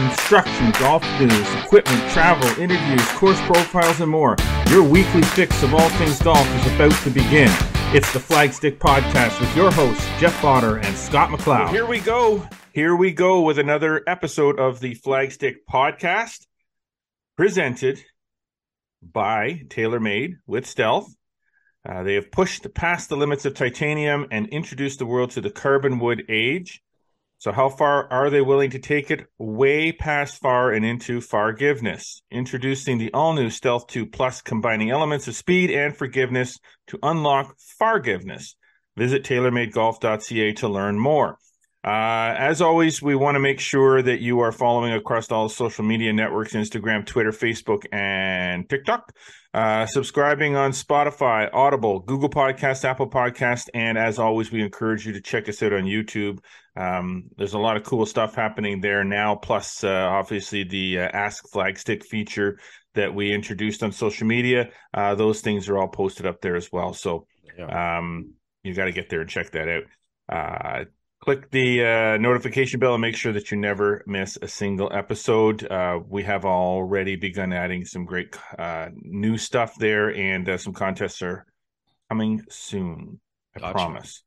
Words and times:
instruction, 0.00 0.70
golf 0.78 1.02
news, 1.20 1.54
equipment, 1.64 2.10
travel, 2.10 2.48
interviews, 2.60 3.06
course 3.12 3.40
profiles, 3.42 4.00
and 4.00 4.10
more. 4.10 4.36
Your 4.68 4.82
weekly 4.82 5.22
fix 5.22 5.62
of 5.62 5.74
all 5.74 5.88
things 5.90 6.20
golf 6.22 6.46
is 6.56 6.74
about 6.74 6.92
to 7.02 7.10
begin. 7.10 7.50
It's 7.92 8.12
the 8.12 8.20
Flagstick 8.20 8.78
Podcast 8.78 9.40
with 9.40 9.54
your 9.56 9.70
hosts, 9.72 10.06
Jeff 10.20 10.40
Potter 10.40 10.78
and 10.78 10.96
Scott 10.96 11.30
McLeod. 11.30 11.64
Well, 11.64 11.68
here 11.72 11.86
we 11.86 12.00
go. 12.00 12.46
Here 12.72 12.94
we 12.94 13.12
go 13.12 13.40
with 13.40 13.58
another 13.58 14.02
episode 14.06 14.60
of 14.60 14.78
the 14.78 14.94
Flagstick 14.94 15.56
Podcast 15.68 16.46
presented 17.36 18.00
by 19.02 19.62
TaylorMade 19.66 20.34
with 20.46 20.66
Stealth. 20.66 21.12
Uh, 21.88 22.02
they 22.02 22.14
have 22.14 22.30
pushed 22.30 22.72
past 22.74 23.08
the 23.08 23.16
limits 23.16 23.44
of 23.44 23.54
titanium 23.54 24.26
and 24.30 24.48
introduced 24.48 24.98
the 24.98 25.06
world 25.06 25.30
to 25.32 25.40
the 25.40 25.50
carbon 25.50 25.98
wood 25.98 26.22
age. 26.28 26.82
So, 27.40 27.52
how 27.52 27.70
far 27.70 28.06
are 28.12 28.28
they 28.28 28.42
willing 28.42 28.68
to 28.72 28.78
take 28.78 29.10
it? 29.10 29.26
Way 29.38 29.92
past 29.92 30.42
far 30.42 30.72
and 30.72 30.84
into 30.84 31.22
forgiveness. 31.22 32.20
Introducing 32.30 32.98
the 32.98 33.10
all 33.14 33.32
new 33.32 33.48
Stealth 33.48 33.86
2 33.86 34.04
Plus, 34.04 34.42
combining 34.42 34.90
elements 34.90 35.26
of 35.26 35.34
speed 35.34 35.70
and 35.70 35.96
forgiveness 35.96 36.58
to 36.88 36.98
unlock 37.02 37.56
forgiveness. 37.78 38.56
Visit 38.98 39.24
TaylorMadeGolf.ca 39.24 40.52
to 40.52 40.68
learn 40.68 40.98
more. 40.98 41.38
Uh, 41.82 42.34
as 42.36 42.60
always, 42.60 43.00
we 43.00 43.14
want 43.14 43.36
to 43.36 43.40
make 43.40 43.58
sure 43.58 44.02
that 44.02 44.20
you 44.20 44.40
are 44.40 44.52
following 44.52 44.92
across 44.92 45.32
all 45.32 45.48
social 45.48 45.82
media 45.82 46.12
networks 46.12 46.52
Instagram, 46.52 47.06
Twitter, 47.06 47.32
Facebook, 47.32 47.86
and 47.90 48.68
TikTok. 48.68 49.16
Uh, 49.52 49.84
subscribing 49.86 50.54
on 50.54 50.70
Spotify, 50.70 51.50
Audible, 51.52 51.98
Google 51.98 52.30
Podcast, 52.30 52.84
Apple 52.84 53.10
Podcast, 53.10 53.68
and 53.74 53.98
as 53.98 54.20
always, 54.20 54.52
we 54.52 54.62
encourage 54.62 55.04
you 55.04 55.12
to 55.12 55.20
check 55.20 55.48
us 55.48 55.60
out 55.62 55.72
on 55.72 55.82
YouTube. 55.82 56.38
Um, 56.76 57.24
there's 57.36 57.54
a 57.54 57.58
lot 57.58 57.76
of 57.76 57.82
cool 57.82 58.06
stuff 58.06 58.36
happening 58.36 58.80
there 58.80 59.02
now, 59.02 59.34
plus 59.34 59.82
uh, 59.82 59.88
obviously 59.88 60.62
the 60.62 61.00
uh, 61.00 61.08
Ask 61.12 61.50
Flagstick 61.52 62.04
feature 62.04 62.60
that 62.94 63.12
we 63.12 63.32
introduced 63.32 63.82
on 63.82 63.90
social 63.90 64.26
media. 64.26 64.70
Uh, 64.94 65.16
those 65.16 65.40
things 65.40 65.68
are 65.68 65.78
all 65.78 65.88
posted 65.88 66.26
up 66.26 66.40
there 66.40 66.54
as 66.54 66.70
well. 66.70 66.92
So 66.92 67.26
um, 67.68 68.34
you 68.62 68.72
got 68.72 68.84
to 68.84 68.92
get 68.92 69.10
there 69.10 69.20
and 69.20 69.30
check 69.30 69.50
that 69.50 69.82
out. 70.30 70.86
Click 71.20 71.50
the 71.50 71.84
uh, 71.84 72.16
notification 72.16 72.80
bell 72.80 72.94
and 72.94 73.02
make 73.02 73.14
sure 73.14 73.32
that 73.32 73.50
you 73.50 73.58
never 73.58 74.02
miss 74.06 74.38
a 74.40 74.48
single 74.48 74.90
episode. 74.90 75.70
Uh, 75.70 76.00
we 76.08 76.22
have 76.22 76.46
already 76.46 77.14
begun 77.14 77.52
adding 77.52 77.84
some 77.84 78.06
great 78.06 78.34
uh, 78.58 78.88
new 78.94 79.36
stuff 79.36 79.74
there, 79.78 80.14
and 80.14 80.48
uh, 80.48 80.56
some 80.56 80.72
contests 80.72 81.20
are 81.20 81.44
coming 82.08 82.42
soon. 82.48 83.20
I 83.54 83.60
gotcha. 83.60 83.72
promise. 83.74 84.22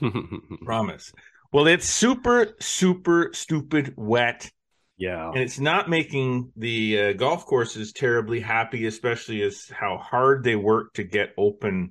promise. 0.64 1.12
Well, 1.52 1.66
it's 1.66 1.88
super, 1.88 2.54
super 2.60 3.30
stupid 3.32 3.94
wet. 3.96 4.48
Yeah. 4.96 5.30
And 5.30 5.38
it's 5.38 5.58
not 5.58 5.90
making 5.90 6.52
the 6.54 7.00
uh, 7.00 7.12
golf 7.14 7.46
courses 7.46 7.92
terribly 7.92 8.38
happy, 8.38 8.86
especially 8.86 9.42
as 9.42 9.66
how 9.70 9.96
hard 9.96 10.44
they 10.44 10.54
work 10.54 10.92
to 10.94 11.02
get 11.02 11.30
open 11.36 11.90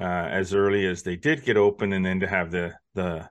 uh, 0.00 0.04
as 0.04 0.54
early 0.54 0.86
as 0.86 1.02
they 1.02 1.16
did 1.16 1.44
get 1.44 1.56
open, 1.56 1.92
and 1.92 2.06
then 2.06 2.20
to 2.20 2.28
have 2.28 2.52
the 2.52 2.74
the 2.94 3.28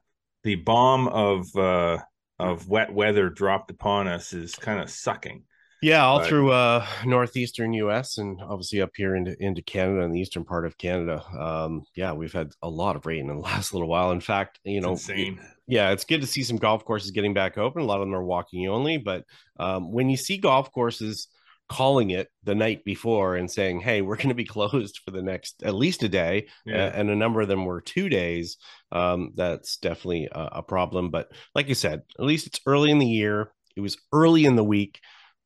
the 0.48 0.56
bomb 0.56 1.10
of 1.10 1.54
uh, 1.58 1.98
of 2.40 2.70
wet 2.70 2.94
weather 2.94 3.30
dropped 3.30 3.70
upon 3.70 4.08
us 4.08 4.32
is 4.32 4.56
kind 4.56 4.80
of 4.80 4.90
sucking. 4.90 5.44
Yeah, 5.82 6.06
all 6.06 6.20
but, 6.20 6.28
through 6.30 6.54
uh, 6.54 6.88
northeastern 7.06 7.74
U.S. 7.74 8.18
and 8.18 8.40
obviously 8.42 8.82
up 8.82 8.92
here 8.96 9.18
into 9.18 9.36
into 9.44 9.62
Canada 9.62 10.04
and 10.04 10.16
the 10.16 10.22
eastern 10.22 10.46
part 10.46 10.66
of 10.66 10.78
Canada. 10.78 11.22
Um, 11.38 11.84
yeah, 11.96 12.14
we've 12.14 12.32
had 12.32 12.54
a 12.64 12.70
lot 12.70 12.96
of 12.96 13.06
rain 13.06 13.30
in 13.30 13.36
the 13.36 13.42
last 13.42 13.74
little 13.74 13.90
while. 13.90 14.12
In 14.12 14.22
fact, 14.22 14.58
you 14.64 14.80
know, 14.80 14.92
insane. 14.92 15.38
Yeah, 15.68 15.92
it's 15.92 16.06
good 16.06 16.22
to 16.22 16.28
see 16.28 16.44
some 16.44 16.56
golf 16.56 16.86
courses 16.86 17.12
getting 17.12 17.34
back 17.34 17.58
open. 17.58 17.82
A 17.82 17.86
lot 17.86 18.00
of 18.00 18.08
them 18.08 18.16
are 18.16 18.24
walking 18.24 18.70
only, 18.70 18.98
but 18.98 19.26
um, 19.60 19.92
when 19.92 20.10
you 20.10 20.16
see 20.16 20.38
golf 20.38 20.72
courses 20.72 21.28
calling 21.70 22.12
it 22.12 22.30
the 22.44 22.56
night 22.56 22.84
before 22.86 23.36
and 23.36 23.50
saying, 23.50 23.82
"Hey, 23.82 24.02
we're 24.02 24.16
going 24.16 24.30
to 24.30 24.36
be 24.36 24.46
closed 24.58 25.00
for 25.04 25.12
the 25.12 25.22
next 25.22 25.64
at 25.64 25.76
least 25.76 26.04
a 26.04 26.10
day," 26.10 26.48
yeah. 26.66 26.92
and 26.94 27.10
a 27.10 27.16
number 27.16 27.42
of 27.42 27.48
them 27.48 27.66
were 27.66 27.82
two 27.82 28.10
days. 28.10 28.58
Um, 28.92 29.32
that's 29.36 29.78
definitely 29.78 30.30
a, 30.32 30.50
a 30.54 30.64
problem. 30.64 31.12
But 31.12 31.32
like 31.54 31.68
you 31.68 31.76
said, 31.76 32.04
at 32.18 32.26
least 32.26 32.48
it's 32.48 32.62
early 32.66 32.92
in 32.92 33.00
the 33.00 33.08
year. 33.08 33.52
It 33.76 33.82
was 33.82 33.98
early 34.12 34.46
in 34.46 34.56
the 34.56 34.64
week. 34.64 35.00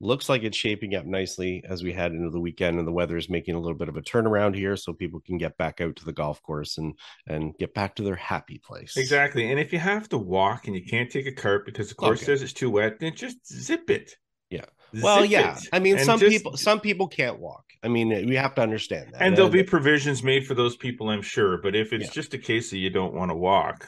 Looks 0.04 0.30
like 0.30 0.42
it's 0.42 0.58
shaping 0.58 0.96
up 0.96 1.06
nicely 1.06 1.64
as 1.68 1.84
we 1.84 1.94
head 1.94 2.12
into 2.12 2.32
the 2.32 2.40
weekend, 2.40 2.80
and 2.80 2.88
the 2.88 2.92
weather 2.92 3.18
is 3.18 3.30
making 3.30 3.54
a 3.54 3.60
little 3.60 3.78
bit 3.78 3.90
of 3.90 3.98
a 3.98 4.02
turnaround 4.02 4.56
here, 4.56 4.76
so 4.76 4.94
people 4.94 5.20
can 5.20 5.38
get 5.38 5.58
back 5.58 5.80
out 5.80 5.96
to 5.98 6.06
the 6.06 6.14
golf 6.14 6.42
course 6.42 6.80
and 6.80 6.96
and 7.28 7.54
get 7.60 7.76
back 7.76 7.96
to 7.96 8.04
their 8.04 8.16
happy 8.16 8.60
place. 8.64 8.98
Exactly. 8.98 9.52
And 9.52 9.60
if 9.60 9.72
you 9.72 9.78
have 9.78 10.10
to 10.10 10.18
walk 10.18 10.66
and 10.66 10.76
you 10.76 10.84
can't 10.84 11.12
take 11.12 11.28
a 11.28 11.32
cart 11.32 11.66
because 11.66 11.90
the 11.90 11.96
course 11.96 12.20
okay. 12.20 12.26
says 12.28 12.42
it's 12.42 12.54
too 12.54 12.72
wet, 12.72 13.00
then 13.00 13.16
just 13.16 13.38
zip 13.48 13.92
it. 13.92 14.16
Well, 14.94 15.26
yeah. 15.26 15.58
It. 15.58 15.68
I 15.74 15.80
mean, 15.80 15.98
and 15.98 16.06
some 16.06 16.20
just, 16.20 16.32
people 16.32 16.58
some 16.58 16.80
people 16.80 17.08
can't 17.08 17.40
walk. 17.40 17.66
I 17.84 17.88
mean, 17.88 18.12
eh, 18.12 18.24
we 18.26 18.36
have 18.36 18.56
to 18.56 18.62
understand 18.62 19.14
that. 19.14 19.22
And 19.22 19.34
uh, 19.34 19.36
there'll 19.38 19.52
be 19.52 19.64
provisions 19.64 20.24
made 20.24 20.46
for 20.46 20.54
those 20.54 20.76
people, 20.76 21.10
I'm 21.10 21.22
sure. 21.22 21.58
But 21.58 21.76
if 21.76 21.94
it's 21.94 22.06
yeah. 22.06 22.12
just 22.12 22.34
a 22.34 22.38
case 22.38 22.72
of 22.72 22.80
you 22.80 22.90
don't 22.90 23.14
want 23.14 23.32
to 23.32 23.36
walk, 23.36 23.88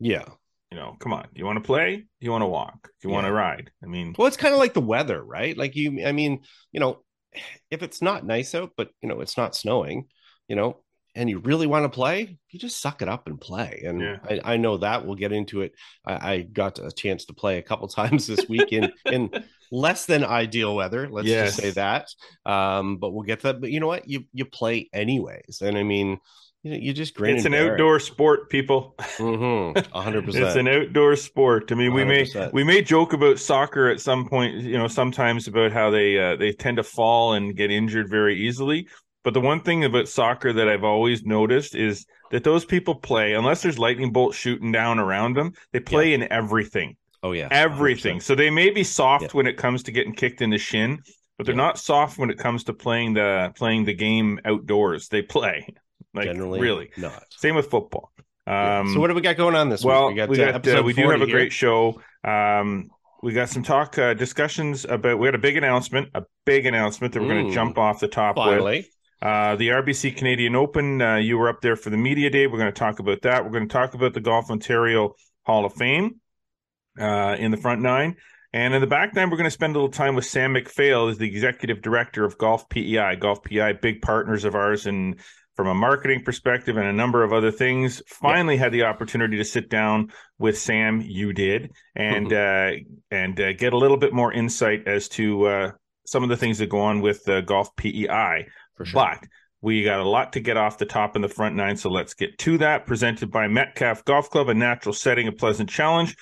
yeah, 0.00 0.24
you 0.70 0.78
know, 0.78 0.96
come 0.98 1.12
on. 1.12 1.26
You 1.34 1.44
want 1.44 1.56
to 1.56 1.66
play? 1.66 2.04
You 2.20 2.30
want 2.30 2.42
to 2.42 2.48
walk? 2.48 2.90
You 3.02 3.10
yeah. 3.10 3.14
want 3.14 3.26
to 3.26 3.32
ride? 3.32 3.70
I 3.82 3.86
mean, 3.86 4.14
well, 4.18 4.28
it's 4.28 4.36
kind 4.36 4.54
of 4.54 4.58
like 4.58 4.74
the 4.74 4.80
weather, 4.80 5.22
right? 5.22 5.56
Like 5.56 5.76
you, 5.76 6.06
I 6.06 6.12
mean, 6.12 6.40
you 6.72 6.80
know, 6.80 7.02
if 7.70 7.82
it's 7.82 8.02
not 8.02 8.26
nice 8.26 8.54
out, 8.54 8.72
but 8.76 8.90
you 9.02 9.08
know, 9.08 9.20
it's 9.20 9.36
not 9.36 9.56
snowing, 9.56 10.06
you 10.48 10.56
know, 10.56 10.78
and 11.14 11.28
you 11.28 11.38
really 11.38 11.66
want 11.66 11.84
to 11.84 11.88
play, 11.88 12.38
you 12.50 12.58
just 12.60 12.80
suck 12.80 13.02
it 13.02 13.08
up 13.08 13.26
and 13.26 13.40
play. 13.40 13.82
And 13.84 14.00
yeah. 14.00 14.18
I, 14.22 14.52
I, 14.52 14.56
know 14.56 14.76
that 14.76 15.04
we'll 15.04 15.16
get 15.16 15.32
into 15.32 15.62
it. 15.62 15.72
I, 16.04 16.32
I, 16.32 16.42
got 16.42 16.78
a 16.78 16.92
chance 16.92 17.24
to 17.24 17.34
play 17.34 17.58
a 17.58 17.62
couple 17.62 17.88
times 17.88 18.26
this 18.26 18.48
week 18.48 18.72
in 18.72 18.92
in 19.06 19.30
less 19.70 20.06
than 20.06 20.24
ideal 20.24 20.74
weather. 20.74 21.08
Let's 21.08 21.28
yes. 21.28 21.56
just 21.56 21.60
say 21.60 21.70
that. 21.72 22.08
Um, 22.44 22.98
but 22.98 23.12
we'll 23.12 23.24
get 23.24 23.42
that. 23.42 23.60
But 23.60 23.70
you 23.70 23.80
know 23.80 23.86
what? 23.86 24.08
You 24.08 24.24
you 24.32 24.44
play 24.44 24.88
anyways, 24.92 25.60
and 25.62 25.76
I 25.76 25.82
mean, 25.82 26.18
you 26.62 26.72
know, 26.72 26.76
you 26.76 26.92
just 26.92 27.14
grin. 27.14 27.36
It's 27.36 27.44
an 27.44 27.54
outdoor 27.54 28.00
sport, 28.00 28.50
people. 28.50 28.94
Mm-hmm. 28.98 29.78
100 29.92 30.28
It's 30.28 30.56
an 30.56 30.68
outdoor 30.68 31.16
sport. 31.16 31.70
I 31.70 31.74
mean, 31.76 31.92
100%. 31.92 31.94
we 31.94 32.04
may 32.04 32.50
we 32.52 32.64
may 32.64 32.82
joke 32.82 33.12
about 33.12 33.38
soccer 33.38 33.88
at 33.88 34.00
some 34.00 34.28
point. 34.28 34.56
You 34.56 34.76
know, 34.76 34.88
sometimes 34.88 35.46
about 35.46 35.72
how 35.72 35.90
they 35.90 36.18
uh, 36.18 36.36
they 36.36 36.52
tend 36.52 36.78
to 36.78 36.82
fall 36.82 37.34
and 37.34 37.56
get 37.56 37.70
injured 37.70 38.10
very 38.10 38.36
easily. 38.36 38.88
But 39.24 39.34
the 39.34 39.40
one 39.40 39.60
thing 39.60 39.84
about 39.84 40.08
soccer 40.08 40.52
that 40.52 40.68
I've 40.68 40.84
always 40.84 41.24
noticed 41.24 41.74
is 41.74 42.06
that 42.30 42.44
those 42.44 42.64
people 42.64 42.94
play 42.94 43.34
unless 43.34 43.62
there's 43.62 43.78
lightning 43.78 44.12
bolts 44.12 44.36
shooting 44.36 44.72
down 44.72 44.98
around 44.98 45.34
them. 45.34 45.52
They 45.72 45.80
play 45.80 46.10
yeah. 46.10 46.16
in 46.16 46.32
everything. 46.32 46.96
Oh 47.22 47.32
yeah, 47.32 47.48
everything. 47.50 48.18
100%. 48.18 48.22
So 48.22 48.34
they 48.34 48.50
may 48.50 48.70
be 48.70 48.84
soft 48.84 49.22
yeah. 49.22 49.28
when 49.32 49.46
it 49.46 49.56
comes 49.56 49.82
to 49.84 49.92
getting 49.92 50.14
kicked 50.14 50.40
in 50.40 50.50
the 50.50 50.58
shin, 50.58 51.00
but 51.36 51.46
they're 51.46 51.54
yeah. 51.54 51.62
not 51.62 51.78
soft 51.78 52.18
when 52.18 52.30
it 52.30 52.38
comes 52.38 52.64
to 52.64 52.72
playing 52.72 53.14
the 53.14 53.52
playing 53.56 53.84
the 53.84 53.94
game 53.94 54.40
outdoors. 54.44 55.08
They 55.08 55.22
play. 55.22 55.74
Like 56.14 56.24
Generally, 56.24 56.60
really 56.60 56.90
not. 56.96 57.22
Same 57.28 57.54
with 57.54 57.70
football. 57.70 58.10
Um, 58.46 58.94
so 58.94 58.98
what 58.98 59.08
do 59.08 59.14
we 59.14 59.20
got 59.20 59.36
going 59.36 59.54
on 59.54 59.68
this 59.68 59.84
well, 59.84 60.06
week? 60.06 60.14
We 60.14 60.16
got, 60.16 60.28
we, 60.30 60.36
got, 60.38 60.66
uh, 60.66 60.82
we 60.82 60.94
do 60.94 61.10
have 61.10 61.20
a 61.20 61.26
here. 61.26 61.34
great 61.34 61.52
show. 61.52 62.00
Um, 62.24 62.88
we 63.22 63.34
got 63.34 63.50
some 63.50 63.62
talk 63.62 63.98
uh, 63.98 64.14
discussions 64.14 64.86
about. 64.86 65.18
We 65.18 65.26
had 65.26 65.34
a 65.34 65.38
big 65.38 65.58
announcement, 65.58 66.08
a 66.14 66.22
big 66.46 66.64
announcement 66.64 67.12
that 67.12 67.20
we're 67.20 67.28
going 67.28 67.48
to 67.48 67.54
jump 67.54 67.76
off 67.76 68.00
the 68.00 68.08
top 68.08 68.36
finally. 68.36 68.78
with. 68.78 68.88
Uh, 69.20 69.56
the 69.56 69.68
RBC 69.68 70.16
Canadian 70.16 70.56
Open. 70.56 71.02
Uh, 71.02 71.16
you 71.16 71.36
were 71.36 71.50
up 71.50 71.60
there 71.60 71.76
for 71.76 71.90
the 71.90 71.98
media 71.98 72.30
day. 72.30 72.46
We're 72.46 72.58
going 72.58 72.72
to 72.72 72.78
talk 72.78 73.00
about 73.00 73.20
that. 73.22 73.44
We're 73.44 73.50
going 73.50 73.68
to 73.68 73.72
talk 73.72 73.92
about 73.92 74.14
the 74.14 74.20
Golf 74.20 74.50
Ontario 74.50 75.14
Hall 75.44 75.66
of 75.66 75.74
Fame 75.74 76.20
uh, 76.98 77.36
in 77.38 77.50
the 77.50 77.56
front 77.56 77.80
nine. 77.80 78.16
And 78.52 78.74
in 78.74 78.80
the 78.80 78.86
back 78.86 79.14
nine, 79.14 79.28
we're 79.30 79.36
going 79.36 79.44
to 79.44 79.50
spend 79.50 79.76
a 79.76 79.78
little 79.78 79.90
time 79.92 80.14
with 80.14 80.24
Sam 80.24 80.52
MacPhail, 80.52 81.08
as 81.08 81.18
the 81.18 81.26
executive 81.26 81.82
director 81.82 82.24
of 82.24 82.38
Golf 82.38 82.68
PEI. 82.68 83.16
Golf 83.16 83.42
PEI, 83.42 83.74
big 83.74 84.00
partners 84.00 84.44
of 84.44 84.54
ours, 84.54 84.86
and 84.86 85.20
from 85.54 85.66
a 85.66 85.74
marketing 85.74 86.22
perspective 86.22 86.76
and 86.76 86.86
a 86.86 86.92
number 86.92 87.24
of 87.24 87.32
other 87.32 87.50
things. 87.50 88.00
Finally, 88.06 88.54
yeah. 88.54 88.60
had 88.60 88.72
the 88.72 88.84
opportunity 88.84 89.36
to 89.36 89.44
sit 89.44 89.68
down 89.68 90.12
with 90.38 90.56
Sam. 90.56 91.02
You 91.04 91.32
did, 91.32 91.72
and 91.94 92.32
uh, 92.32 92.70
and 93.10 93.38
uh, 93.38 93.52
get 93.52 93.72
a 93.72 93.76
little 93.76 93.96
bit 93.96 94.14
more 94.14 94.32
insight 94.32 94.86
as 94.86 95.08
to 95.10 95.46
uh, 95.46 95.70
some 96.06 96.22
of 96.22 96.28
the 96.30 96.36
things 96.36 96.58
that 96.58 96.70
go 96.70 96.80
on 96.80 97.00
with 97.00 97.28
uh, 97.28 97.42
Golf 97.42 97.74
PEI. 97.76 98.46
For 98.76 98.84
sure. 98.86 98.94
But 98.94 99.28
we 99.60 99.82
got 99.82 99.98
a 99.98 100.08
lot 100.08 100.34
to 100.34 100.40
get 100.40 100.56
off 100.56 100.78
the 100.78 100.86
top 100.86 101.16
in 101.16 101.22
the 101.22 101.28
front 101.28 101.56
nine, 101.56 101.76
so 101.76 101.90
let's 101.90 102.14
get 102.14 102.38
to 102.38 102.58
that. 102.58 102.86
Presented 102.86 103.30
by 103.30 103.48
Metcalf 103.48 104.04
Golf 104.04 104.30
Club, 104.30 104.48
a 104.48 104.54
natural 104.54 104.92
setting, 104.92 105.28
a 105.28 105.32
pleasant 105.32 105.68
challenge. 105.68 106.16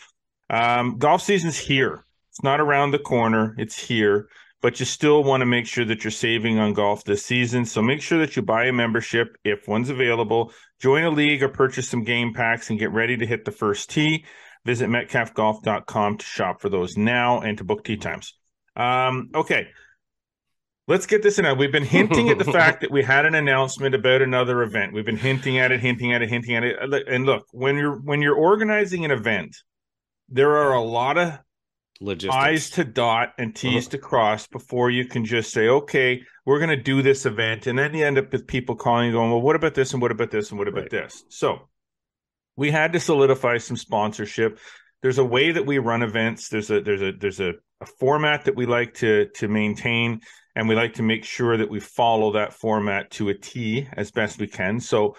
Um, 0.48 0.98
golf 0.98 1.22
season's 1.22 1.58
here. 1.58 2.04
It's 2.30 2.42
not 2.42 2.60
around 2.60 2.90
the 2.90 2.98
corner. 2.98 3.54
It's 3.58 3.78
here 3.78 4.28
but 4.62 4.80
you 4.80 4.86
still 4.86 5.22
want 5.22 5.42
to 5.42 5.46
make 5.46 5.64
sure 5.64 5.84
that 5.84 6.02
you're 6.02 6.10
saving 6.10 6.58
on 6.58 6.72
golf 6.72 7.04
this 7.04 7.24
season. 7.24 7.64
So 7.64 7.82
make 7.82 8.02
sure 8.02 8.18
that 8.18 8.34
you 8.34 8.42
buy 8.42 8.64
a 8.64 8.72
membership 8.72 9.36
if 9.44 9.68
one's 9.68 9.90
available. 9.90 10.52
Join 10.80 11.04
a 11.04 11.10
league 11.10 11.42
or 11.42 11.48
purchase 11.48 11.88
some 11.88 12.04
game 12.04 12.34
packs 12.34 12.70
and 12.70 12.78
get 12.78 12.90
ready 12.90 13.16
to 13.16 13.26
hit 13.26 13.44
the 13.44 13.52
first 13.52 13.90
tee. 13.90 14.24
Visit 14.64 14.88
metcalfgolf.com 14.88 16.18
to 16.18 16.24
shop 16.24 16.60
for 16.60 16.68
those 16.68 16.96
now 16.96 17.40
and 17.40 17.58
to 17.58 17.64
book 17.64 17.84
tee 17.84 17.96
times. 17.96 18.34
Um, 18.74 19.30
okay. 19.34 19.68
Let's 20.88 21.06
get 21.06 21.22
this 21.22 21.38
in. 21.38 21.58
We've 21.58 21.72
been 21.72 21.84
hinting 21.84 22.28
at 22.30 22.38
the 22.38 22.44
fact 22.52 22.80
that 22.80 22.90
we 22.90 23.02
had 23.02 23.26
an 23.26 23.34
announcement 23.34 23.94
about 23.94 24.22
another 24.22 24.62
event. 24.62 24.92
We've 24.92 25.04
been 25.04 25.16
hinting 25.16 25.58
at 25.58 25.72
it, 25.72 25.80
hinting 25.80 26.12
at 26.12 26.22
it, 26.22 26.28
hinting 26.28 26.56
at 26.56 26.64
it. 26.64 27.08
And 27.08 27.26
look, 27.26 27.46
when 27.52 27.76
you're 27.76 27.96
when 27.96 28.22
you're 28.22 28.36
organizing 28.36 29.04
an 29.04 29.10
event, 29.10 29.56
there 30.28 30.56
are 30.56 30.72
a 30.74 30.82
lot 30.82 31.18
of 31.18 31.38
Logistics. 31.98 32.34
I's 32.36 32.70
to 32.70 32.84
dot 32.84 33.32
and 33.38 33.56
T's 33.56 33.86
Uh-huh. 33.86 33.90
to 33.92 33.98
cross 33.98 34.46
before 34.46 34.90
you 34.90 35.06
can 35.06 35.24
just 35.24 35.50
say, 35.50 35.66
okay, 35.68 36.22
we're 36.44 36.58
going 36.58 36.76
to 36.76 36.82
do 36.82 37.00
this 37.00 37.24
event. 37.24 37.66
And 37.66 37.78
then 37.78 37.94
you 37.94 38.04
end 38.04 38.18
up 38.18 38.30
with 38.32 38.46
people 38.46 38.76
calling 38.76 39.06
and 39.06 39.14
going, 39.14 39.30
well, 39.30 39.40
what 39.40 39.56
about 39.56 39.74
this? 39.74 39.92
And 39.94 40.02
what 40.02 40.10
about 40.10 40.30
this? 40.30 40.50
And 40.50 40.58
what 40.58 40.68
about 40.68 40.82
Right. 40.82 40.90
this? 40.90 41.24
So 41.30 41.68
we 42.54 42.70
had 42.70 42.92
to 42.92 43.00
solidify 43.00 43.56
some 43.58 43.78
sponsorship. 43.78 44.58
There's 45.02 45.16
a 45.18 45.24
way 45.24 45.52
that 45.52 45.64
we 45.64 45.78
run 45.78 46.02
events. 46.02 46.50
There's 46.50 46.70
a, 46.70 46.80
there's 46.82 47.00
a, 47.02 47.12
there's 47.12 47.40
a, 47.40 47.52
a 47.80 47.86
format 47.86 48.44
that 48.44 48.56
we 48.56 48.66
like 48.66 48.92
to, 48.94 49.28
to 49.36 49.48
maintain. 49.48 50.20
And 50.54 50.68
we 50.68 50.74
like 50.74 50.94
to 50.94 51.02
make 51.02 51.24
sure 51.24 51.56
that 51.56 51.70
we 51.70 51.80
follow 51.80 52.32
that 52.32 52.52
format 52.52 53.10
to 53.12 53.30
a 53.30 53.34
T 53.34 53.88
as 53.96 54.10
best 54.10 54.38
we 54.38 54.48
can. 54.48 54.80
So 54.80 55.16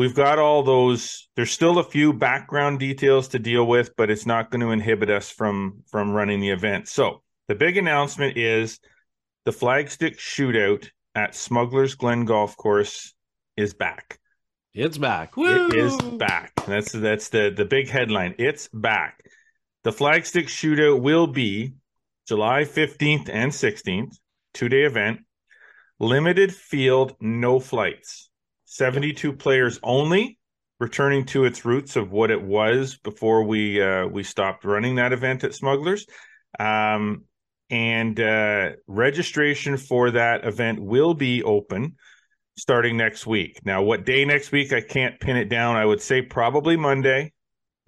we've 0.00 0.14
got 0.14 0.38
all 0.38 0.62
those 0.62 1.28
there's 1.36 1.50
still 1.50 1.78
a 1.78 1.84
few 1.84 2.14
background 2.14 2.78
details 2.78 3.28
to 3.28 3.38
deal 3.38 3.66
with 3.66 3.94
but 3.96 4.08
it's 4.08 4.24
not 4.24 4.50
going 4.50 4.62
to 4.62 4.70
inhibit 4.70 5.10
us 5.10 5.30
from 5.30 5.82
from 5.90 6.10
running 6.10 6.40
the 6.40 6.48
event. 6.48 6.88
So 6.88 7.22
the 7.48 7.54
big 7.54 7.76
announcement 7.76 8.38
is 8.38 8.80
the 9.44 9.50
flagstick 9.50 10.16
shootout 10.16 10.88
at 11.14 11.34
smugglers 11.34 11.96
glen 11.96 12.24
golf 12.24 12.56
course 12.56 13.12
is 13.58 13.74
back. 13.74 14.18
It's 14.72 14.96
back. 14.96 15.34
it 15.36 15.74
is 15.74 16.00
back. 16.16 16.52
That's 16.66 16.92
that's 16.92 17.28
the 17.28 17.52
the 17.54 17.66
big 17.66 17.90
headline. 17.90 18.36
It's 18.38 18.68
back. 18.72 19.22
The 19.84 19.90
flagstick 19.90 20.46
shootout 20.46 21.02
will 21.02 21.26
be 21.26 21.74
july 22.26 22.62
15th 22.62 23.28
and 23.28 23.52
16th 23.52 24.16
two 24.54 24.70
day 24.70 24.84
event. 24.84 25.20
Limited 25.98 26.54
field 26.54 27.16
no 27.20 27.60
flights 27.60 28.29
72 28.70 29.32
players 29.32 29.80
only 29.82 30.38
returning 30.78 31.26
to 31.26 31.44
its 31.44 31.64
roots 31.64 31.96
of 31.96 32.12
what 32.12 32.30
it 32.30 32.40
was 32.40 32.96
before 32.98 33.42
we 33.42 33.82
uh, 33.82 34.06
we 34.06 34.22
stopped 34.22 34.64
running 34.64 34.94
that 34.94 35.12
event 35.12 35.42
at 35.42 35.54
smugglers. 35.54 36.06
Um, 36.58 37.24
and 37.68 38.18
uh, 38.20 38.70
registration 38.86 39.76
for 39.76 40.12
that 40.12 40.44
event 40.44 40.80
will 40.80 41.14
be 41.14 41.42
open 41.42 41.96
starting 42.56 42.96
next 42.96 43.26
week. 43.26 43.58
Now 43.64 43.82
what 43.82 44.06
day 44.06 44.24
next 44.24 44.52
week 44.52 44.72
i 44.72 44.80
can't 44.80 45.18
pin 45.18 45.36
it 45.36 45.48
down. 45.48 45.74
I 45.74 45.84
would 45.84 46.00
say 46.00 46.22
probably 46.22 46.76
monday 46.76 47.32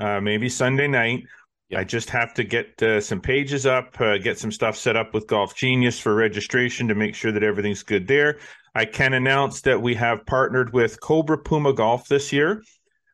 uh, 0.00 0.20
maybe 0.20 0.48
sunday 0.48 0.88
night. 0.88 1.22
Yeah. 1.68 1.78
i 1.78 1.84
just 1.84 2.10
have 2.10 2.34
to 2.34 2.44
get 2.44 2.82
uh, 2.82 3.00
some 3.00 3.20
pages 3.20 3.66
up 3.66 4.00
uh, 4.00 4.18
get 4.18 4.36
some 4.36 4.50
stuff 4.50 4.76
set 4.76 4.96
up 4.96 5.14
with 5.14 5.28
golf 5.28 5.54
genius 5.54 6.00
for 6.00 6.12
registration 6.12 6.88
to 6.88 6.96
make 6.96 7.14
sure 7.14 7.30
that 7.30 7.44
everything's 7.44 7.84
good 7.84 8.08
there 8.08 8.40
I 8.74 8.84
can 8.86 9.12
announce 9.12 9.62
that 9.62 9.80
we 9.80 9.94
have 9.96 10.24
partnered 10.26 10.72
with 10.72 11.00
Cobra 11.00 11.38
Puma 11.38 11.72
Golf 11.72 12.08
this 12.08 12.32
year 12.32 12.62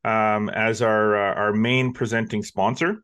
um, 0.05 0.49
as 0.49 0.83
our 0.83 1.17
uh, 1.17 1.35
our 1.35 1.53
main 1.53 1.93
presenting 1.93 2.43
sponsor. 2.43 3.03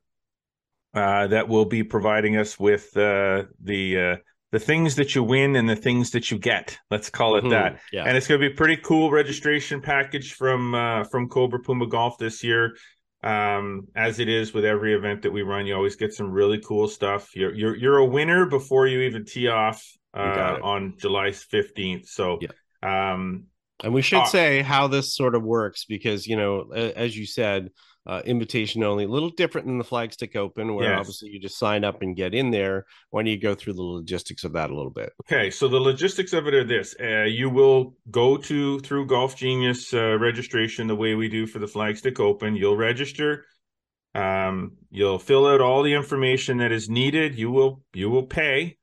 Uh, 0.95 1.27
that 1.27 1.49
will 1.49 1.65
be 1.65 1.83
providing 1.83 2.37
us 2.37 2.59
with 2.59 2.97
uh, 2.97 3.43
the 3.61 3.99
uh, 3.99 4.17
the 4.53 4.61
things 4.61 4.95
that 4.95 5.17
you 5.17 5.25
win 5.25 5.57
and 5.57 5.69
the 5.69 5.75
things 5.75 6.13
that 6.13 6.31
you 6.31 6.39
get. 6.39 6.79
Let's 6.89 7.11
call 7.11 7.35
it 7.35 7.43
Mhm. 7.45 7.51
that. 7.51 7.81
Yeah. 7.93 8.05
And 8.05 8.17
it's 8.17 8.29
going 8.29 8.41
to 8.41 8.49
be 8.49 8.53
a 8.53 8.57
pretty 8.57 8.77
cool 8.77 9.11
registration 9.11 9.81
package 9.81 10.35
from 10.35 10.75
uh, 10.77 11.03
from 11.05 11.29
Cobra 11.29 11.59
Puma 11.59 11.89
Golf 11.89 12.19
this 12.19 12.45
year. 12.45 12.77
Um, 13.25 13.89
as 13.97 14.21
it 14.21 14.29
is 14.29 14.53
with 14.53 14.65
every 14.65 14.95
event 14.95 15.23
that 15.23 15.33
we 15.33 15.43
run, 15.43 15.67
you 15.67 15.75
always 15.75 15.97
get 15.97 16.13
some 16.13 16.31
really 16.31 16.61
cool 16.61 16.87
stuff. 16.87 17.35
You're 17.35 17.53
you're 17.55 17.75
you're 17.75 17.99
a 17.99 18.07
winner 18.07 18.47
before 18.47 18.87
you 18.87 19.01
even 19.01 19.25
tee 19.25 19.49
off 19.49 19.85
uh, 20.15 20.59
on 20.63 20.95
July 20.97 21.33
fifteenth. 21.33 22.09
So, 22.09 22.41
um, 22.83 23.47
And 23.83 23.93
we 23.93 24.03
should 24.03 24.21
Uh, 24.21 24.27
say 24.27 24.63
how 24.63 24.87
this 24.87 25.15
sort 25.15 25.35
of 25.35 25.43
works 25.43 25.85
because, 25.85 26.27
you 26.27 26.37
know, 26.37 26.71
as 26.73 27.17
you 27.17 27.27
said, 27.27 27.71
uh, 28.07 28.23
invitation 28.25 28.83
only, 28.85 29.05
a 29.05 29.09
little 29.09 29.31
different 29.31 29.67
than 29.67 29.79
the 29.79 29.85
Flagstick 29.85 30.37
Open, 30.37 30.75
where 30.75 30.91
Yes. 30.91 31.01
obviously 31.01 31.31
you 31.31 31.41
just 31.41 31.59
sign 31.59 31.85
up 31.85 32.03
and 32.03 32.15
get 32.15 32.35
in 32.35 32.51
there. 32.51 32.85
Why 33.11 33.23
don't 33.23 33.33
you 33.33 33.39
go 33.39 33.55
through 33.55 33.73
the 33.73 33.83
logistics 33.83 34.45
of 34.45 34.53
that 34.53 34.71
a 34.71 34.77
little 34.77 34.93
bit? 34.93 35.11
Okay, 35.27 35.51
so 35.51 35.69
the 35.69 35.81
logistics 35.81 36.33
of 36.33 36.47
it 36.47 36.55
are 36.55 36.65
this: 36.65 36.95
uh, 37.01 37.25
you 37.25 37.51
will 37.51 37.97
go 38.11 38.37
to 38.37 38.79
through 38.81 39.07
Golf 39.07 39.37
Genius 39.37 39.93
uh, 39.93 40.19
registration 40.19 40.87
the 40.87 40.95
way 40.95 41.15
we 41.15 41.29
do 41.29 41.47
for 41.47 41.59
the 41.59 41.67
Flagstick 41.67 42.21
Open. 42.21 42.55
You'll 42.55 42.77
register. 42.77 43.47
Um, 44.15 44.77
you'll 44.91 45.19
fill 45.19 45.47
out 45.47 45.61
all 45.61 45.83
the 45.83 45.95
information 45.95 46.59
that 46.59 46.73
is 46.73 46.89
needed. 46.89 47.37
You 47.37 47.51
will 47.51 47.83
you 47.93 48.11
will 48.11 48.27
pay 48.27 48.77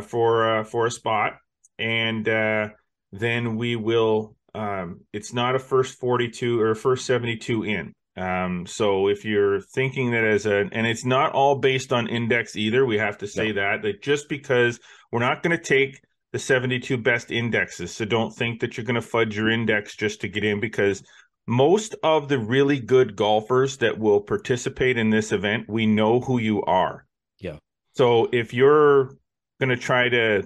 for 0.00 0.60
uh, 0.60 0.64
for 0.64 0.86
a 0.86 0.90
spot, 0.90 1.34
and 1.78 2.28
uh, 2.28 2.68
then 3.12 3.56
we 3.56 3.76
will. 3.76 4.36
Um, 4.54 5.00
it's 5.12 5.32
not 5.32 5.54
a 5.54 5.58
first 5.58 5.98
forty 5.98 6.28
two 6.28 6.60
or 6.60 6.74
first 6.74 7.06
seventy 7.06 7.36
two 7.36 7.64
in. 7.64 7.92
Um, 8.16 8.66
so 8.66 9.08
if 9.08 9.24
you're 9.24 9.60
thinking 9.60 10.10
that 10.10 10.24
as 10.24 10.44
a, 10.44 10.68
and 10.70 10.86
it's 10.86 11.04
not 11.04 11.32
all 11.32 11.56
based 11.56 11.92
on 11.92 12.08
index 12.08 12.56
either, 12.56 12.84
we 12.84 12.98
have 12.98 13.18
to 13.18 13.26
say 13.26 13.52
that 13.52 13.82
that 13.82 14.02
just 14.02 14.28
because 14.28 14.78
we're 15.10 15.20
not 15.20 15.42
going 15.42 15.56
to 15.56 15.62
take 15.62 15.98
the 16.32 16.38
72 16.38 16.96
best 16.98 17.30
indexes. 17.30 17.94
So 17.94 18.04
don't 18.04 18.30
think 18.30 18.60
that 18.60 18.76
you're 18.76 18.84
going 18.84 19.00
to 19.00 19.02
fudge 19.02 19.36
your 19.36 19.50
index 19.50 19.96
just 19.96 20.20
to 20.22 20.28
get 20.28 20.44
in 20.44 20.60
because 20.60 21.02
most 21.46 21.94
of 22.02 22.28
the 22.28 22.38
really 22.38 22.80
good 22.80 23.16
golfers 23.16 23.78
that 23.78 23.98
will 23.98 24.20
participate 24.20 24.96
in 24.96 25.10
this 25.10 25.32
event, 25.32 25.68
we 25.68 25.86
know 25.86 26.20
who 26.20 26.38
you 26.38 26.62
are. 26.62 27.06
Yeah. 27.38 27.56
So 27.94 28.28
if 28.32 28.54
you're 28.54 29.16
going 29.62 29.76
to 29.78 29.82
try 29.82 30.08
to, 30.08 30.42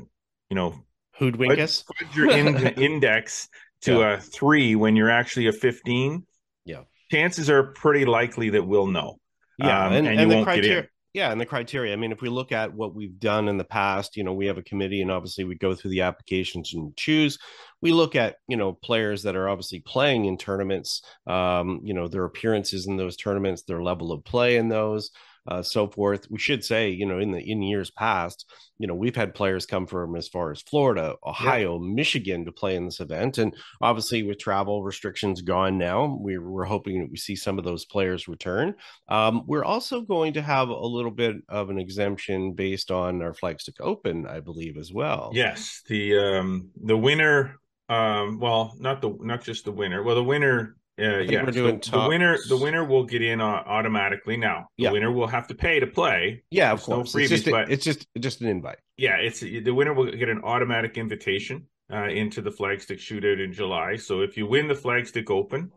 you 0.50 0.54
know, 0.54 0.74
Hoodwink 1.18 1.58
us? 1.58 1.84
your 2.14 2.30
in- 2.30 2.56
index 2.76 3.48
to 3.82 4.00
Yeah. 4.00 4.14
a 4.14 4.20
three 4.20 4.74
when 4.76 4.94
you're 4.96 5.10
actually 5.10 5.46
a 5.46 5.52
15, 5.52 6.26
Yeah. 6.66 6.82
chances 7.10 7.48
are 7.48 7.62
pretty 7.72 8.04
likely 8.04 8.50
that 8.50 8.62
we'll 8.66 8.86
know. 8.86 9.18
Yeah, 9.58 9.86
um, 9.86 9.92
and, 9.94 10.06
and 10.06 10.20
and, 10.20 10.20
you 10.20 10.28
the 10.28 10.34
won't 10.36 10.46
get 10.48 10.56
in. 10.56 10.60
criteria. 10.62 10.88
Yeah, 11.14 11.32
and 11.32 11.40
the 11.40 11.46
criteria. 11.46 11.94
I 11.94 11.96
mean, 11.96 12.12
if 12.12 12.20
we 12.20 12.28
look 12.28 12.52
at 12.52 12.74
what 12.74 12.94
we've 12.94 13.18
done 13.18 13.48
in 13.48 13.56
the 13.56 13.64
past, 13.64 14.18
you 14.18 14.22
know, 14.24 14.34
we 14.34 14.44
have 14.48 14.58
a 14.58 14.62
committee, 14.62 15.00
and 15.00 15.10
obviously 15.10 15.44
we 15.44 15.54
go 15.54 15.74
through 15.74 15.92
the 15.92 16.02
applications 16.02 16.74
and 16.74 16.94
choose. 16.94 17.38
We 17.80 17.90
look 17.92 18.14
at 18.16 18.36
you 18.48 18.58
know 18.58 18.74
players 18.74 19.22
that 19.22 19.34
are 19.34 19.48
obviously 19.48 19.80
playing 19.80 20.26
in 20.26 20.36
tournaments, 20.36 21.00
um, 21.26 21.80
you 21.82 21.94
know, 21.94 22.06
their 22.06 22.26
appearances 22.26 22.86
in 22.86 22.98
those 22.98 23.16
tournaments, 23.16 23.62
their 23.62 23.82
level 23.82 24.12
of 24.12 24.24
play 24.26 24.56
in 24.56 24.68
those, 24.68 25.10
uh, 25.48 25.62
so 25.62 25.88
forth. 25.88 26.30
We 26.30 26.38
should 26.38 26.64
say, 26.64 26.90
you 26.90 27.06
know, 27.06 27.18
in 27.18 27.30
the 27.30 27.40
in 27.40 27.62
years 27.62 27.90
past, 27.90 28.50
you 28.78 28.86
know, 28.86 28.94
we've 28.94 29.16
had 29.16 29.34
players 29.34 29.66
come 29.66 29.86
from 29.86 30.16
as 30.16 30.28
far 30.28 30.50
as 30.50 30.62
Florida, 30.62 31.14
Ohio, 31.24 31.78
Michigan 31.78 32.44
to 32.44 32.52
play 32.52 32.76
in 32.76 32.84
this 32.84 33.00
event, 33.00 33.38
and 33.38 33.54
obviously 33.80 34.22
with 34.22 34.38
travel 34.38 34.82
restrictions 34.82 35.40
gone 35.42 35.78
now, 35.78 36.16
we're 36.20 36.40
we're 36.40 36.64
hoping 36.64 37.00
that 37.00 37.10
we 37.10 37.16
see 37.16 37.36
some 37.36 37.58
of 37.58 37.64
those 37.64 37.84
players 37.84 38.28
return. 38.28 38.74
Um, 39.08 39.42
we're 39.46 39.64
also 39.64 40.00
going 40.00 40.34
to 40.34 40.42
have 40.42 40.68
a 40.68 40.86
little 40.86 41.10
bit 41.10 41.36
of 41.48 41.70
an 41.70 41.78
exemption 41.78 42.52
based 42.52 42.90
on 42.90 43.22
our 43.22 43.32
Flagstick 43.32 43.80
Open, 43.80 44.26
I 44.26 44.40
believe, 44.40 44.76
as 44.76 44.92
well. 44.92 45.30
Yes, 45.34 45.82
the 45.88 46.18
um 46.18 46.70
the 46.82 46.96
winner 46.96 47.58
um 47.88 48.40
well 48.40 48.74
not 48.78 49.00
the 49.00 49.16
not 49.20 49.42
just 49.42 49.64
the 49.64 49.72
winner. 49.72 50.02
Well 50.02 50.16
the 50.16 50.24
winner 50.24 50.76
uh 50.98 51.18
yeah, 51.18 51.42
we're 51.44 51.50
doing 51.50 51.78
the, 51.80 51.90
the 51.90 52.08
winner 52.08 52.38
the 52.48 52.56
winner 52.56 52.84
will 52.84 53.04
get 53.04 53.22
in 53.22 53.40
uh, 53.40 53.44
automatically 53.44 54.36
now. 54.36 54.68
The 54.78 54.84
Yeah. 54.84 54.92
winner 54.92 55.12
will 55.12 55.26
have 55.26 55.46
to 55.48 55.54
pay 55.54 55.80
to 55.80 55.86
play. 55.86 56.42
yeah, 56.50 56.72
of 56.72 56.78
There's 56.78 56.88
no 56.88 56.96
course. 56.96 57.14
it's 57.14 57.28
just 57.30 57.44
freebies, 57.46 57.50
but- 57.50 57.70
it's 57.70 57.84
just 57.84 58.06
just 58.18 58.40
an 58.40 58.48
invite. 58.48 58.78
Yeah, 58.96 59.16
it's 59.16 59.40
the 59.40 59.70
winner 59.72 59.92
will 59.92 60.10
get 60.10 60.28
an 60.28 60.40
automatic 60.42 60.96
invitation 60.96 61.66
uh 61.92 62.08
into 62.08 62.40
the 62.40 62.50
flagstick 62.50 62.98
shootout 62.98 63.42
in 63.44 63.52
July. 63.52 63.96
So 63.96 64.22
if 64.22 64.36
you 64.36 64.46
win 64.46 64.68
the 64.68 64.74
flagstick 64.74 65.30
open, 65.30 65.70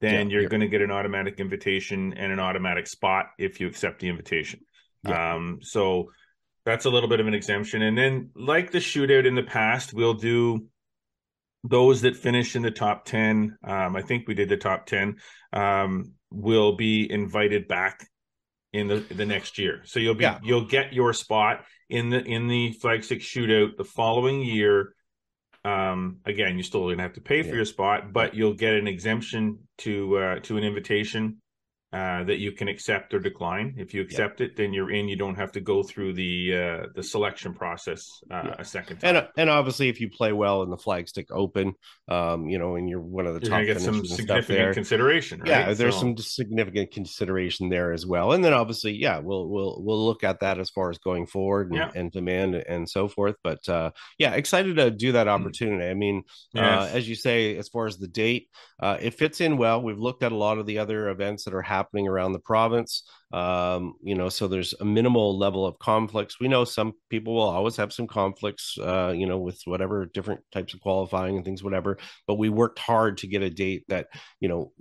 then 0.00 0.28
Yeah, 0.28 0.32
you're 0.32 0.42
yeah. 0.44 0.48
going 0.48 0.60
to 0.62 0.68
get 0.68 0.80
an 0.80 0.90
automatic 0.90 1.40
invitation 1.40 2.12
and 2.14 2.32
an 2.32 2.38
automatic 2.40 2.86
spot 2.86 3.26
if 3.38 3.60
you 3.60 3.66
accept 3.66 4.00
the 4.00 4.08
invitation. 4.08 4.60
Um, 5.04 5.58
so 5.62 6.10
that's 6.64 6.84
a 6.86 6.90
little 6.90 7.08
bit 7.08 7.20
of 7.20 7.26
an 7.26 7.34
exemption. 7.34 7.82
And 7.82 7.96
then, 7.96 8.30
like 8.34 8.70
the 8.72 8.78
shootout 8.78 9.26
in 9.26 9.34
the 9.34 9.42
past, 9.42 9.94
we'll 9.94 10.14
do 10.14 10.66
those 11.68 12.00
that 12.02 12.16
finish 12.16 12.56
in 12.56 12.62
the 12.62 12.70
top 12.70 13.04
10. 13.04 13.58
Um, 13.62 13.96
I 13.96 14.02
think 14.02 14.26
we 14.26 14.34
did 14.34 14.48
the 14.48 14.56
top 14.56 14.86
10, 14.86 15.16
um, 15.52 16.12
will 16.30 16.76
be 16.76 17.10
invited 17.10 17.68
back 17.68 18.06
in 18.72 18.86
the 18.86 18.96
the 18.96 19.24
next 19.26 19.58
year. 19.58 19.82
So 19.84 19.98
you'll 20.00 20.14
be 20.14 20.24
Yeah. 20.24 20.38
you'll 20.42 20.66
get 20.66 20.92
your 20.92 21.12
spot 21.12 21.64
in 21.88 22.10
the 22.10 22.22
in 22.22 22.48
the 22.48 22.74
flagstick 22.82 23.20
shootout 23.20 23.76
the 23.76 23.84
following 23.84 24.42
year. 24.42 24.94
Um, 25.64 26.18
again, 26.24 26.56
you're 26.56 26.64
still 26.64 26.88
gonna 26.88 27.02
have 27.02 27.14
to 27.14 27.20
pay 27.20 27.42
for 27.42 27.48
Yeah. 27.48 27.56
your 27.56 27.64
spot, 27.64 28.12
but 28.12 28.34
you'll 28.34 28.54
get 28.54 28.74
an 28.74 28.86
exemption 28.86 29.58
to 29.78 30.18
uh, 30.18 30.40
to 30.40 30.56
an 30.58 30.64
invitation 30.64 31.40
uh, 31.90 32.22
that 32.24 32.36
you 32.38 32.52
can 32.52 32.68
accept 32.68 33.14
or 33.14 33.18
decline. 33.18 33.74
If 33.78 33.94
you 33.94 34.02
accept 34.02 34.42
it, 34.42 34.56
then 34.56 34.74
you're 34.74 34.90
in. 34.90 35.08
You 35.08 35.16
don't 35.16 35.36
have 35.36 35.52
to 35.52 35.60
go 35.60 35.82
through 35.82 36.12
the 36.12 36.54
uh, 36.54 36.86
the 36.94 37.02
selection 37.02 37.54
process 37.54 38.06
uh, 38.30 38.42
Yeah. 38.44 38.54
a 38.58 38.64
second 38.64 38.98
time. 38.98 39.16
And 39.16 39.28
and 39.38 39.48
obviously, 39.48 39.88
if 39.88 39.98
you 39.98 40.10
play 40.10 40.32
well 40.34 40.62
in 40.62 40.68
the 40.68 40.76
Flagstick 40.76 41.28
Open, 41.30 41.72
um, 42.08 42.46
you 42.46 42.58
know, 42.58 42.76
and 42.76 42.90
you're 42.90 43.00
one 43.00 43.26
of 43.26 43.32
the 43.34 43.40
you're 43.40 43.56
top 43.56 43.64
get 43.64 43.80
some 43.80 44.04
significant 44.04 44.74
consideration, 44.74 45.40
right? 45.40 45.48
Yeah, 45.48 45.72
there's 45.72 45.94
So- 45.94 46.00
some 46.00 46.16
significant 46.18 46.90
consideration 46.90 47.70
there 47.70 47.94
as 47.94 48.04
well, 48.04 48.32
and 48.32 48.44
then 48.44 48.52
obviously, 48.52 48.92
yeah, 48.92 49.20
we'll 49.20 49.48
we'll 49.48 49.82
we'll 49.82 50.04
look 50.04 50.24
at 50.24 50.40
that 50.40 50.58
as 50.58 50.68
far 50.68 50.90
as 50.90 50.98
going 50.98 51.26
forward 51.26 51.68
and, 51.70 51.76
Yeah. 51.78 51.90
and 51.94 52.12
demand 52.12 52.54
and 52.54 52.86
so 52.86 53.08
forth. 53.08 53.36
But 53.42 53.66
uh, 53.66 53.92
yeah, 54.18 54.34
excited 54.34 54.76
to 54.76 54.90
do 54.90 55.12
that 55.12 55.26
opportunity. 55.26 55.86
I 55.88 55.94
mean, 55.94 56.24
uh, 56.54 56.90
as 56.92 57.08
you 57.08 57.14
say, 57.14 57.56
as 57.56 57.70
far 57.70 57.86
as 57.86 57.96
the 57.96 58.08
date, 58.08 58.50
uh, 58.78 58.98
it 59.00 59.14
fits 59.14 59.40
in 59.40 59.56
well. 59.56 59.80
We've 59.82 59.98
looked 59.98 60.22
at 60.22 60.32
a 60.32 60.36
lot 60.36 60.58
of 60.58 60.66
the 60.66 60.80
other 60.80 61.08
events 61.08 61.44
that 61.44 61.54
are 61.54 61.62
happening 61.62 61.77
around 62.06 62.32
the 62.32 62.38
province. 62.38 63.02
Um, 63.32 63.94
you 64.02 64.14
know, 64.14 64.28
so 64.28 64.48
there's 64.48 64.74
a 64.80 64.84
minimal 64.84 65.38
level 65.38 65.66
of 65.66 65.78
conflicts. 65.78 66.40
We 66.40 66.48
know 66.48 66.64
some 66.64 66.94
people 67.10 67.34
will 67.34 67.42
always 67.42 67.76
have 67.76 67.92
some 67.92 68.06
conflicts, 68.06 68.76
uh, 68.78 69.12
you 69.14 69.26
know, 69.26 69.38
with 69.38 69.60
whatever 69.64 70.06
different 70.06 70.40
types 70.52 70.74
of 70.74 70.80
qualifying 70.80 71.36
and 71.36 71.44
things, 71.44 71.62
whatever. 71.62 71.98
But 72.26 72.38
we 72.38 72.48
worked 72.48 72.78
hard 72.78 73.18
to 73.18 73.26
get 73.26 73.42
a 73.42 73.50
date 73.50 73.84
that, 73.88 74.08
you 74.40 74.48
know, 74.48 74.72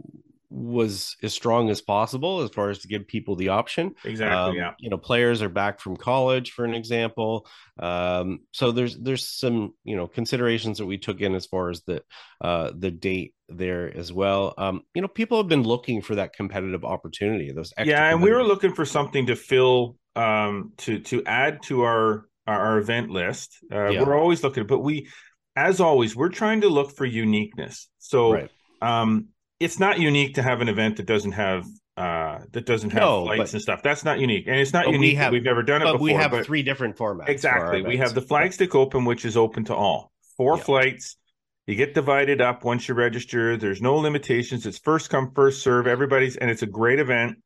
was 0.49 1.17
as 1.21 1.33
strong 1.33 1.69
as 1.69 1.81
possible 1.81 2.41
as 2.41 2.49
far 2.51 2.69
as 2.69 2.79
to 2.79 2.87
give 2.87 3.07
people 3.07 3.35
the 3.35 3.49
option. 3.49 3.93
Exactly. 4.05 4.35
Um, 4.35 4.55
yeah. 4.55 4.73
You 4.79 4.89
know, 4.89 4.97
players 4.97 5.41
are 5.41 5.49
back 5.49 5.79
from 5.79 5.97
college, 5.97 6.51
for 6.51 6.63
an 6.63 6.73
example. 6.73 7.47
Um, 7.79 8.39
so 8.53 8.71
there's 8.71 8.97
there's 8.97 9.27
some 9.27 9.73
you 9.83 9.95
know 9.95 10.07
considerations 10.07 10.77
that 10.77 10.85
we 10.85 10.97
took 10.97 11.19
in 11.19 11.35
as 11.35 11.45
far 11.45 11.69
as 11.69 11.81
the 11.83 12.01
uh, 12.39 12.71
the 12.77 12.91
date 12.91 13.33
there 13.49 13.95
as 13.95 14.13
well. 14.13 14.53
Um, 14.57 14.81
you 14.93 15.01
know, 15.01 15.07
people 15.07 15.37
have 15.37 15.49
been 15.49 15.63
looking 15.63 16.01
for 16.01 16.15
that 16.15 16.33
competitive 16.33 16.85
opportunity. 16.85 17.51
Those 17.51 17.73
yeah, 17.83 18.09
and 18.09 18.21
we 18.21 18.31
were 18.31 18.43
looking 18.43 18.73
for 18.73 18.85
something 18.85 19.25
to 19.27 19.35
fill 19.35 19.97
um, 20.15 20.73
to 20.77 20.99
to 20.99 21.23
add 21.25 21.61
to 21.63 21.81
our 21.81 22.25
our 22.45 22.77
event 22.77 23.09
list. 23.09 23.57
Uh, 23.71 23.89
yeah. 23.89 24.03
We're 24.03 24.17
always 24.17 24.43
looking, 24.43 24.65
but 24.65 24.79
we, 24.79 25.09
as 25.57 25.81
always, 25.81 26.15
we're 26.15 26.29
trying 26.29 26.61
to 26.61 26.69
look 26.69 26.95
for 26.95 27.05
uniqueness. 27.05 27.89
So. 27.99 28.33
Right. 28.33 28.51
Um, 28.79 29.29
it's 29.59 29.79
not 29.79 29.99
unique 29.99 30.35
to 30.35 30.43
have 30.43 30.61
an 30.61 30.69
event 30.69 30.97
that 30.97 31.05
doesn't 31.05 31.33
have 31.33 31.65
uh 31.95 32.39
that 32.51 32.65
doesn't 32.65 32.91
have 32.91 33.01
no, 33.01 33.25
flights 33.25 33.39
but, 33.39 33.53
and 33.53 33.61
stuff. 33.61 33.83
That's 33.83 34.05
not 34.05 34.19
unique, 34.19 34.47
and 34.47 34.59
it's 34.59 34.73
not 34.73 34.85
unique. 34.87 35.13
We 35.13 35.15
have, 35.15 35.31
we've 35.31 35.43
never 35.43 35.63
done 35.63 35.81
it 35.81 35.85
before. 35.85 35.99
We 35.99 36.13
have 36.13 36.31
but 36.31 36.45
three 36.45 36.63
different 36.63 36.95
formats. 36.95 37.29
Exactly. 37.29 37.81
We 37.81 37.97
have 37.97 38.13
the 38.13 38.21
Flagstick 38.21 38.75
Open, 38.75 39.05
which 39.05 39.25
is 39.25 39.35
open 39.35 39.65
to 39.65 39.75
all. 39.75 40.11
Four 40.37 40.57
flights. 40.57 41.17
You 41.65 41.75
get 41.75 41.93
divided 41.93 42.39
up 42.39 42.63
once 42.63 42.87
you 42.87 42.93
register. 42.93 43.57
There's 43.57 43.81
no 43.81 43.95
limitations. 43.95 44.65
It's 44.65 44.77
first 44.77 45.09
come, 45.09 45.31
first 45.35 45.61
serve. 45.61 45.85
Everybody's, 45.85 46.37
and 46.37 46.49
it's 46.49 46.61
a 46.61 46.67
great 46.67 46.99
event 46.99 47.39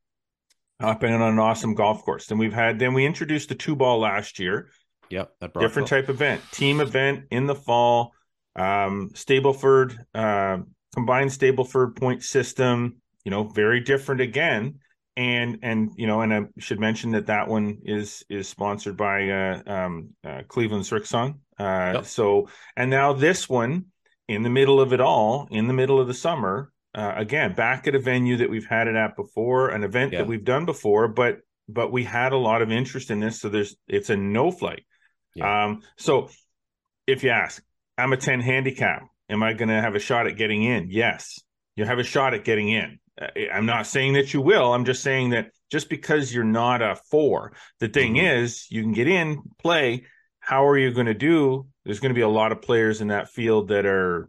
up 0.78 1.02
and 1.02 1.14
on 1.14 1.22
an 1.22 1.38
awesome 1.40 1.74
golf 1.74 2.04
course. 2.04 2.30
And 2.30 2.38
we've 2.38 2.52
had, 2.52 2.78
then 2.78 2.94
we 2.94 3.04
introduced 3.04 3.48
the 3.48 3.56
two 3.56 3.74
ball 3.74 3.98
last 3.98 4.38
year. 4.38 4.70
Yep. 5.10 5.32
that 5.40 5.54
different 5.54 5.88
type 5.88 6.08
event, 6.08 6.40
team 6.52 6.80
event 6.80 7.24
in 7.30 7.46
the 7.46 7.54
fall. 7.54 8.12
Um, 8.56 9.10
Stableford, 9.12 9.98
uh, 10.14 10.58
combined 10.94 11.30
Stableford 11.30 11.96
point 11.96 12.22
system, 12.22 12.96
you 13.24 13.30
know, 13.30 13.44
very 13.44 13.80
different 13.80 14.20
again. 14.20 14.78
And 15.14 15.58
and 15.62 15.90
you 15.96 16.06
know, 16.06 16.22
and 16.22 16.32
I 16.32 16.40
should 16.58 16.80
mention 16.80 17.10
that 17.12 17.26
that 17.26 17.46
one 17.46 17.80
is 17.84 18.24
is 18.30 18.48
sponsored 18.48 18.96
by 18.96 19.28
uh, 19.28 19.62
um, 19.66 20.10
uh, 20.24 20.42
Cleveland 20.48 20.84
Srixon. 20.84 21.34
Uh, 21.58 21.92
yep. 21.96 22.06
So 22.06 22.48
and 22.76 22.90
now 22.90 23.12
this 23.12 23.46
one 23.46 23.86
in 24.26 24.42
the 24.42 24.48
middle 24.48 24.80
of 24.80 24.94
it 24.94 25.00
all, 25.02 25.48
in 25.50 25.66
the 25.66 25.74
middle 25.74 26.00
of 26.00 26.06
the 26.06 26.14
summer, 26.14 26.72
uh, 26.94 27.12
again 27.14 27.54
back 27.54 27.86
at 27.86 27.94
a 27.94 27.98
venue 27.98 28.38
that 28.38 28.48
we've 28.48 28.66
had 28.66 28.88
it 28.88 28.96
at 28.96 29.14
before, 29.14 29.68
an 29.68 29.84
event 29.84 30.12
yeah. 30.12 30.20
that 30.20 30.26
we've 30.26 30.44
done 30.44 30.64
before, 30.64 31.08
but 31.08 31.40
but 31.68 31.92
we 31.92 32.04
had 32.04 32.32
a 32.32 32.38
lot 32.38 32.62
of 32.62 32.72
interest 32.72 33.10
in 33.10 33.20
this, 33.20 33.38
so 33.38 33.50
there's 33.50 33.76
it's 33.88 34.08
a 34.08 34.16
no 34.16 34.50
flight. 34.50 34.84
Yeah. 35.34 35.64
Um, 35.64 35.82
so 35.96 36.30
if 37.06 37.22
you 37.22 37.30
ask, 37.30 37.62
I'm 37.98 38.12
a 38.12 38.16
10 38.16 38.40
handicap. 38.40 39.02
Am 39.28 39.42
I 39.42 39.52
going 39.52 39.68
to 39.68 39.80
have 39.80 39.94
a 39.94 40.00
shot 40.00 40.26
at 40.26 40.36
getting 40.36 40.62
in? 40.62 40.88
Yes, 40.90 41.40
you 41.76 41.84
have 41.84 41.98
a 41.98 42.04
shot 42.04 42.34
at 42.34 42.44
getting 42.44 42.68
in. 42.68 42.98
Uh, 43.20 43.26
I'm 43.52 43.66
not 43.66 43.86
saying 43.86 44.14
that 44.14 44.32
you 44.34 44.40
will. 44.40 44.72
I'm 44.72 44.84
just 44.84 45.02
saying 45.02 45.30
that 45.30 45.50
just 45.70 45.88
because 45.88 46.34
you're 46.34 46.44
not 46.44 46.82
a 46.82 46.96
four, 47.10 47.52
the 47.80 47.88
thing 47.88 48.14
mm-hmm. 48.14 48.42
is, 48.42 48.66
you 48.70 48.82
can 48.82 48.92
get 48.92 49.08
in, 49.08 49.42
play. 49.58 50.06
How 50.40 50.66
are 50.66 50.76
you 50.76 50.92
going 50.92 51.06
to 51.06 51.14
do? 51.14 51.66
There's 51.84 52.00
going 52.00 52.10
to 52.10 52.14
be 52.14 52.22
a 52.22 52.28
lot 52.28 52.52
of 52.52 52.62
players 52.62 53.00
in 53.00 53.08
that 53.08 53.30
field 53.30 53.68
that 53.68 53.86
are 53.86 54.28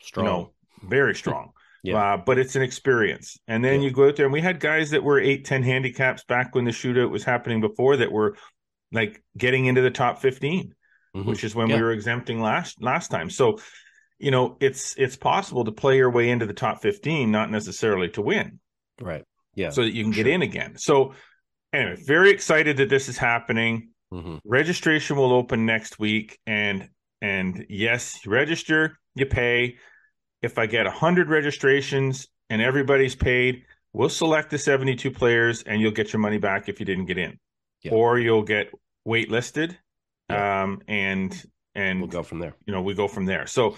strong, 0.00 0.26
you 0.26 0.32
know, 0.32 0.52
very 0.88 1.14
strong. 1.14 1.52
yeah. 1.82 2.14
Uh, 2.14 2.16
but 2.16 2.38
it's 2.38 2.56
an 2.56 2.62
experience. 2.62 3.38
And 3.48 3.64
then 3.64 3.80
yeah. 3.80 3.88
you 3.88 3.92
go 3.92 4.08
out 4.08 4.16
there, 4.16 4.26
and 4.26 4.32
we 4.32 4.40
had 4.40 4.60
guys 4.60 4.90
that 4.90 5.02
were 5.02 5.18
eight, 5.18 5.44
10 5.44 5.62
handicaps 5.62 6.24
back 6.24 6.54
when 6.54 6.64
the 6.64 6.70
shootout 6.70 7.10
was 7.10 7.24
happening 7.24 7.60
before 7.60 7.96
that 7.98 8.12
were 8.12 8.36
like 8.92 9.22
getting 9.36 9.66
into 9.66 9.80
the 9.80 9.90
top 9.90 10.20
15, 10.20 10.74
mm-hmm. 11.16 11.28
which 11.28 11.44
is 11.44 11.54
when 11.54 11.68
yeah. 11.68 11.76
we 11.76 11.82
were 11.82 11.92
exempting 11.92 12.40
last 12.40 12.82
last 12.82 13.08
time. 13.08 13.30
So 13.30 13.58
you 14.22 14.30
know, 14.30 14.56
it's 14.60 14.94
it's 14.96 15.16
possible 15.16 15.64
to 15.64 15.72
play 15.72 15.96
your 15.96 16.10
way 16.10 16.30
into 16.30 16.46
the 16.46 16.54
top 16.54 16.80
15, 16.80 17.30
not 17.30 17.50
necessarily 17.50 18.08
to 18.10 18.22
win. 18.22 18.60
Right. 19.00 19.24
Yeah. 19.56 19.70
So 19.70 19.82
that 19.82 19.92
you 19.92 20.04
can 20.04 20.12
sure. 20.12 20.24
get 20.24 20.32
in 20.32 20.42
again. 20.42 20.78
So 20.78 21.14
anyway, 21.72 21.96
very 22.06 22.30
excited 22.30 22.76
that 22.76 22.88
this 22.88 23.08
is 23.08 23.18
happening. 23.18 23.90
Mm-hmm. 24.12 24.36
Registration 24.44 25.16
will 25.16 25.32
open 25.32 25.66
next 25.66 25.98
week. 25.98 26.38
And 26.46 26.88
and 27.20 27.66
yes, 27.68 28.24
you 28.24 28.30
register, 28.30 28.96
you 29.16 29.26
pay. 29.26 29.76
If 30.40 30.56
I 30.56 30.66
get 30.66 30.86
hundred 30.86 31.28
registrations 31.28 32.28
and 32.48 32.62
everybody's 32.62 33.16
paid, 33.16 33.64
we'll 33.92 34.08
select 34.08 34.50
the 34.50 34.58
72 34.58 35.10
players 35.10 35.64
and 35.64 35.80
you'll 35.80 35.90
get 35.90 36.12
your 36.12 36.20
money 36.20 36.38
back 36.38 36.68
if 36.68 36.78
you 36.78 36.86
didn't 36.86 37.06
get 37.06 37.18
in. 37.18 37.38
Yeah. 37.82 37.92
Or 37.92 38.20
you'll 38.20 38.44
get 38.44 38.70
waitlisted. 39.06 39.76
Yeah. 40.30 40.62
Um 40.62 40.80
and 40.86 41.44
and 41.74 42.00
we'll 42.00 42.08
go 42.08 42.22
from 42.22 42.38
there. 42.38 42.54
You 42.66 42.72
know, 42.72 42.82
we 42.82 42.94
go 42.94 43.08
from 43.08 43.24
there. 43.24 43.46
So 43.46 43.76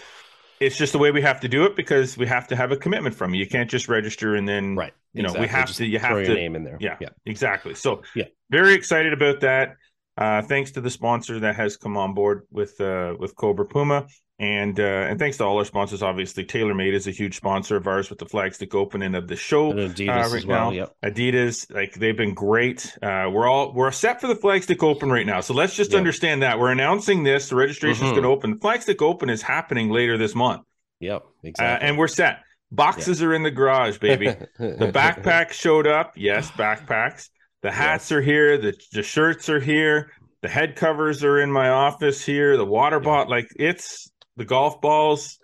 it's 0.61 0.77
just 0.77 0.93
the 0.93 0.99
way 0.99 1.11
we 1.11 1.23
have 1.23 1.41
to 1.41 1.49
do 1.49 1.65
it 1.65 1.77
because 1.77 2.17
we 2.17 2.27
have 2.27 2.49
to 2.49 2.57
have 2.57 2.73
a 2.73 2.77
commitment 2.77 3.15
from 3.15 3.35
you. 3.35 3.41
You 3.41 3.49
can't 3.49 3.71
just 3.71 3.89
register 3.89 4.35
and 4.35 4.49
then 4.49 4.77
right. 4.77 4.93
You 5.13 5.23
know, 5.23 5.29
exactly. 5.29 5.41
we 5.41 5.49
have 5.49 5.67
just 5.67 5.79
to. 5.79 5.87
You 5.87 5.99
have 5.99 6.25
to 6.25 6.35
name 6.35 6.57
in 6.57 6.65
there. 6.65 6.77
Yeah, 6.81 6.97
yeah, 7.01 7.11
exactly. 7.25 7.75
So 7.75 8.03
yeah, 8.15 8.25
very 8.51 8.75
excited 8.75 9.13
about 9.13 9.41
that. 9.41 9.77
Uh, 10.17 10.43
thanks 10.43 10.73
to 10.73 10.81
the 10.81 10.91
sponsor 10.91 11.41
that 11.41 11.57
has 11.57 11.77
come 11.77 11.97
on 11.97 12.15
board 12.15 12.43
with 12.51 12.81
uh, 12.81 13.15
with 13.19 13.35
Cobra 13.37 13.65
Puma, 13.65 14.07
and 14.39 14.81
uh, 14.81 14.83
and 14.83 15.19
thanks 15.19 15.37
to 15.37 15.45
all 15.45 15.59
our 15.59 15.65
sponsors. 15.65 16.03
Obviously, 16.03 16.45
TaylorMade 16.45 16.93
is 16.93 17.07
a 17.07 17.13
huge 17.13 17.37
sponsor 17.37 17.77
of 17.77 17.87
ours 17.87 18.11
with 18.11 18.19
the 18.19 18.27
Flagstick 18.27 18.75
Opening 18.75 19.15
of 19.15 19.29
the 19.29 19.37
show. 19.37 19.71
And 19.71 19.95
Adidas 19.95 20.25
uh, 20.25 20.35
right 20.35 20.45
well. 20.45 20.71
Now. 20.71 20.77
Yep. 20.77 20.97
Adidas, 21.05 21.73
like 21.73 21.95
they've 21.95 22.17
been 22.17 22.35
great. 22.35 22.97
Uh, 23.01 23.31
we're 23.33 23.47
all 23.47 23.73
we're 23.73 23.93
set 23.93 24.21
for 24.21 24.27
the 24.27 24.35
Flagstick 24.35 24.83
Open 24.83 25.11
right 25.11 25.27
now. 25.27 25.41
So 25.41 25.55
let's 25.55 25.75
just 25.75 25.93
yep. 25.93 25.99
understand 25.99 26.43
that 26.43 26.59
we're 26.59 26.73
announcing 26.73 27.23
this. 27.23 27.49
The 27.49 27.57
registration 27.57 28.07
is 28.07 28.13
mm-hmm. 28.13 28.21
going 28.21 28.23
to 28.23 28.29
open. 28.29 28.51
The 28.53 28.57
Flagstick 28.57 29.03
Open 29.03 29.31
is 29.31 29.41
happening 29.41 29.91
later 29.91 30.19
this 30.19 30.35
month. 30.35 30.63
Yep, 30.99 31.23
uh, 31.23 31.29
exactly. 31.45 31.89
and 31.89 31.99
we're 31.99 32.09
set. 32.09 32.41
Boxes 32.73 33.21
yep. 33.21 33.29
are 33.29 33.35
in 33.35 33.45
the 33.45 33.53
garage, 33.53 33.99
baby. 33.99 34.27
the 34.59 34.91
backpack 34.93 35.53
showed 35.53 35.87
up. 35.87 36.15
Yes, 36.17 36.51
backpacks. 36.51 37.29
The 37.63 37.71
hats 37.71 38.11
yes. 38.11 38.17
are 38.17 38.21
here. 38.21 38.59
The 38.59 38.75
the 38.93 39.05
shirts 39.05 39.49
are 39.49 39.61
here. 39.61 40.11
The 40.43 40.49
head 40.49 40.77
covers 40.77 41.25
are 41.25 41.41
in 41.41 41.51
my 41.51 41.71
office 41.71 42.23
here. 42.23 42.59
The 42.59 42.67
water 42.67 43.01
bottle, 43.01 43.31
like 43.31 43.49
it's 43.57 44.11
the 44.37 44.45
golf 44.45 44.81
balls. 44.81 45.39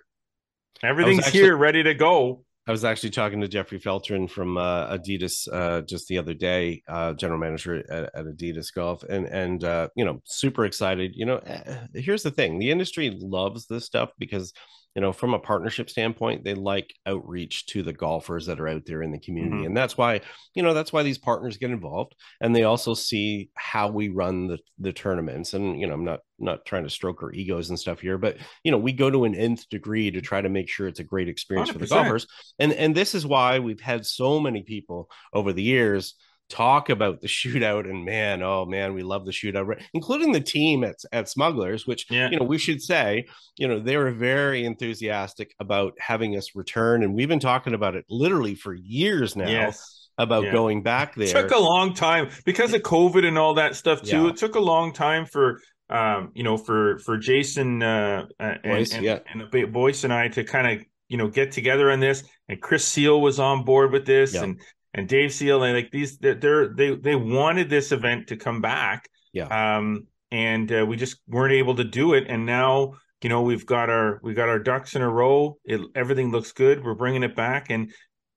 Everything's 0.82 1.26
actually, 1.26 1.40
here, 1.40 1.56
ready 1.56 1.82
to 1.82 1.94
go. 1.94 2.44
I 2.66 2.70
was 2.70 2.85
actually 2.85 3.11
talking 3.11 3.40
to 3.40 3.49
Jeffrey 3.49 3.80
Feltrin 3.80 4.30
from 4.30 4.56
uh, 4.56 4.97
Adidas 4.97 5.49
uh, 5.52 5.82
just 5.82 6.09
the 6.09 6.18
other 6.18 6.35
day, 6.35 6.82
uh, 6.88 7.14
general 7.14 7.40
manager 7.40 7.78
at, 7.90 8.11
at, 8.14 8.26
Adidas 8.26 8.73
Golf, 8.73 9.02
and 9.02 9.26
and 9.26 9.64
uh, 9.64 9.88
you 9.97 10.04
know, 10.04 10.20
super 10.25 10.64
excited. 10.64 11.12
You 11.14 11.26
know, 11.26 11.37
eh, 11.38 11.78
here's 11.94 12.23
the 12.23 12.30
thing: 12.30 12.59
the 12.59 12.70
industry 12.70 13.16
loves 13.20 13.66
this 13.66 13.87
stuff 13.87 14.11
because 14.18 14.52
you 14.94 15.02
know 15.02 15.12
from 15.12 15.35
a 15.35 15.38
partnership 15.38 15.88
standpoint 15.88 16.44
they 16.44 16.54
like 16.54 16.92
outreach 17.06 17.66
to 17.66 17.82
the 17.82 17.92
golfers 17.92 18.47
that 18.47 18.61
are 18.61 18.68
out 18.68 18.85
there 18.87 19.02
in 19.02 19.12
the 19.12 19.18
community 19.18 19.56
mm-hmm. 19.56 19.66
and 19.66 19.76
that's 19.76 19.97
why 19.97 20.20
you 20.54 20.62
know 20.62 20.75
that's 20.75 20.92
why 20.92 21.02
these 21.02 21.18
partners 21.18 21.56
get 21.56 21.70
involved 21.70 22.14
and 22.40 22.54
they 22.54 22.64
also 22.64 22.94
see 22.94 23.50
how 23.54 23.88
we 23.88 24.09
run 24.09 24.47
the 24.47 24.59
the 24.78 24.92
tournaments 24.92 25.54
and 25.54 25.80
you 25.80 25.87
know 25.87 25.94
i'm 25.94 26.04
not 26.04 26.20
not 26.38 26.64
trying 26.64 26.85
to 26.85 26.90
stroke 26.90 27.23
our 27.23 27.32
egos 27.32 27.70
and 27.70 27.78
stuff 27.78 28.00
here 28.00 28.18
but 28.18 28.37
you 28.64 28.70
know 28.70 28.78
we 28.78 28.92
go 28.92 29.11
to 29.11 29.25
an 29.25 29.35
nth 29.35 29.68
degree 29.68 30.11
to 30.11 30.20
try 30.20 30.40
to 30.40 30.49
make 30.49 30.68
sure 30.68 30.88
it's 30.88 31.00
a 31.00 31.04
great 31.04 31.28
experience 31.28 31.70
100%. 31.70 31.73
for 31.73 31.78
the 31.78 31.87
golfers 31.87 32.26
and 32.59 32.73
and 32.73 32.94
this 32.94 33.14
is 33.14 33.26
why 33.26 33.59
we've 33.59 33.80
had 33.80 34.04
so 34.04 34.40
many 34.40 34.62
people 34.62 35.09
over 35.32 35.52
the 35.52 35.62
years 35.62 36.14
talk 36.50 36.90
about 36.90 37.21
the 37.21 37.28
shootout 37.28 37.88
and 37.88 38.04
man 38.04 38.42
oh 38.42 38.66
man 38.66 38.92
we 38.92 39.02
love 39.02 39.25
the 39.25 39.30
shootout 39.30 39.80
including 39.95 40.33
the 40.33 40.40
team 40.40 40.85
at, 40.85 40.97
at 41.12 41.28
smugglers 41.28 41.87
which 41.87 42.07
yeah. 42.11 42.28
you 42.28 42.38
know 42.38 42.45
we 42.45 42.59
should 42.59 42.83
say 42.83 43.25
you 43.57 43.69
know 43.69 43.78
they 43.78 43.97
were 43.97 44.11
very 44.11 44.64
enthusiastic 44.64 45.54
about 45.61 45.95
having 45.99 46.37
us 46.37 46.54
return 46.54 47.02
and 47.02 47.14
we've 47.14 47.28
been 47.28 47.40
talking 47.40 47.73
about 47.73 47.95
it 47.95 48.04
literally 48.11 48.54
for 48.54 48.75
years 48.75 49.37
now 49.37 49.49
yes. 49.49 50.09
about 50.19 50.45
yeah. 50.45 50.52
going 50.52 50.83
back 50.83 51.14
there 51.14 51.28
it 51.28 51.30
took 51.30 51.52
a 51.52 51.59
long 51.59 51.95
time 51.95 52.28
because 52.45 52.75
of 52.75 52.83
covid 52.83 53.25
and 53.25 53.38
all 53.38 53.54
that 53.54 53.76
stuff 53.76 54.02
too 54.02 54.25
yeah. 54.25 54.28
it 54.28 54.37
took 54.37 54.57
a 54.57 54.61
long 54.61 54.92
time 54.92 55.25
for 55.25 55.61
um, 55.88 56.30
you 56.35 56.42
know 56.42 56.57
for 56.57 56.99
for 57.00 57.16
jason 57.16 57.83
uh, 57.83 58.26
and, 58.38 58.62
Boyce, 58.62 58.92
and, 58.92 59.04
yeah. 59.04 59.21
and 59.33 59.73
Boyce 59.73 60.04
and 60.04 60.12
i 60.12 60.28
to 60.28 60.45
kind 60.45 60.80
of 60.80 60.87
you 61.09 61.16
know 61.16 61.28
get 61.28 61.52
together 61.52 61.90
on 61.90 62.00
this 62.00 62.25
and 62.49 62.61
chris 62.61 62.87
seal 62.87 63.21
was 63.21 63.38
on 63.38 63.64
board 63.64 63.92
with 63.92 64.04
this 64.04 64.35
and 64.35 64.61
and 64.94 65.09
Dave 65.09 65.32
Seal 65.32 65.62
and 65.62 65.75
like 65.75 65.90
these 65.90 66.18
they're, 66.18 66.68
they 66.68 66.94
they 66.94 67.16
wanted 67.16 67.70
this 67.70 67.92
event 67.92 68.28
to 68.28 68.37
come 68.37 68.61
back. 68.61 69.09
Yeah. 69.32 69.76
Um 69.78 70.06
and 70.32 70.70
uh, 70.73 70.87
we 70.87 70.97
just 70.97 71.20
weren't 71.26 71.54
able 71.54 71.75
to 71.76 71.85
do 71.85 72.14
it 72.14 72.26
and 72.28 72.47
now 72.47 72.94
you 73.23 73.28
know 73.28 73.42
we've 73.42 73.66
got 73.66 73.90
our 73.90 74.20
we've 74.23 74.37
got 74.37 74.49
our 74.49 74.59
ducks 74.59 74.97
in 74.97 75.02
a 75.02 75.09
row. 75.09 75.59
It, 75.64 75.80
everything 75.94 76.30
looks 76.30 76.52
good. 76.52 76.85
We're 76.85 76.94
bringing 76.94 77.23
it 77.23 77.37
back 77.37 77.70
and 77.70 77.92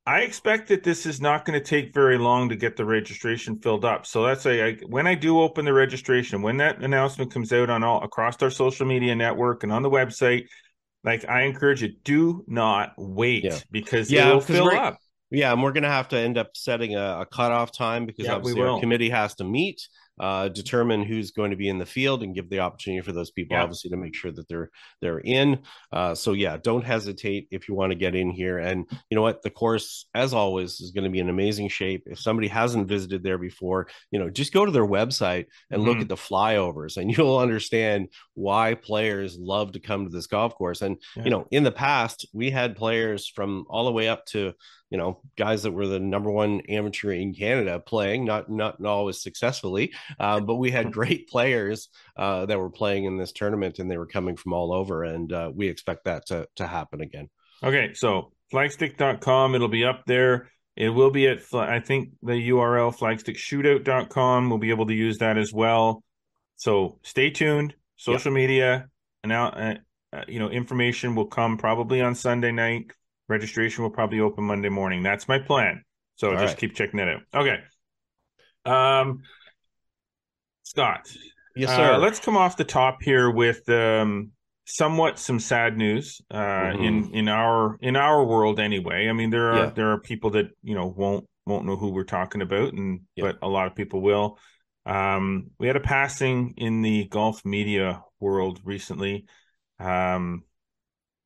I 0.05 0.19
expect 0.19 0.67
that 0.67 0.83
this 0.83 1.05
is 1.05 1.21
not 1.21 1.45
going 1.45 1.57
to 1.57 1.65
take 1.65 1.93
very 1.93 2.17
long 2.17 2.49
to 2.49 2.57
get 2.57 2.75
the 2.75 2.83
registration 2.83 3.59
filled 3.59 3.85
up. 3.85 4.05
So 4.05 4.23
that's 4.25 4.45
a 4.45 4.67
I, 4.67 4.77
when 4.87 5.07
I 5.07 5.15
do 5.15 5.39
open 5.39 5.63
the 5.63 5.73
registration, 5.73 6.41
when 6.41 6.57
that 6.57 6.83
announcement 6.83 7.31
comes 7.31 7.53
out 7.53 7.69
on 7.69 7.83
all 7.85 8.03
across 8.03 8.41
our 8.43 8.49
social 8.49 8.85
media 8.85 9.15
network 9.15 9.63
and 9.63 9.71
on 9.71 9.81
the 9.81 9.89
website, 9.89 10.47
like 11.05 11.27
I 11.29 11.43
encourage 11.43 11.83
you, 11.83 11.93
do 12.03 12.43
not 12.47 12.91
wait 12.97 13.45
yeah. 13.45 13.59
because 13.71 14.11
yeah, 14.11 14.29
it 14.29 14.33
will 14.33 14.41
fill 14.41 14.69
up 14.71 14.97
Yeah, 15.33 15.51
and 15.51 15.61
we're 15.63 15.71
going 15.73 15.83
to 15.83 15.89
have 15.89 16.07
to 16.09 16.17
end 16.17 16.37
up 16.37 16.51
setting 16.55 16.95
a, 16.95 17.21
a 17.21 17.25
cutoff 17.25 17.71
time 17.71 18.05
because 18.05 18.25
Yeah, 18.27 18.35
obviously 18.35 18.61
our 18.61 18.79
committee 18.79 19.09
has 19.09 19.33
to 19.35 19.43
meet, 19.43 19.87
uh, 20.19 20.47
determine 20.49 21.01
who's 21.03 21.31
going 21.31 21.49
to 21.51 21.57
be 21.57 21.67
in 21.67 21.79
the 21.79 21.87
field, 21.87 22.21
and 22.21 22.35
give 22.35 22.49
the 22.49 22.59
opportunity 22.59 23.01
for 23.01 23.11
those 23.13 23.31
people, 23.31 23.57
Yeah. 23.57 23.63
obviously, 23.63 23.89
to 23.89 23.97
make 23.97 24.13
sure 24.15 24.31
that 24.31 24.47
they're 24.47 24.69
they're 25.01 25.19
in. 25.19 25.59
Uh, 25.91 26.13
so 26.13 26.33
yeah, 26.33 26.57
don't 26.57 26.85
hesitate 26.85 27.47
if 27.49 27.67
you 27.67 27.73
want 27.73 27.91
to 27.91 27.97
get 27.97 28.13
in 28.13 28.29
here. 28.29 28.59
And 28.59 28.85
you 29.09 29.15
know 29.15 29.23
what, 29.23 29.41
the 29.41 29.49
course, 29.49 30.07
as 30.13 30.33
always, 30.35 30.79
is 30.79 30.91
going 30.91 31.05
to 31.05 31.09
be 31.09 31.19
in 31.19 31.29
amazing 31.29 31.69
shape. 31.69 32.03
If 32.05 32.19
somebody 32.19 32.47
hasn't 32.47 32.87
visited 32.87 33.23
there 33.23 33.39
before, 33.39 33.87
you 34.11 34.19
know, 34.19 34.29
just 34.29 34.53
go 34.53 34.65
to 34.65 34.71
their 34.71 34.85
website 34.85 35.47
and 35.71 35.81
look 35.83 35.97
Mhm. 35.97 36.01
at 36.01 36.07
the 36.09 36.15
flyovers, 36.15 36.97
and 36.97 37.07
you'll 37.17 37.39
understand 37.39 38.09
why 38.35 38.75
players 38.75 39.37
love 39.39 39.71
to 39.71 39.79
come 39.79 40.05
to 40.05 40.11
this 40.11 40.27
golf 40.27 40.53
course. 40.55 40.83
And 40.83 40.97
Yeah. 41.17 41.23
you 41.25 41.31
know, 41.31 41.47
in 41.49 41.63
the 41.63 41.71
past, 41.71 42.27
we 42.33 42.51
had 42.51 42.75
players 42.75 43.27
from 43.27 43.65
all 43.67 43.85
the 43.85 43.91
way 43.91 44.07
up 44.09 44.27
to 44.27 44.53
you 44.93 44.99
know 44.99 45.19
guys 45.35 45.63
that 45.63 45.71
were 45.71 45.87
the 45.87 45.99
number 45.99 46.29
one 46.29 46.61
amateur 46.69 47.11
in 47.11 47.33
Canada 47.33 47.79
playing, 47.79 48.25
not 48.25 48.47
not, 48.47 48.79
always 48.85 49.23
successfully, 49.23 49.91
uh, 50.19 50.39
but 50.39 50.55
we 50.55 50.69
had 50.69 50.91
great 50.99 51.27
players 51.27 51.89
uh, 52.15 52.45
that 52.45 52.59
were 52.59 52.69
playing 52.69 53.05
in 53.05 53.17
this 53.17 53.31
tournament, 53.31 53.79
and 53.79 53.89
they 53.89 53.97
were 53.97 54.05
coming 54.05 54.37
from 54.37 54.53
all 54.53 54.71
over, 54.71 55.03
and 55.03 55.33
uh, 55.33 55.51
we 55.53 55.67
expect 55.67 56.05
that 56.05 56.27
to 56.27 56.47
to 56.57 56.67
happen 56.67 57.01
again. 57.01 57.27
Okay, 57.63 57.95
so 57.95 58.33
flagstick.com, 58.53 59.55
it'll 59.55 59.67
be 59.67 59.83
up 59.83 60.03
there. 60.05 60.51
It 60.75 60.89
will 60.89 61.11
be 61.11 61.27
at, 61.27 61.39
I 61.53 61.79
think 61.79 62.09
the 62.21 62.49
URL 62.49 62.95
flagstickshootout.com. 62.95 64.49
We'll 64.49 64.59
be 64.59 64.71
able 64.71 64.87
to 64.87 64.93
use 64.93 65.19
that 65.19 65.37
as 65.37 65.51
well. 65.51 66.03
So 66.55 66.99
stay 67.03 67.31
tuned. 67.31 67.73
Social 67.97 68.31
media, 68.31 68.89
and 69.23 69.29
now, 69.29 69.47
uh, 69.47 69.75
uh, 70.11 70.23
you 70.27 70.39
know, 70.39 70.49
information 70.49 71.15
will 71.15 71.27
come 71.27 71.57
probably 71.57 72.01
on 72.01 72.13
Sunday 72.13 72.51
night. 72.51 72.91
Registration 73.29 73.83
will 73.83 73.91
probably 73.91 74.19
open 74.19 74.43
Monday 74.43 74.69
morning. 74.69 75.03
That's 75.03 75.27
my 75.27 75.39
plan. 75.39 75.83
So 76.15 76.29
All 76.29 76.33
just 76.35 76.53
right. 76.53 76.57
keep 76.57 76.75
checking 76.75 76.97
that 76.97 77.07
out. 77.07 77.21
Okay. 77.33 77.57
Um, 78.65 79.21
Scott, 80.63 81.07
Yes, 81.55 81.69
uh, 81.69 81.75
sir. 81.75 81.97
let's 81.97 82.19
come 82.19 82.37
off 82.37 82.57
the 82.57 82.63
top 82.63 83.01
here 83.01 83.29
with 83.29 83.67
um, 83.69 84.31
somewhat 84.65 85.19
some 85.19 85.39
sad 85.39 85.77
news 85.77 86.21
uh, 86.31 86.37
Mhm. 86.37 86.85
in 86.85 87.13
in 87.13 87.27
our 87.27 87.77
in 87.81 87.95
our 87.95 88.23
world 88.23 88.59
anyway. 88.59 89.07
I 89.07 89.13
mean, 89.13 89.29
there 89.29 89.51
are 89.51 89.57
Yeah. 89.57 89.69
there 89.71 89.91
are 89.91 89.99
people 89.99 90.31
that 90.31 90.47
you 90.63 90.75
know 90.75 90.87
won't 90.87 91.27
won't 91.45 91.65
know 91.65 91.75
who 91.75 91.89
we're 91.89 92.05
talking 92.05 92.41
about, 92.41 92.73
and 92.73 93.01
Yeah. 93.15 93.25
but 93.25 93.39
a 93.41 93.49
lot 93.49 93.67
of 93.67 93.75
people 93.75 94.01
will. 94.01 94.39
Um, 94.85 95.51
we 95.59 95.67
had 95.67 95.75
a 95.75 95.81
passing 95.81 96.53
in 96.57 96.81
the 96.81 97.05
golf 97.07 97.45
media 97.45 98.01
world 98.19 98.61
recently. 98.63 99.25
Um, 99.79 100.43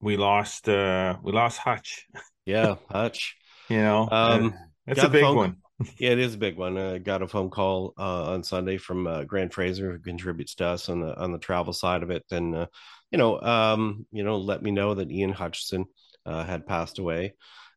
we 0.02 0.18
lost 0.18 0.68
uh, 0.70 1.18
we 1.24 1.32
lost 1.32 1.60
Hutch. 1.60 2.06
yeah, 2.46 2.76
Hutch. 2.92 3.36
You 3.70 3.78
know, 3.78 4.08
Um, 4.12 4.54
that's 4.86 5.04
a 5.04 5.10
big 5.10 5.24
phone- 5.24 5.36
one. 5.36 5.58
Yeah, 6.00 6.10
it 6.10 6.18
is 6.20 6.34
a 6.34 6.40
big 6.40 6.58
one. 6.58 6.76
I 6.76 6.98
got 6.98 7.22
a 7.22 7.28
phone 7.28 7.52
call 7.52 7.94
uh, 8.00 8.32
on 8.32 8.44
Sunday 8.44 8.78
from 8.78 9.06
uh, 9.06 9.26
Grant 9.26 9.54
Fraser, 9.54 9.92
who 9.92 10.00
contributes 10.00 10.56
to 10.56 10.66
us 10.66 10.90
on 10.90 11.02
the 11.02 11.16
on 11.16 11.32
the 11.32 11.38
travel 11.38 11.72
side 11.72 12.02
of 12.02 12.10
it, 12.10 12.24
and 12.32 12.56
uh, 12.56 12.66
you 13.12 13.20
know, 13.20 13.40
um, 13.42 14.08
you 14.12 14.24
know, 14.24 14.38
let 14.38 14.64
me 14.64 14.72
know 14.72 14.96
that 14.96 15.12
Ian 15.12 15.34
Hutchinson 15.34 15.86
uh, 16.26 16.44
had 16.44 16.66
passed 16.66 16.98
away, 16.98 17.36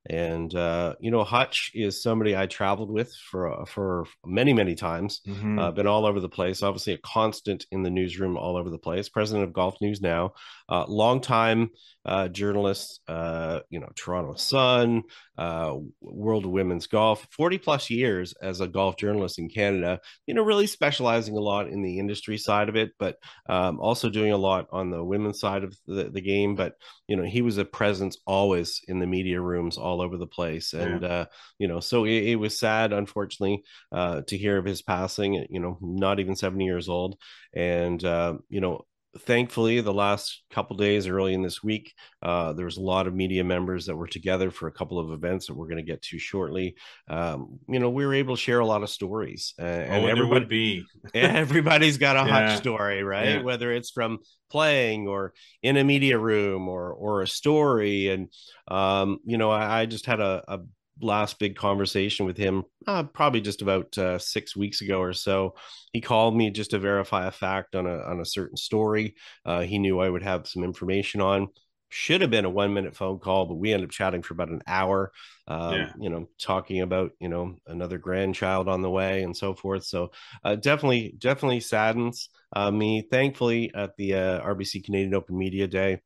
and 0.09 0.54
uh, 0.54 0.95
you 1.00 1.11
know, 1.11 1.25
Hutch 1.25 1.71
is 1.75 2.02
somebody 2.02 2.37
I 2.37 2.47
traveled 2.47 2.90
with 2.90 3.14
for 3.14 3.66
for 3.66 4.07
many 4.25 4.52
many 4.52 4.75
times. 4.75 5.21
Mhm. 5.26 5.61
Uh, 5.61 5.71
been 5.73 5.87
all 5.87 6.07
over 6.07 6.21
the 6.21 6.28
place. 6.28 6.62
Obviously, 6.62 6.95
a 6.95 6.99
constant 6.99 7.66
in 7.71 7.83
the 7.83 7.90
newsroom, 7.90 8.37
all 8.37 8.57
over 8.57 8.71
the 8.71 8.78
place. 8.78 9.09
President 9.09 9.45
of 9.45 9.52
Golf 9.52 9.76
News 9.80 10.00
now, 10.00 10.33
uh, 10.69 10.87
longtime 10.88 11.71
uh, 12.07 12.28
journalist. 12.28 13.00
Uh, 13.07 13.61
you 13.69 13.78
know, 13.78 13.88
Toronto 13.95 14.35
Sun, 14.37 15.02
uh, 15.37 15.75
World 16.00 16.45
of 16.45 16.50
Women's 16.50 16.87
Golf, 16.87 17.26
40 17.30 17.59
plus 17.59 17.88
years 17.90 18.35
as 18.42 18.61
a 18.61 18.69
golf 18.69 18.97
journalist 18.97 19.38
in 19.38 19.49
Canada, 19.49 20.00
you 20.26 20.35
know, 20.35 20.42
really 20.42 20.66
specializing 20.66 21.35
a 21.37 21.40
lot 21.40 21.69
in 21.69 21.83
the 21.83 21.99
industry 21.99 22.37
side 22.37 22.69
of 22.69 22.76
it, 22.76 22.92
but 22.99 23.16
um, 23.49 23.80
also 23.80 24.11
doing 24.11 24.33
a 24.33 24.37
lot 24.37 24.66
on 24.71 24.90
the 24.90 25.02
women's 25.02 25.40
side 25.40 25.64
of 25.64 25.75
the, 25.87 26.11
the 26.11 26.21
game. 26.21 26.57
But, 26.57 26.75
you 27.09 27.16
know, 27.16 27.22
he 27.25 27.40
was 27.40 27.57
a 27.57 27.64
presence 27.64 28.18
always 28.27 28.83
in 28.87 28.98
the 28.98 29.07
media 29.07 29.40
rooms 29.40 29.79
all 29.79 29.89
over 29.98 30.18
the 30.18 30.26
place. 30.26 30.74
And, 30.74 31.03
uh, 31.03 31.24
you 31.59 31.66
know, 31.66 31.81
so 31.81 32.05
it, 32.05 32.24
it 32.24 32.37
was 32.37 32.59
sad, 32.59 32.92
unfortunately, 32.92 33.62
uh, 33.90 34.20
to 34.26 34.37
hear 34.37 34.59
of 34.59 34.66
his 34.66 34.83
passing, 34.83 35.46
you 35.48 35.59
know, 35.59 35.79
not 35.81 36.20
even 36.20 36.37
70 36.37 36.64
years 36.64 36.88
old. 36.88 37.16
And, 37.55 38.05
uh, 38.05 38.35
you 38.50 38.61
know, 38.61 38.85
thankfully 39.18 39.81
the 39.81 39.92
last 39.92 40.42
couple 40.53 40.77
days 40.77 41.09
early 41.09 41.35
in 41.35 41.42
this 41.42 41.62
week 41.64 41.92
uh, 42.23 42.53
there 42.53 42.64
was 42.64 42.77
a 42.77 42.81
lot 42.83 43.07
of 43.09 43.14
media 43.14 43.42
members 43.42 43.87
that 43.87 43.96
were 43.96 44.07
together 44.07 44.51
for 44.53 44.68
a 44.68 44.73
couple 44.73 44.99
of 45.01 45.11
events 45.11 45.46
that 45.46 45.55
we're 45.55 45.66
going 45.66 45.77
to 45.77 45.83
get 45.83 46.01
to 46.01 46.18
shortly 46.18 46.77
um, 47.09 47.59
you 47.68 47.81
know 47.81 47.90
we 47.90 48.07
were 48.07 48.14
able 48.14 48.37
to 48.37 48.40
share 48.40 48.61
a 48.61 48.66
lot 48.66 48.83
of 48.85 48.90
stories 48.90 49.55
uh, 49.59 49.62
Oh, 49.62 49.66
and 49.66 50.05
there 50.05 50.11
everybody 50.11 50.44
be. 50.44 50.85
everybody's 51.14 51.99
got 51.99 52.16
a 52.16 52.20
Yeah. 52.29 52.51
hutch 52.51 52.59
story 52.59 53.03
right 53.03 53.25
Yeah. 53.27 53.42
whether 53.42 53.73
it's 53.73 53.90
from 53.90 54.18
playing 54.49 55.09
or 55.09 55.33
in 55.62 55.77
a 55.77 55.85
media 55.85 56.18
room 56.18 56.68
or 56.68 56.92
or 56.92 57.23
a 57.23 57.27
story 57.27 58.09
and 58.09 58.29
um, 58.68 59.18
you 59.25 59.38
know 59.38 59.51
I, 59.51 59.81
I 59.81 59.87
just 59.87 60.07
had 60.07 60.20
a, 60.20 60.44
a 60.46 60.59
last 61.01 61.39
big 61.39 61.57
conversation 61.57 62.27
with 62.27 62.37
him 62.37 62.65
uh, 62.87 63.03
probably 63.05 63.41
just 63.41 63.63
about 63.63 63.97
uh, 63.99 64.19
six 64.19 64.57
weeks 64.57 64.81
ago 64.81 65.01
or 65.01 65.13
so. 65.13 65.55
He 65.93 66.01
called 66.01 66.37
me 66.37 66.51
just 66.51 66.71
to 66.71 66.79
verify 66.79 67.27
a 67.27 67.31
fact 67.31 67.75
on 67.75 67.87
a 67.87 67.99
on 68.03 68.21
a 68.21 68.25
certain 68.25 68.57
story 68.57 69.15
uh, 69.45 69.61
he 69.63 69.79
knew 69.79 69.99
i 70.01 70.09
would 70.09 70.23
have 70.23 70.47
some 70.47 70.65
information 70.65 71.21
on. 71.21 71.49
Should 71.93 72.21
have 72.21 72.31
been 72.31 72.45
a 72.45 72.51
one 72.51 72.73
minute 72.73 72.95
phone 72.95 73.19
call 73.19 73.47
but 73.47 73.57
we 73.57 73.73
ended 73.73 73.89
up 73.89 73.91
chatting 73.93 74.23
for 74.23 74.35
about 74.35 74.49
an 74.51 74.63
hour 74.69 75.11
um, 75.49 75.73
Yeah. 75.73 75.93
you 75.99 76.09
know 76.11 76.29
talking 76.39 76.83
about 76.83 77.11
you 77.19 77.29
know 77.29 77.57
another 77.67 77.99
grandchild 77.99 78.69
on 78.69 78.83
the 78.83 78.91
way 78.91 79.23
and 79.25 79.37
so 79.37 79.55
forth. 79.55 79.85
So 79.85 80.13
uh, 80.45 80.55
definitely 80.57 81.15
definitely 81.19 81.61
saddens 81.61 82.29
uh, 82.55 82.71
me. 82.71 83.03
Thankfully 83.11 83.73
at 83.75 83.97
the 83.97 84.15
uh, 84.15 84.41
rbc 84.43 84.85
canadian 84.85 85.15
open 85.15 85.37
media 85.37 85.67
day 85.67 86.01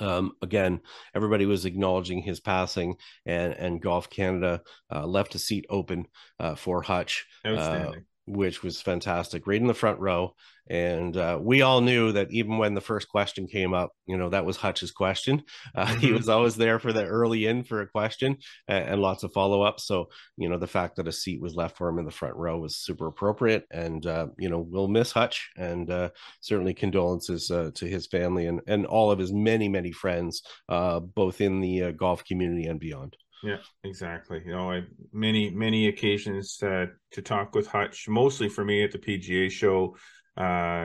um, 0.00 0.32
again, 0.42 0.80
everybody 1.14 1.46
was 1.46 1.64
acknowledging 1.64 2.22
his 2.22 2.40
passing, 2.40 2.96
and 3.24 3.52
and 3.54 3.80
Golf 3.80 4.10
Canada 4.10 4.62
uh, 4.92 5.06
left 5.06 5.34
a 5.34 5.38
seat 5.38 5.66
open 5.68 6.06
uh, 6.38 6.54
for 6.54 6.82
Hutch, 6.82 7.26
Outstanding. 7.46 8.04
Which 8.26 8.62
was 8.62 8.80
fantastic, 8.82 9.46
right 9.46 9.60
in 9.60 9.66
the 9.66 9.74
front 9.74 9.98
row. 10.00 10.34
And 10.68 11.16
uh, 11.16 11.38
we 11.40 11.62
all 11.62 11.80
knew 11.80 12.10
that 12.12 12.32
even 12.32 12.58
when 12.58 12.74
the 12.74 12.80
first 12.80 13.08
question 13.08 13.46
came 13.46 13.72
up, 13.72 13.92
you 14.06 14.16
know 14.16 14.28
that 14.30 14.44
was 14.44 14.56
Hutch's 14.56 14.90
question. 14.90 15.44
Uh, 15.76 15.86
He 16.00 16.08
Mhm. 16.08 16.16
was 16.16 16.28
always 16.28 16.56
there 16.56 16.78
for 16.80 16.92
the 16.92 17.04
early 17.06 17.46
in 17.46 17.62
for 17.62 17.82
a 17.82 17.86
question 17.88 18.38
and, 18.66 18.84
and 18.88 19.00
lots 19.02 19.22
of 19.22 19.32
follow 19.32 19.62
up. 19.62 19.78
So 19.80 20.08
you 20.36 20.48
know 20.48 20.58
the 20.58 20.66
fact 20.66 20.96
that 20.96 21.06
a 21.08 21.12
seat 21.12 21.40
was 21.40 21.54
left 21.54 21.76
for 21.76 21.88
him 21.88 21.98
in 22.00 22.04
the 22.04 22.10
front 22.10 22.34
row 22.36 22.58
was 22.58 22.76
super 22.76 23.06
appropriate. 23.06 23.64
And 23.70 24.04
uh, 24.06 24.26
you 24.38 24.48
know 24.48 24.58
we'll 24.60 24.88
miss 24.88 25.12
Hutch, 25.12 25.50
and 25.56 25.88
uh, 25.90 26.10
certainly 26.40 26.74
condolences 26.74 27.50
uh, 27.50 27.70
to 27.74 27.86
his 27.86 28.06
family 28.08 28.46
and 28.46 28.60
and 28.66 28.86
all 28.86 29.12
of 29.12 29.18
his 29.20 29.32
many 29.32 29.68
many 29.68 29.92
friends, 29.92 30.42
uh, 30.68 30.98
both 30.98 31.40
in 31.40 31.60
the 31.60 31.82
uh, 31.84 31.90
golf 31.92 32.24
community 32.24 32.66
and 32.66 32.80
beyond. 32.80 33.16
Yeah, 33.42 33.58
exactly. 33.84 34.42
You 34.44 34.52
know, 34.52 34.70
I 34.70 34.82
many 35.12 35.50
many 35.50 35.88
occasions 35.88 36.60
uh, 36.62 36.86
to 37.12 37.22
talk 37.22 37.54
with 37.54 37.66
Hutch, 37.66 38.08
mostly 38.08 38.48
for 38.48 38.64
me 38.64 38.82
at 38.82 38.90
the 38.92 38.98
PGA 38.98 39.48
show, 39.50 39.96
uh, 40.36 40.40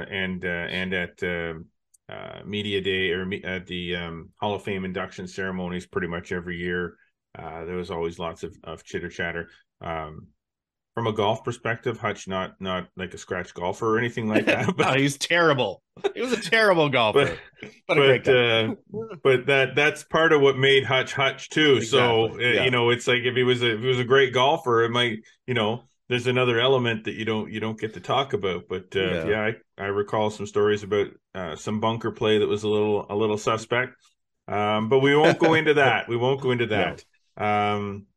and 0.09 0.43
uh, 0.45 0.47
and 0.69 0.93
at 0.93 1.23
um 1.23 1.65
uh, 2.09 2.41
media 2.45 2.81
day 2.81 3.11
or 3.11 3.25
me- 3.25 3.43
at 3.43 3.65
the 3.67 3.95
um, 3.95 4.29
Hall 4.39 4.53
of 4.53 4.63
Fame 4.63 4.83
induction 4.83 5.27
ceremonies, 5.27 5.87
pretty 5.87 6.07
much 6.07 6.31
every 6.31 6.57
year. 6.57 6.97
Uh, 7.37 7.63
there 7.63 7.77
was 7.77 7.89
always 7.89 8.19
lots 8.19 8.43
of, 8.43 8.53
of 8.65 8.83
chitter 8.83 9.07
chatter. 9.07 9.47
Um, 9.79 10.27
from 10.93 11.07
a 11.07 11.13
golf 11.13 11.43
perspective, 11.43 11.97
Hutch 11.97 12.27
not 12.27 12.59
not 12.59 12.87
like 12.97 13.13
a 13.13 13.17
scratch 13.17 13.53
golfer 13.53 13.95
or 13.95 13.97
anything 13.99 14.27
like 14.27 14.45
that, 14.47 14.67
no, 14.67 14.73
but 14.73 14.99
he's 14.99 15.17
terrible. 15.17 15.81
He 16.15 16.21
was 16.21 16.31
a 16.33 16.41
terrible 16.41 16.89
golfer, 16.97 17.37
but, 17.87 17.95
great 17.95 18.23
but 18.23 18.27
uh, 18.27 18.75
but 19.23 19.45
that 19.47 19.75
that's 19.75 20.03
part 20.03 20.33
of 20.33 20.41
what 20.41 20.57
made 20.57 20.83
Hutch 20.85 21.13
Hutch 21.13 21.49
too. 21.49 21.81
So 21.81 22.25
Exactly, 22.25 22.45
uh, 22.45 22.49
yeah. 22.53 22.63
you 22.65 22.71
know, 22.71 22.89
it's 22.89 23.07
like 23.07 23.23
if 23.23 23.35
he 23.35 23.43
was 23.43 23.61
a 23.63 23.75
if 23.75 23.81
he 23.81 23.87
was 23.87 23.99
a 23.99 24.03
great 24.03 24.33
golfer, 24.33 24.83
it 24.83 24.89
might 24.91 25.19
you 25.47 25.53
know 25.53 25.83
there's 26.09 26.27
another 26.27 26.59
element 26.59 27.05
that 27.05 27.13
you 27.15 27.25
don't 27.25 27.51
you 27.51 27.59
don't 27.59 27.79
get 27.79 27.93
to 27.93 28.01
talk 28.01 28.33
about. 28.33 28.63
But 28.69 28.95
uh, 28.95 28.99
Yeah. 28.99 29.25
yeah, 29.25 29.51
I, 29.77 29.83
I 29.83 29.87
recall 29.87 30.29
some 30.29 30.45
stories 30.47 30.83
about 30.83 31.07
uh, 31.35 31.55
some 31.55 31.79
bunker 31.79 32.11
play 32.11 32.39
that 32.39 32.47
was 32.47 32.63
a 32.63 32.69
little 32.69 33.05
a 33.09 33.15
little 33.15 33.37
suspect. 33.37 33.93
Um, 34.47 34.89
but 34.89 34.99
we 34.99 35.15
won't 35.15 35.39
go 35.39 35.53
into 35.53 35.73
that. 35.75 36.09
We 36.09 36.17
won't 36.17 36.41
go 36.41 36.51
into 36.51 36.67
that. 36.67 37.03
Um, 37.37 38.07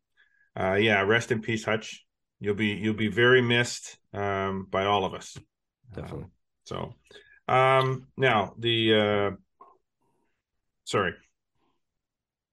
uh, 0.59 0.75
yeah, 0.75 1.01
rest 1.03 1.33
in 1.33 1.41
peace, 1.43 1.65
Hutch. 1.65 2.04
You'll 2.45 2.55
be 2.55 2.69
you'll 2.69 2.93
be 2.95 3.09
very 3.09 3.41
missed 3.41 3.97
um, 4.13 4.67
by 4.71 4.85
all 4.85 5.07
of 5.07 5.15
us. 5.15 5.35
Definitely. 5.95 6.25
Um, 6.25 6.31
so, 6.65 6.95
um, 7.49 8.07
now 8.19 8.53
the 8.59 8.95
uh, 8.95 9.37
sorry, 10.85 11.15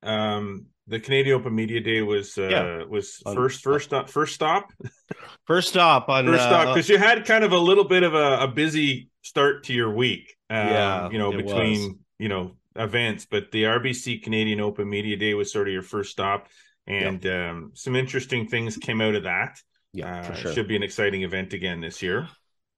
um, 0.04 0.67
the 0.88 0.99
Canadian 0.99 1.36
Open 1.36 1.54
Media 1.54 1.82
Day 1.82 2.01
was 2.01 2.38
uh, 2.38 2.47
Yeah. 2.47 2.84
was 2.86 3.21
On- 3.25 3.36
first 3.36 3.62
first 3.62 3.86
stop 3.88 4.10
first 4.10 4.34
stop 4.34 4.71
First 5.45 5.69
stop 5.69 6.08
on 6.08 6.25
first 6.25 6.43
stop 6.43 6.67
uh, 6.67 6.73
because 6.73 6.88
you 6.88 6.97
had 6.97 7.25
kind 7.25 7.43
of 7.43 7.51
a 7.51 7.58
little 7.58 7.84
bit 7.84 8.04
of 8.04 8.13
a, 8.13 8.43
a 8.43 8.47
busy 8.47 9.10
start 9.21 9.65
to 9.65 9.73
your 9.73 9.91
week. 9.93 10.36
Um, 10.49 10.67
Yeah, 10.67 11.10
you 11.12 11.17
know 11.19 11.32
between 11.32 11.82
was. 11.82 11.95
you 12.19 12.30
know 12.30 12.56
events, 12.77 13.25
but 13.30 13.51
the 13.51 13.63
RBC 13.63 14.23
Canadian 14.23 14.62
Open 14.62 14.89
Media 14.89 15.17
Day 15.17 15.34
was 15.34 15.51
sort 15.51 15.67
of 15.67 15.73
your 15.73 15.84
first 15.84 16.12
stop. 16.12 16.47
and 16.88 17.23
yep. 17.25 17.51
um, 17.51 17.71
some 17.73 17.95
interesting 17.97 18.47
things 18.47 18.77
came 18.77 19.01
out 19.01 19.15
of 19.15 19.23
that. 19.23 19.60
Yeah, 19.93 20.32
uh, 20.32 20.34
sure. 20.34 20.51
Should 20.54 20.67
be 20.67 20.75
an 20.75 20.84
exciting 20.84 21.23
event 21.23 21.54
again 21.54 21.82
this 21.82 22.01
year. 22.01 22.30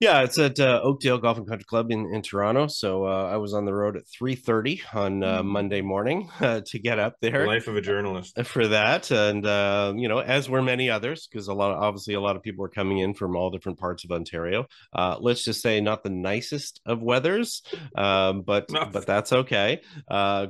Yeah, 0.04 0.24
it's 0.24 0.38
at 0.38 0.60
uh, 0.60 0.82
Oakdale 0.84 1.18
Golf 1.18 1.38
and 1.38 1.48
Country 1.48 1.64
Club 1.64 1.90
in, 1.90 2.14
in 2.14 2.22
Toronto. 2.22 2.68
So 2.68 3.08
uh, 3.08 3.30
I 3.32 3.38
was 3.38 3.54
on 3.54 3.64
the 3.64 3.74
road 3.74 3.96
at 3.96 4.06
three 4.06 4.36
thirty 4.36 4.82
on 4.94 5.24
uh, 5.24 5.42
mm. 5.42 5.46
Monday 5.46 5.80
morning 5.80 6.30
uh, 6.42 6.60
to 6.66 6.78
get 6.78 7.00
up 7.00 7.22
there. 7.22 7.44
The 7.44 7.48
life 7.48 7.70
of 7.70 7.78
a 7.78 7.82
journalist 7.82 8.38
for 8.44 8.68
that, 8.68 9.12
and 9.12 9.46
uh, 9.46 9.94
you 9.96 10.10
know, 10.10 10.20
as 10.20 10.50
were 10.50 10.62
many 10.62 10.90
others, 10.90 11.26
because 11.26 11.48
a 11.48 11.54
lot, 11.54 11.72
of, 11.72 11.82
obviously, 11.82 12.16
a 12.16 12.20
lot 12.20 12.36
of 12.36 12.44
people 12.44 12.64
were 12.64 12.70
coming 12.70 12.98
in 12.98 13.14
from 13.14 13.38
all 13.38 13.50
different 13.50 13.80
parts 13.80 14.04
of 14.04 14.12
Ontario. 14.12 14.66
Uh, 14.92 15.16
let's 15.22 15.46
just 15.46 15.62
say, 15.62 15.80
not 15.80 16.04
the 16.04 16.10
nicest 16.10 16.82
of 16.86 17.02
weathers, 17.02 17.62
um, 17.96 18.42
but 18.42 18.70
no. 18.70 18.90
but 18.92 19.06
that's 19.06 19.32
okay. 19.32 19.80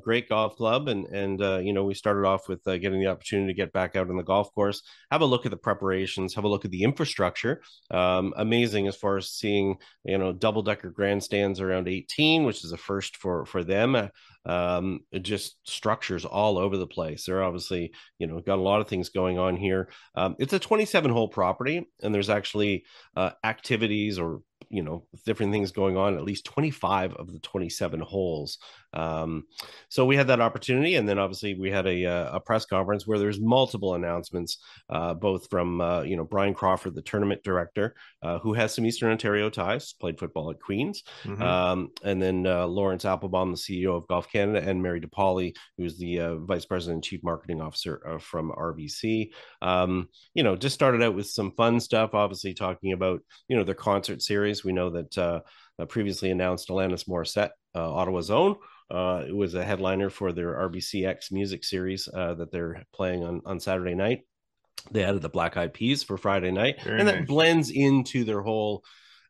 great 0.02 0.30
golf 0.30 0.56
club, 0.56 0.88
and 0.88 1.06
and 1.06 1.64
you 1.64 1.74
know, 1.74 1.84
we 1.84 1.94
started 1.94 2.26
off 2.26 2.50
with 2.50 2.64
getting 2.64 3.00
the 3.00 3.06
opportunity 3.06 3.54
to 3.54 3.56
get 3.56 3.72
back 3.72 3.96
out 3.96 4.10
on 4.10 4.18
the 4.18 4.24
golf 4.24 4.52
course, 4.56 4.82
have 5.12 5.22
a 5.22 5.26
look 5.26 5.46
at 5.46 5.52
the 5.52 5.58
preparations, 5.58 6.34
have 6.34 6.44
a 6.44 6.50
look 6.50 6.66
at 6.66 6.72
the 6.72 6.82
infrastructure. 6.82 7.62
Um, 7.92 8.34
amazing 8.36 8.88
as 8.88 8.96
far 8.96 9.18
as 9.18 9.43
seeing 9.44 9.76
you 10.06 10.18
know 10.18 10.32
double 10.32 10.62
decker 10.62 10.90
grandstands 10.90 11.60
around 11.60 11.88
18 11.88 12.46
which 12.46 12.64
is 12.64 12.72
a 12.72 12.78
first 12.78 13.18
for 13.18 13.46
for 13.46 13.64
them. 13.64 13.96
Uh, 13.96 14.08
um, 14.46 15.00
just 15.22 15.58
structures 15.64 16.26
all 16.26 16.58
over 16.58 16.76
the 16.76 16.88
place. 16.88 17.26
They're 17.26 17.44
obviously 17.44 17.94
you 18.20 18.28
know 18.28 18.40
got 18.40 18.60
a 18.60 18.70
lot 18.70 18.82
of 18.82 18.88
things 18.88 19.10
going 19.10 19.38
on 19.38 19.56
here. 19.56 19.90
Um, 20.16 20.36
it's 20.40 20.54
a 20.54 20.60
27 20.60 21.12
hole 21.12 21.28
property 21.28 21.88
and 22.02 22.14
there's 22.14 22.30
actually 22.30 22.86
uh, 23.16 23.32
activities 23.44 24.20
or 24.20 24.42
you 24.70 24.84
know 24.84 25.06
different 25.26 25.52
things 25.52 25.72
going 25.72 25.98
on 25.98 26.16
at 26.16 26.24
least 26.24 26.46
25 26.46 27.14
of 27.16 27.32
the 27.32 27.40
27 27.40 28.00
holes 28.00 28.58
um, 28.94 29.46
so 29.90 30.06
we 30.06 30.16
had 30.16 30.28
that 30.28 30.40
opportunity 30.40 30.96
and 30.96 31.08
then 31.08 31.20
obviously 31.20 31.56
we 31.56 31.72
had 31.72 31.88
a, 31.88 32.06
uh, 32.06 32.36
a 32.36 32.40
press 32.40 32.66
conference 32.66 33.08
where 33.08 33.20
there's 33.20 33.40
multiple 33.40 33.96
announcements 33.96 34.58
uh, 34.90 35.14
both 35.14 35.50
from 35.50 35.82
uh, 35.82 36.02
you 36.02 36.16
know 36.16 36.24
bryan 36.24 36.54
crawford 36.54 36.96
the 36.96 37.02
tournament 37.02 37.44
director 37.44 37.96
uh, 38.22 38.40
who 38.40 38.54
has 38.54 38.74
some 38.74 38.86
eastern 38.86 39.12
ontario 39.12 39.50
ties 39.50 39.94
played 39.94 40.20
football 40.20 40.52
at 40.52 40.60
queens 40.60 41.04
mm-hmm. 41.24 41.42
um, 41.42 41.90
and 42.04 42.22
then 42.22 42.46
uh, 42.46 42.66
laurence 42.66 43.06
applebaum 43.06 43.52
the 43.52 43.58
ceo 43.58 43.98
of 43.98 44.08
golf 44.08 44.32
canada 44.32 44.68
and 44.68 44.82
mary 44.82 45.02
depaoli 45.02 45.56
who's 45.78 45.98
the 45.98 46.20
uh, 46.20 46.36
vice 46.36 46.66
president 46.66 46.96
and 46.96 47.04
chief 47.04 47.24
marketing 47.24 47.62
officer 47.62 48.20
from 48.20 48.52
rbc 48.52 49.32
um, 49.62 50.08
you 50.34 50.44
know 50.44 50.56
just 50.56 50.76
started 50.76 51.02
out 51.02 51.16
with 51.16 51.28
some 51.28 51.52
fun 51.52 51.80
stuff 51.80 52.14
obviously 52.14 52.54
talking 52.54 52.94
about 52.94 53.22
you 53.48 53.58
know 53.58 53.64
their 53.64 53.76
concert 53.76 54.22
series 54.22 54.64
we 54.64 54.72
know 54.72 54.90
that 54.90 55.18
uh, 55.80 55.86
previously 55.86 56.32
announced 56.32 56.70
Alanis 56.70 57.08
Morissette, 57.08 57.52
uh, 57.76 57.94
Ottawa's 57.94 58.30
own. 58.30 58.56
Uh, 58.94 59.26
it 59.28 59.36
was 59.36 59.56
a 59.56 59.64
headliner 59.64 60.10
for 60.10 60.32
their 60.32 60.54
RBCX 60.70 61.32
music 61.32 61.64
series 61.64 62.08
uh, 62.14 62.36
that 62.36 62.52
they're 62.52 62.84
playing 62.94 63.24
on, 63.24 63.42
on 63.46 63.60
Saturday 63.60 63.96
night. 63.96 64.22
They 64.92 65.04
added 65.04 65.22
the 65.24 65.30
Black 65.30 65.58
Eyed 65.58 65.74
Peas 65.74 66.04
for 66.04 66.18
Friday 66.18 66.52
night, 66.52 66.82
Very 66.84 67.00
and 67.00 67.08
nice. 67.08 67.16
that 67.18 67.28
blends 67.28 67.72
into 67.72 68.24
their 68.24 68.42
whole 68.42 68.84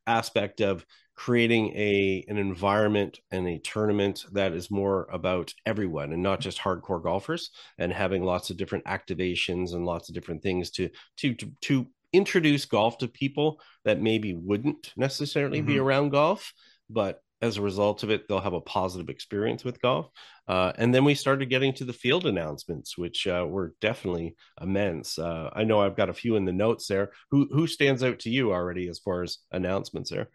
aspect 0.06 0.60
of 0.60 0.86
creating 1.16 1.68
a 1.76 2.26
an 2.28 2.38
environment 2.38 3.20
and 3.32 3.48
a 3.48 3.60
tournament 3.60 4.26
that 4.32 4.52
is 4.52 4.72
more 4.72 5.08
about 5.14 5.54
everyone 5.66 6.12
and 6.12 6.24
not 6.24 6.40
just 6.40 6.60
hardcore 6.60 7.02
golfers 7.02 7.52
and 7.78 7.94
having 7.94 8.24
lots 8.24 8.50
of 8.50 8.58
different 8.58 8.84
activations 8.86 9.74
and 9.74 9.86
lots 9.86 10.10
of 10.10 10.16
different 10.16 10.42
things 10.42 10.72
to 10.72 10.90
to 11.16 11.36
to, 11.36 11.52
to 11.62 11.88
introduce 12.12 12.66
golf 12.66 12.98
to 12.98 13.08
people 13.08 13.62
that 13.86 14.02
maybe 14.02 14.34
wouldn't 14.34 14.92
necessarily 14.98 15.60
mm-hmm. 15.60 15.68
be 15.68 15.80
around 15.80 16.10
golf, 16.10 16.54
but 16.90 17.22
as 17.44 17.58
a 17.58 17.62
result 17.62 18.04
of 18.04 18.10
it, 18.10 18.28
they'll 18.28 18.40
have 18.40 18.54
a 18.54 18.62
positive 18.62 19.10
experience 19.10 19.66
with 19.66 19.82
golf. 19.82 20.10
Uh, 20.48 20.72
and 20.78 20.96
then 20.96 21.04
we 21.04 21.14
started 21.14 21.50
getting 21.50 21.74
to 21.74 21.84
the 21.84 21.92
field 21.92 22.26
announcements, 22.26 22.98
which 22.98 23.28
uh, 23.28 23.46
were 23.48 23.76
definitely 23.82 24.36
immense. 24.62 25.20
Uh, 25.20 25.50
I 25.54 25.66
know 25.66 25.82
I've 25.82 25.98
got 25.98 26.10
a 26.10 26.14
few 26.14 26.38
in 26.38 26.46
the 26.46 26.54
notes 26.54 26.88
there. 26.88 27.12
Who 27.32 27.50
who 27.52 27.68
stands 27.68 28.02
out 28.02 28.20
to 28.20 28.30
you 28.30 28.54
already 28.54 28.88
as 28.88 29.00
far 29.00 29.24
as 29.24 29.40
announcements 29.52 30.10
there? 30.10 30.30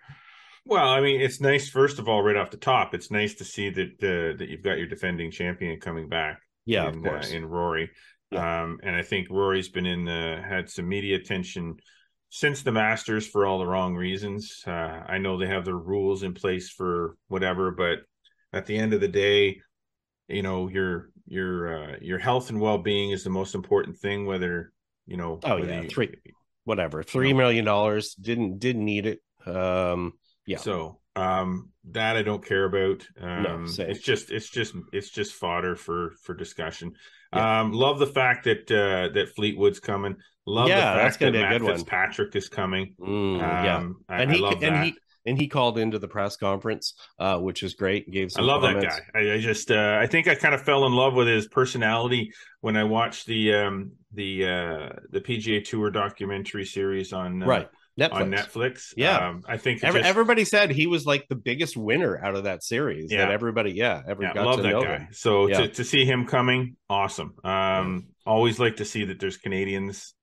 Well, 0.67 0.87
I 0.87 1.01
mean, 1.01 1.21
it's 1.23 1.41
nice. 1.41 1.71
First 1.71 1.99
of 1.99 2.09
all, 2.09 2.23
right 2.23 2.37
off 2.37 2.51
the 2.51 2.59
top, 2.59 2.95
it's 2.95 3.11
nice 3.11 3.35
to 3.37 3.45
see 3.45 3.71
that 3.71 4.01
that 4.01 4.49
you've 4.49 4.63
got 4.63 4.79
your 4.79 4.87
defending 4.87 5.31
champion 5.31 5.81
coming 5.81 6.09
back. 6.11 6.41
Yeah, 6.67 6.89
in, 6.89 6.97
of 6.99 7.03
course. 7.03 7.33
Uh, 7.33 7.37
in 7.37 7.47
Rory, 7.47 7.91
yeah. 8.31 8.63
Um, 8.63 8.81
and 8.83 8.95
I 8.95 9.03
think 9.03 9.29
Rory's 9.31 9.71
been 9.71 9.87
in 9.87 10.05
the 10.05 10.43
had 10.47 10.69
some 10.69 10.89
media 10.89 11.17
attention 11.17 11.77
since 12.31 12.63
the 12.63 12.73
Masters 12.73 13.27
for 13.27 13.47
all 13.47 13.59
the 13.59 13.67
wrong 13.67 13.95
reasons. 13.95 14.63
Uh, 14.67 14.71
I 15.07 15.19
know 15.19 15.39
they 15.39 15.47
have 15.47 15.65
their 15.65 15.77
rules 15.77 16.23
in 16.23 16.35
place 16.35 16.71
for 16.71 17.17
whatever, 17.29 17.71
but 17.71 18.01
at 18.53 18.67
the 18.67 18.77
end 18.77 18.93
of 18.93 19.01
the 19.01 19.09
day, 19.09 19.61
you 20.29 20.43
know 20.43 20.69
your 20.69 21.11
your 21.27 21.93
uh, 21.93 21.97
your 22.01 22.19
health 22.19 22.51
and 22.51 22.61
well 22.61 22.79
being 22.79 23.11
is 23.11 23.25
the 23.25 23.31
most 23.31 23.55
important 23.55 23.99
thing. 23.99 24.27
Whether 24.27 24.73
you 25.07 25.17
know, 25.17 25.41
oh 25.45 25.57
yeah, 25.57 25.83
you, 25.83 25.89
three 25.89 26.15
whatever 26.65 27.03
three 27.03 27.33
million 27.33 27.65
dollars 27.65 28.15
didn't 28.15 28.59
didn't 28.59 28.85
need 28.85 29.07
it. 29.07 29.21
Um, 29.47 30.13
yeah, 30.47 30.59
so 30.59 31.01
um, 31.17 31.71
that 31.91 32.17
I 32.17 32.23
don't 32.23 32.45
care 32.45 32.65
about. 32.65 33.07
Um, 33.21 33.43
no, 33.43 33.85
it's 33.85 34.01
just 34.01 34.31
it's 34.31 34.49
just 34.49 34.75
it's 34.93 35.11
just 35.11 35.35
fodder 35.35 35.77
for 35.77 36.15
for 36.23 36.35
discussion. 36.35 36.93
Yeah. 37.33 37.61
Um, 37.61 37.73
love 37.73 37.99
the 37.99 38.07
fact 38.07 38.45
that 38.45 38.71
uh, 38.71 39.13
that 39.15 39.35
Fleetwood's 39.35 39.81
coming. 39.81 40.17
Love 40.49 40.69
yeah, 40.69 40.95
the 40.95 41.01
fact 41.01 41.19
that 41.21 41.33
Matt 41.33 41.61
Fitzpatrick 41.61 42.35
is 42.35 42.49
coming. 42.49 42.95
Mm, 42.99 43.07
um, 43.07 43.39
yeah, 43.41 43.89
I, 44.09 44.23
and 44.23 44.33
he 44.33 44.45
I 44.45 44.53
and 44.63 44.85
he 44.85 44.97
and 45.27 45.39
he 45.39 45.47
called 45.47 45.79
into 45.79 45.99
the 45.99 46.09
press 46.09 46.37
conference, 46.37 46.95
uh, 47.19 47.39
which 47.39 47.63
is 47.63 47.75
great. 47.75 48.11
Gave 48.11 48.31
I 48.37 48.41
love 48.41 48.63
comments. 48.63 48.97
that 48.97 49.13
guy. 49.13 49.21
I, 49.21 49.35
I 49.35 49.41
just 49.41 49.71
uh, 49.71 49.99
I 50.01 50.07
think 50.07 50.27
I 50.27 50.35
kind 50.35 50.55
of 50.55 50.63
fell 50.63 50.87
in 50.87 50.95
love 50.95 51.13
with 51.15 51.29
his 51.29 51.49
personality 51.49 52.33
when 52.63 52.77
I 52.79 52.85
watched 52.85 53.27
the 53.27 53.55
um, 53.55 53.93
the 54.15 54.47
uh, 54.47 54.89
the 55.11 55.21
PGA 55.21 55.63
Tour 55.63 55.91
documentary 55.91 56.65
series 56.65 57.13
on 57.13 57.43
uh, 57.43 57.47
right. 57.47 57.69
Netflix. 58.01 58.13
on 58.13 58.31
Netflix. 58.31 58.95
Yeah, 58.97 59.29
um, 59.29 59.43
I 59.47 59.59
think 59.59 59.85
Every, 59.85 60.01
just, 60.01 60.09
everybody 60.09 60.45
said 60.45 60.71
he 60.71 60.87
was 60.87 61.05
like 61.05 61.27
the 61.29 61.35
biggest 61.35 61.77
winner 61.77 62.17
out 62.17 62.37
of 62.37 62.45
that 62.45 62.63
series. 62.63 63.13
Yeah, 63.13 63.27
that 63.27 63.33
everybody, 63.33 63.73
yeah, 63.73 64.01
ever 64.09 64.23
yeah, 64.23 64.33
love 64.41 64.63
that 64.63 64.73
guy. 64.73 64.99
Him. 64.99 65.09
So 65.13 65.49
yeah. 65.49 65.63
to, 65.63 65.69
to 65.69 65.85
see 65.85 66.07
him 66.07 66.25
coming, 66.25 66.77
awesome. 66.89 67.35
Um, 67.45 68.07
always 68.25 68.59
like 68.59 68.77
to 68.77 68.85
see 68.85 69.05
that 69.07 69.19
there's 69.19 69.37
Canadians. 69.37 70.15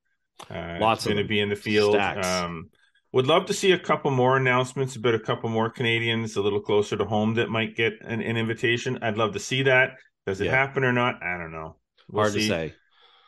Uh, 0.49 0.77
Lots 0.79 1.05
going 1.05 1.17
to 1.17 1.23
be 1.23 1.39
in 1.39 1.49
the 1.49 1.55
field. 1.55 1.95
Um, 1.95 2.69
would 3.11 3.27
love 3.27 3.45
to 3.45 3.53
see 3.53 3.71
a 3.71 3.79
couple 3.79 4.11
more 4.11 4.35
announcements 4.35 4.95
about 4.95 5.15
a 5.15 5.19
couple 5.19 5.49
more 5.49 5.69
Canadians 5.69 6.35
a 6.35 6.41
little 6.41 6.59
closer 6.59 6.97
to 6.97 7.05
home 7.05 7.35
that 7.35 7.49
might 7.49 7.75
get 7.75 7.93
an, 8.01 8.21
an 8.21 8.35
invitation. 8.35 8.99
I'd 9.01 9.17
love 9.17 9.33
to 9.33 9.39
see 9.39 9.63
that. 9.63 9.91
Does 10.25 10.41
it 10.41 10.45
yeah. 10.45 10.51
happen 10.51 10.83
or 10.83 10.91
not? 10.91 11.23
I 11.23 11.37
don't 11.37 11.51
know. 11.51 11.77
We'll 12.09 12.23
Hard 12.23 12.33
see. 12.33 12.41
to 12.41 12.47
say. 12.47 12.73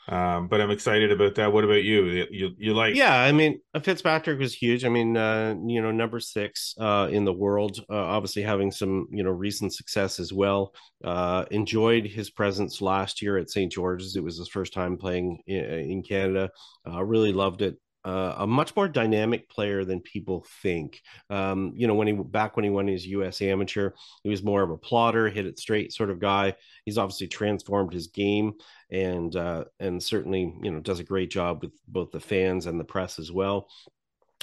Um, 0.10 0.48
but 0.48 0.62
I'm 0.62 0.72
excited 0.72 1.12
about 1.12 1.36
that. 1.36 1.52
What 1.52 1.66
about 1.66 1.84
you? 1.84 2.26
You 2.32 2.52
you 2.58 2.74
like? 2.74 2.96
Yeah, 2.96 3.14
I 3.14 3.32
mean, 3.32 3.60
Fitzpatrick 3.84 4.40
was 4.40 4.54
huge. 4.54 4.86
I 4.86 4.90
mean, 4.90 5.18
uh, 5.18 5.56
you 5.66 5.82
know, 5.82 5.92
number 5.92 6.20
six 6.20 6.74
uh, 6.80 7.10
in 7.12 7.26
the 7.26 7.34
world, 7.34 7.84
uh, 7.90 7.96
obviously 7.96 8.42
having 8.42 8.72
some 8.72 9.08
you 9.12 9.24
know 9.24 9.32
recent 9.32 9.74
success 9.74 10.20
as 10.20 10.32
well. 10.32 10.74
Uh, 11.04 11.46
enjoyed 11.52 12.06
his 12.06 12.30
presence 12.30 12.82
last 12.82 13.22
year 13.22 13.38
at 13.38 13.50
St. 13.50 13.72
George's. 13.72 14.16
It 14.16 14.24
was 14.24 14.38
his 14.38 14.48
first 14.48 14.74
time 14.74 14.98
playing 14.98 15.40
in, 15.46 15.64
in 15.64 16.04
Canada. 16.04 16.52
Uh, 16.90 17.04
really 17.04 17.34
loved 17.34 17.62
it 17.62 17.78
uh, 18.08 18.36
a 18.38 18.48
much 18.48 18.74
more 18.74 18.88
dynamic 18.88 19.50
player 19.50 19.84
than 19.84 20.00
people 20.00 20.46
think. 20.62 21.02
Um, 21.30 21.74
you 21.76 21.88
know, 21.88 21.94
when 21.94 22.08
he 22.08 22.14
back 22.14 22.56
when 22.56 22.64
he 22.64 22.72
won 22.72 22.88
his 22.88 23.06
U.S. 23.08 23.42
Amateur, 23.42 23.92
he 24.24 24.30
was 24.30 24.42
more 24.42 24.64
of 24.64 24.70
a 24.70 24.78
plotter, 24.78 25.28
hit 25.28 25.46
it 25.46 25.60
straight 25.60 25.92
sort 25.92 26.10
of 26.10 26.22
guy. 26.22 26.56
He's 26.86 26.98
obviously 26.98 27.28
transformed 27.28 27.92
his 27.92 28.08
game, 28.08 28.54
and 28.90 29.36
uh, 29.36 29.66
and 29.82 30.02
certainly 30.02 30.56
you 30.64 30.72
know 30.72 30.80
does 30.80 31.02
a 31.02 31.04
great 31.04 31.30
job 31.30 31.62
with 31.62 31.74
both 31.86 32.12
the 32.12 32.22
fans 32.22 32.66
and 32.66 32.80
the 32.80 32.86
press 32.86 33.20
as 33.20 33.30
well. 33.30 33.68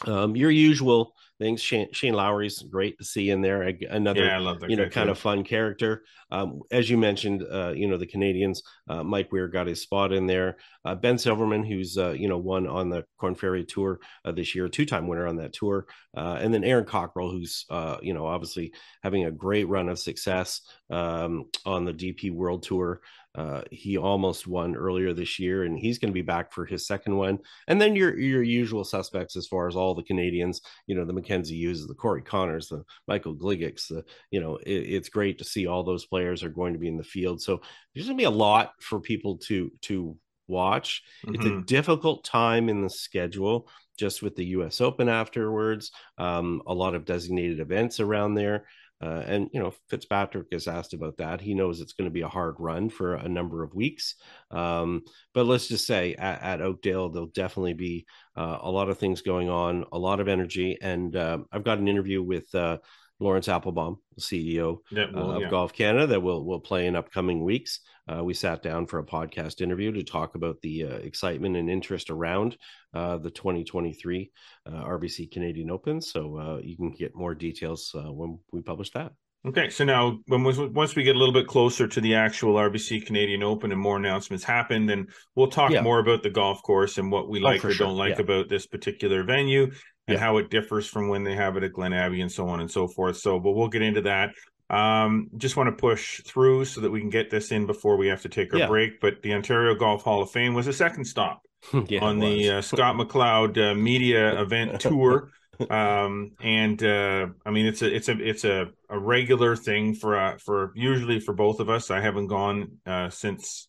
Um, 0.07 0.35
your 0.37 0.50
usual 0.50 1.14
things. 1.38 1.61
Shane, 1.61 1.92
Shane 1.92 2.14
Lowry's 2.14 2.61
great 2.62 2.98
to 2.98 3.04
see 3.04 3.30
in 3.30 3.40
there. 3.40 3.62
Another, 3.62 4.24
yeah, 4.24 4.54
you 4.68 4.76
know, 4.76 4.88
kind 4.88 5.07
too. 5.07 5.12
of 5.12 5.18
fun 5.18 5.44
character. 5.44 6.04
Um, 6.30 6.61
as 6.70 6.88
you 6.88 6.96
mentioned, 6.96 7.44
uh, 7.50 7.72
you 7.74 7.87
know, 7.87 7.96
the 7.96 8.07
Canadians. 8.07 8.62
Uh, 8.88 9.02
Mike 9.02 9.30
Weir 9.33 9.48
got 9.48 9.66
his 9.66 9.80
spot 9.80 10.12
in 10.12 10.26
there. 10.26 10.57
Uh, 10.85 10.94
ben 10.94 11.18
Silverman, 11.18 11.64
who's 11.64 11.96
uh, 11.96 12.11
you 12.11 12.28
know 12.28 12.38
won 12.38 12.66
on 12.66 12.88
the 12.88 13.04
Corn 13.18 13.35
Ferry 13.35 13.64
Tour 13.64 14.00
uh, 14.24 14.33
this 14.33 14.54
year, 14.54 14.68
two-time 14.68 15.07
winner 15.07 15.26
on 15.26 15.37
that 15.37 15.52
tour, 15.52 15.87
uh, 16.16 16.38
and 16.40 16.52
then 16.52 16.64
Aaron 16.64 16.85
Cockerill, 16.85 17.30
who's 17.30 17.66
you 18.02 18.14
know 18.14 18.26
obviously 18.26 18.72
having 19.02 19.24
a 19.24 19.30
great 19.30 19.68
run 19.68 19.88
of 19.88 19.98
success 19.98 20.61
um, 20.90 21.46
on 21.64 21.85
the 21.85 21.94
DP 21.94 22.33
World 22.33 22.62
Tour. 22.62 23.00
Uh, 23.35 23.62
he 23.70 23.99
almost 23.99 24.47
won 24.47 24.77
earlier 24.77 25.12
this 25.12 25.40
year, 25.40 25.64
and 25.64 25.77
he's 25.77 25.99
going 25.99 26.11
to 26.11 26.14
be 26.14 26.23
back 26.23 26.53
for 26.53 26.64
his 26.64 26.87
second 26.87 27.16
one. 27.16 27.38
And 27.66 27.81
then 27.81 27.97
your 27.97 28.16
your 28.18 28.42
usual 28.42 28.85
suspects 28.85 29.37
as 29.37 29.49
far 29.49 29.66
as 29.66 29.75
all 29.75 29.94
the 29.94 30.05
Canadians, 30.05 30.61
you 30.87 30.94
know, 30.94 31.05
the 31.05 31.12
Mackenzie 31.12 31.57
Hughes, 31.57 31.87
the 31.87 31.94
Corey 31.94 32.23
Conners, 32.23 32.68
the 32.68 32.85
Michael 33.09 33.35
Gligics, 33.35 33.88
the 33.88 34.05
you 34.31 34.40
know, 34.40 34.57
it, 34.59 34.70
it's 34.70 35.09
great 35.09 35.38
to 35.38 35.44
see 35.44 35.66
all 35.66 35.83
those 35.83 36.07
players 36.07 36.44
are 36.44 36.49
going 36.49 36.75
to 36.75 36.79
be 36.79 36.88
in 36.88 36.97
the 36.97 37.03
field. 37.03 37.42
So 37.42 37.61
there's 37.94 38.07
going 38.07 38.16
to 38.16 38.23
be 38.23 38.27
a 38.27 38.31
lot 38.31 38.73
for 38.81 39.01
people 39.01 39.38
to 39.49 39.73
to 39.83 40.16
watch. 40.47 41.03
Mm-hmm. 41.27 41.35
It's 41.35 41.44
a 41.44 41.49
mm-hmm. 41.49 41.62
difficult 41.62 42.25
time 42.25 42.68
in 42.68 42.83
the 42.83 42.90
schedule, 42.90 43.68
just 43.99 44.23
with 44.23 44.37
the 44.37 44.47
U.S. 44.47 44.81
Open 44.81 45.09
afterwards, 45.09 45.90
um, 46.18 46.62
a 46.66 46.75
lot 46.75 46.94
of 46.94 47.05
designated 47.05 47.61
events 47.61 48.01
around 48.01 48.35
there. 48.35 48.66
Uh, 49.02 49.22
and 49.26 49.50
you 49.52 49.61
know, 49.61 49.72
Fitzpatrick 49.88 50.46
is 50.50 50.68
asked 50.68 50.94
about 50.94 51.16
that. 51.18 51.40
He 51.40 51.54
knows 51.54 51.80
it's 51.80 51.92
going 51.92 52.09
to 52.09 52.14
be 52.14 52.22
a 52.22 52.28
hard 52.28 52.57
run 52.59 52.88
for 52.88 53.14
a 53.14 53.28
number 53.28 53.62
of 53.62 53.74
weeks. 53.74 54.14
Um, 54.50 55.02
but 55.35 55.46
let's 55.46 55.68
just 55.68 55.87
say 55.87 56.14
at, 56.14 56.42
at 56.42 56.61
Oakdale, 56.62 57.11
there'll 57.11 57.28
definitely 57.28 57.74
be 57.74 58.07
uh, 58.37 58.59
a 58.62 58.70
lot 58.70 58.88
of 58.88 58.98
things 58.98 59.22
going 59.22 59.48
on, 59.48 59.85
a 59.92 59.98
lot 59.98 60.20
of 60.20 60.28
energy. 60.28 60.78
And 60.80 61.14
uh, 61.16 61.38
I've 61.52 61.64
got 61.64 61.78
an 61.78 61.88
interview 61.88 62.22
with 62.22 62.54
uh, 62.54 62.78
Laurence 63.20 63.48
Applebaum, 63.48 63.98
CEO 64.18 64.79
will, 64.90 65.16
uh, 65.16 65.37
of 65.37 65.42
yeah. 65.42 65.50
Golf 65.50 65.72
Canada, 65.72 66.07
that 66.09 66.20
will 66.20 66.44
will 66.44 66.61
play 66.61 66.87
in 66.87 66.96
upcoming 66.96 67.44
weeks. 67.44 67.81
Uh, 68.07 68.22
we 68.22 68.35
sat 68.35 68.62
down 68.62 68.87
for 68.87 68.98
a 68.98 69.05
podcast 69.05 69.61
interview 69.61 69.90
to 69.92 70.03
talk 70.03 70.35
about 70.35 70.61
the 70.61 70.85
uh, 70.85 70.96
excitement 70.96 71.57
and 71.57 71.70
interest 71.70 72.11
around 72.11 72.57
uh, 72.92 73.16
the 73.16 73.31
2023 73.31 74.31
uh, 74.66 74.70
RBC 74.70 75.31
Canadian 75.31 75.70
Open. 75.70 76.00
So 76.00 76.38
uh, 76.38 76.59
you 76.62 76.77
can 76.77 76.90
get 76.90 77.14
more 77.14 77.35
details 77.35 77.90
when 77.94 78.38
we 78.53 78.61
publish 78.61 78.90
that. 78.90 79.12
Okay, 79.46 79.68
so 79.68 79.85
now 79.85 80.18
when 80.27 80.42
once 80.72 80.96
we 80.96 81.03
get 81.03 81.16
a 81.16 81.18
little 81.18 81.35
bit 81.35 81.46
closer 81.46 81.87
to 81.87 82.00
the 82.00 82.14
actual 82.14 82.55
RBC 82.55 83.05
Canadian 83.05 83.42
Open 83.42 83.72
and 83.72 83.81
more 83.81 83.98
announcements 83.98 84.42
happen, 84.42 84.87
then 84.87 85.07
we'll 85.35 85.48
talk 85.48 85.70
yeah. 85.70 85.83
more 85.83 85.98
about 85.98 86.22
the 86.22 86.31
golf 86.31 86.62
course 86.62 86.96
and 86.96 87.12
what 87.12 87.29
we 87.29 87.40
oh, 87.40 87.44
like 87.44 87.62
or 87.62 87.70
sure. 87.70 87.87
don't 87.87 87.98
like 87.98 88.16
yeah. 88.16 88.22
about 88.22 88.48
this 88.48 88.66
particular 88.66 89.22
venue 89.22 89.70
and 90.06 90.16
yeah. 90.16 90.20
how 90.20 90.36
it 90.36 90.50
differs 90.50 90.86
from 90.86 91.08
when 91.08 91.24
they 91.24 91.34
have 91.34 91.56
it 91.56 91.62
at 91.62 91.72
Glen 91.72 91.92
Abbey 91.92 92.20
and 92.20 92.30
so 92.30 92.48
on 92.48 92.60
and 92.60 92.70
so 92.70 92.86
forth. 92.86 93.16
So, 93.16 93.38
but 93.38 93.52
we'll 93.52 93.68
get 93.68 93.82
into 93.82 94.02
that. 94.02 94.34
Um, 94.70 95.28
just 95.36 95.56
want 95.56 95.68
to 95.68 95.80
push 95.80 96.20
through 96.22 96.64
so 96.66 96.80
that 96.80 96.90
we 96.90 97.00
can 97.00 97.10
get 97.10 97.30
this 97.30 97.52
in 97.52 97.66
before 97.66 97.96
we 97.96 98.08
have 98.08 98.22
to 98.22 98.28
take 98.28 98.52
our 98.52 98.60
yeah. 98.60 98.66
break. 98.66 99.00
But 99.00 99.22
the 99.22 99.34
Ontario 99.34 99.74
Golf 99.74 100.02
Hall 100.02 100.22
of 100.22 100.30
Fame 100.30 100.54
was 100.54 100.66
a 100.66 100.72
second 100.72 101.04
stop 101.04 101.42
yeah, 101.88 102.00
on 102.00 102.18
the 102.18 102.50
uh, 102.50 102.60
Scott 102.62 102.96
McLeod 102.96 103.72
uh, 103.72 103.74
media 103.74 104.40
event 104.40 104.80
tour. 104.80 105.30
um 105.70 106.32
and 106.40 106.82
uh 106.82 107.28
i 107.46 107.50
mean 107.52 107.64
it's 107.64 107.80
a 107.80 107.94
it's 107.94 108.08
a 108.08 108.28
it's 108.28 108.42
a, 108.42 108.66
a 108.90 108.98
regular 108.98 109.54
thing 109.54 109.94
for 109.94 110.18
uh 110.18 110.36
for 110.44 110.72
usually 110.74 111.20
for 111.20 111.32
both 111.32 111.60
of 111.60 111.70
us 111.70 111.92
i 111.92 112.00
haven't 112.00 112.26
gone 112.26 112.72
uh 112.86 113.08
since 113.08 113.68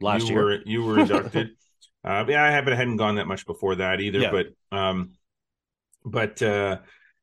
last 0.00 0.28
you 0.28 0.34
year 0.34 0.44
were, 0.44 0.58
you 0.64 0.82
were 0.82 1.00
inducted 1.00 1.50
uh 2.04 2.24
yeah 2.26 2.42
i 2.42 2.50
haven't 2.50 2.72
I 2.72 2.76
hadn't 2.76 2.96
gone 2.96 3.16
that 3.16 3.26
much 3.26 3.44
before 3.44 3.74
that 3.74 4.00
either 4.00 4.20
yeah. 4.20 4.30
but 4.30 4.46
um 4.74 5.10
but 6.10 6.42
uh, 6.42 6.78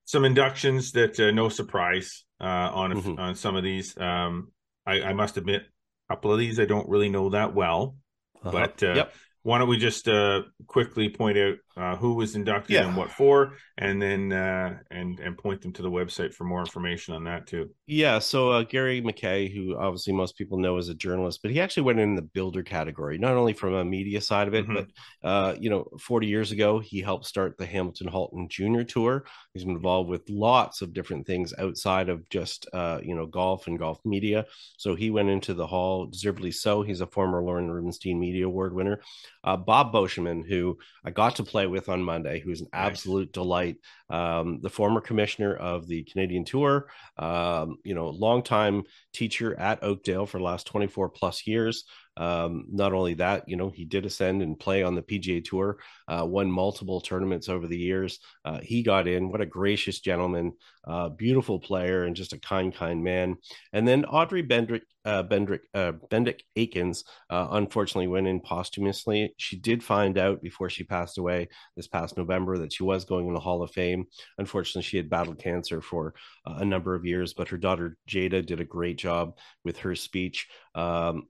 some 0.06 0.26
inductions 0.26 0.92
that 0.94 1.20
uh, 1.20 1.32
no 1.32 1.50
surprise 1.50 2.24
uh, 2.40 2.44
on 2.74 2.94
mm-hmm. 2.94 3.20
on 3.20 3.36
some 3.36 3.56
of 3.56 3.64
these. 3.64 3.98
Um, 3.98 4.52
I, 4.86 5.02
I, 5.02 5.14
must 5.14 5.38
admit, 5.38 5.64
a 6.10 6.14
couple 6.14 6.32
of 6.32 6.38
these 6.40 6.60
I 6.60 6.66
don't 6.66 6.88
really 6.88 7.10
know 7.10 7.30
that 7.30 7.56
well, 7.56 7.96
uh-huh. 8.44 8.52
but 8.52 8.84
uh, 8.84 8.94
yep 8.94 9.14
why 9.46 9.60
don't 9.60 9.70
we 9.70 9.78
just 9.78 10.08
uh, 10.08 10.42
quickly 10.66 11.08
point 11.08 11.38
out 11.38 11.58
uh, 11.78 11.96
who 11.96 12.14
was 12.14 12.36
inducted 12.36 12.74
yeah. 12.74 12.88
and 12.88 12.96
what 12.96 13.12
for, 13.12 13.54
and 13.78 14.02
then 14.02 14.32
uh, 14.32 14.78
and 14.92 15.20
and 15.20 15.38
point 15.38 15.62
them 15.62 15.74
to 15.74 15.82
the 15.82 15.92
website 15.92 16.34
for 16.34 16.46
more 16.46 16.62
information 16.62 17.14
on 17.14 17.24
that 17.26 17.48
too. 17.48 17.70
Yeah, 17.86 18.20
so 18.20 18.52
uh, 18.52 18.64
Gary 18.64 19.02
McKay, 19.02 19.54
who 19.54 19.78
obviously 19.78 20.14
most 20.14 20.38
people 20.38 20.58
know 20.58 20.78
as 20.78 20.90
a 20.90 20.94
journalist, 20.94 21.42
but 21.42 21.52
he 21.52 21.60
actually 21.60 21.84
went 21.84 22.00
in 22.00 22.16
the 22.16 22.22
builder 22.22 22.64
category, 22.64 23.18
not 23.18 23.34
only 23.34 23.54
from 23.54 23.74
a 23.74 23.84
media 23.84 24.22
side 24.22 24.48
of 24.48 24.54
it, 24.54 24.66
mm-hmm. 24.66 24.86
but 25.22 25.30
uh, 25.30 25.56
you 25.60 25.70
know, 25.70 25.86
40 26.00 26.28
years 26.28 26.52
ago 26.52 26.80
he 26.80 27.02
helped 27.02 27.26
start 27.26 27.58
the 27.58 27.66
Hamilton 27.66 28.08
Halton 28.08 28.48
Junior 28.50 28.84
Tour. 28.84 29.26
He's 29.54 29.66
been 29.66 29.76
involved 29.76 30.10
with 30.10 30.30
lots 30.30 30.82
of 30.82 30.94
different 30.94 31.28
things 31.28 31.54
outside 31.58 32.10
of 32.10 32.28
just 32.30 32.68
uh, 32.74 33.00
you 33.04 33.16
know 33.16 33.26
golf 33.26 33.68
and 33.68 33.78
golf 33.78 34.00
media. 34.06 34.46
So 34.78 34.96
he 34.96 35.12
went 35.12 35.30
into 35.30 35.54
the 35.54 35.68
hall 35.68 36.06
deservedly 36.06 36.52
so. 36.52 36.84
He's 36.84 37.02
a 37.02 37.08
former 37.08 37.44
Lorne 37.44 37.70
Rubenstein 37.70 38.20
Media 38.20 38.46
Award 38.46 38.74
winner 38.74 39.02
uh, 39.46 39.56
Bob 39.56 39.94
Beauchemin, 39.94 40.46
who 40.46 40.78
I 41.06 41.12
got 41.12 41.36
to 41.38 41.44
play 41.44 41.65
with 41.70 41.90
on 41.90 42.02
Monday, 42.02 42.40
who's 42.40 42.62
an 42.62 42.68
nice. 42.74 42.88
absolute 42.88 43.32
delight. 43.32 43.78
Um, 44.10 44.60
the 44.62 44.70
former 44.70 45.02
commissioner 45.02 45.56
of 45.56 45.88
the 45.88 46.04
Canadian 46.04 46.46
Tour, 46.46 46.88
um, 47.18 47.78
you 47.84 47.96
know, 47.96 48.10
longtime 48.10 48.84
teacher 49.14 49.58
at 49.60 49.84
Oakdale 49.84 50.26
for 50.26 50.38
the 50.38 50.44
last 50.44 50.68
24 50.68 51.10
plus 51.10 51.48
years. 51.48 51.86
Um, 52.18 52.68
not 52.72 52.94
only 52.94 53.16
that, 53.16 53.48
you 53.50 53.56
know, 53.56 53.70
he 53.70 53.86
did 53.86 54.06
ascend 54.06 54.42
and 54.42 54.60
play 54.60 54.84
on 54.84 54.96
the 54.96 55.02
PGA 55.02 55.44
Tour, 55.44 55.78
uh, 56.08 56.26
won 56.26 56.50
multiple 56.50 57.02
tournaments 57.02 57.50
over 57.50 57.68
the 57.68 57.78
years. 57.78 58.20
Uh, 58.44 58.60
he 58.62 58.84
got 58.84 59.08
in. 59.08 59.30
What 59.30 59.42
a 59.42 59.46
gracious 59.46 60.00
gentleman, 60.00 60.54
uh, 60.88 61.10
beautiful 61.10 61.60
player, 61.60 62.04
and 62.04 62.16
just 62.16 62.34
a 62.34 62.40
kind, 62.40 62.74
kind 62.74 63.04
man. 63.04 63.38
And 63.74 63.88
then 63.88 64.06
Audrey 64.06 64.44
Bendrick, 64.44 64.82
uh, 65.04 65.24
Bendrick, 65.24 65.62
uh, 65.74 65.94
Bendick 66.10 66.40
Aikens, 66.56 67.04
uh, 67.30 67.48
unfortunately 67.52 68.08
went 68.08 68.28
in 68.28 68.40
posthumously. 68.40 69.34
She 69.38 69.58
did 69.58 69.84
find 69.84 70.18
out 70.18 70.42
before 70.42 70.70
she 70.70 70.84
passed 70.84 71.18
away 71.18 71.50
this 71.76 71.88
past 71.88 72.18
November 72.18 72.58
that 72.60 72.74
she 72.74 72.84
was 72.84 73.06
going 73.06 73.28
in 73.28 73.34
the 73.34 73.40
Hall 73.40 73.62
of 73.62 73.72
Fame. 73.72 74.06
Unfortunately, 74.38 74.84
she 74.84 74.98
had 74.98 75.10
battled 75.10 75.40
cancer 75.40 75.82
for 75.82 76.14
a 76.46 76.66
number 76.66 76.96
of 76.96 77.06
years, 77.06 77.34
but 77.34 77.50
her 77.50 77.58
daughter 77.58 77.98
Jada 78.08 78.46
did 78.46 78.60
a 78.60 78.66
great 78.66 78.98
job 78.98 79.38
with 79.64 79.78
her 79.80 79.96
speech. 79.96 80.48
Um, 80.74 81.28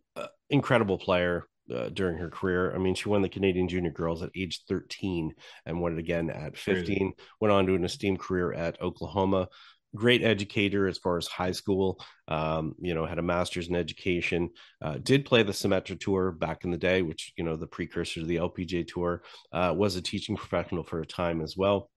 incredible 0.49 0.97
player 0.97 1.47
uh, 1.73 1.89
during 1.89 2.17
her 2.17 2.29
career. 2.29 2.73
I 2.73 2.77
mean, 2.77 2.95
she 2.95 3.10
won 3.10 3.21
the 3.21 3.29
Canadian 3.29 3.67
Junior 3.67 3.91
Girls 3.91 4.21
at 4.21 4.31
age 4.36 4.63
13 4.67 5.34
and 5.65 5.81
won 5.81 5.93
it 5.93 5.99
again 5.99 6.29
at 6.29 6.58
15. 6.58 6.86
Crazy. 6.86 7.15
Went 7.41 7.51
on 7.51 7.65
to 7.67 7.75
an 7.75 7.86
esteemed 7.86 8.19
career 8.19 8.53
at 8.53 8.81
Oklahoma. 8.81 9.47
Great 9.95 10.23
educator 10.23 10.88
as 10.88 10.97
far 10.97 11.17
as 11.17 11.25
high 11.25 11.53
school. 11.53 12.03
Um, 12.27 12.75
you 12.81 12.93
know, 12.93 13.05
had 13.05 13.17
a 13.17 13.23
master's 13.23 13.69
in 13.69 13.75
education. 13.75 14.49
Uh, 14.81 14.97
did 15.01 15.25
play 15.25 15.41
the 15.41 15.53
Symetra 15.53 15.97
Tour 15.97 16.34
back 16.34 16.65
in 16.65 16.71
the 16.71 16.77
day, 16.77 17.01
which 17.01 17.31
you 17.38 17.45
know 17.45 17.55
the 17.55 17.67
precursor 17.67 18.19
to 18.19 18.25
the 18.25 18.36
LPGA 18.36 18.86
Tour. 18.86 19.23
Uh, 19.53 19.73
was 19.75 19.95
a 19.95 20.01
teaching 20.01 20.36
professional 20.36 20.84
for 20.84 20.99
a 20.99 21.05
time 21.05 21.41
as 21.41 21.55
well 21.55 21.89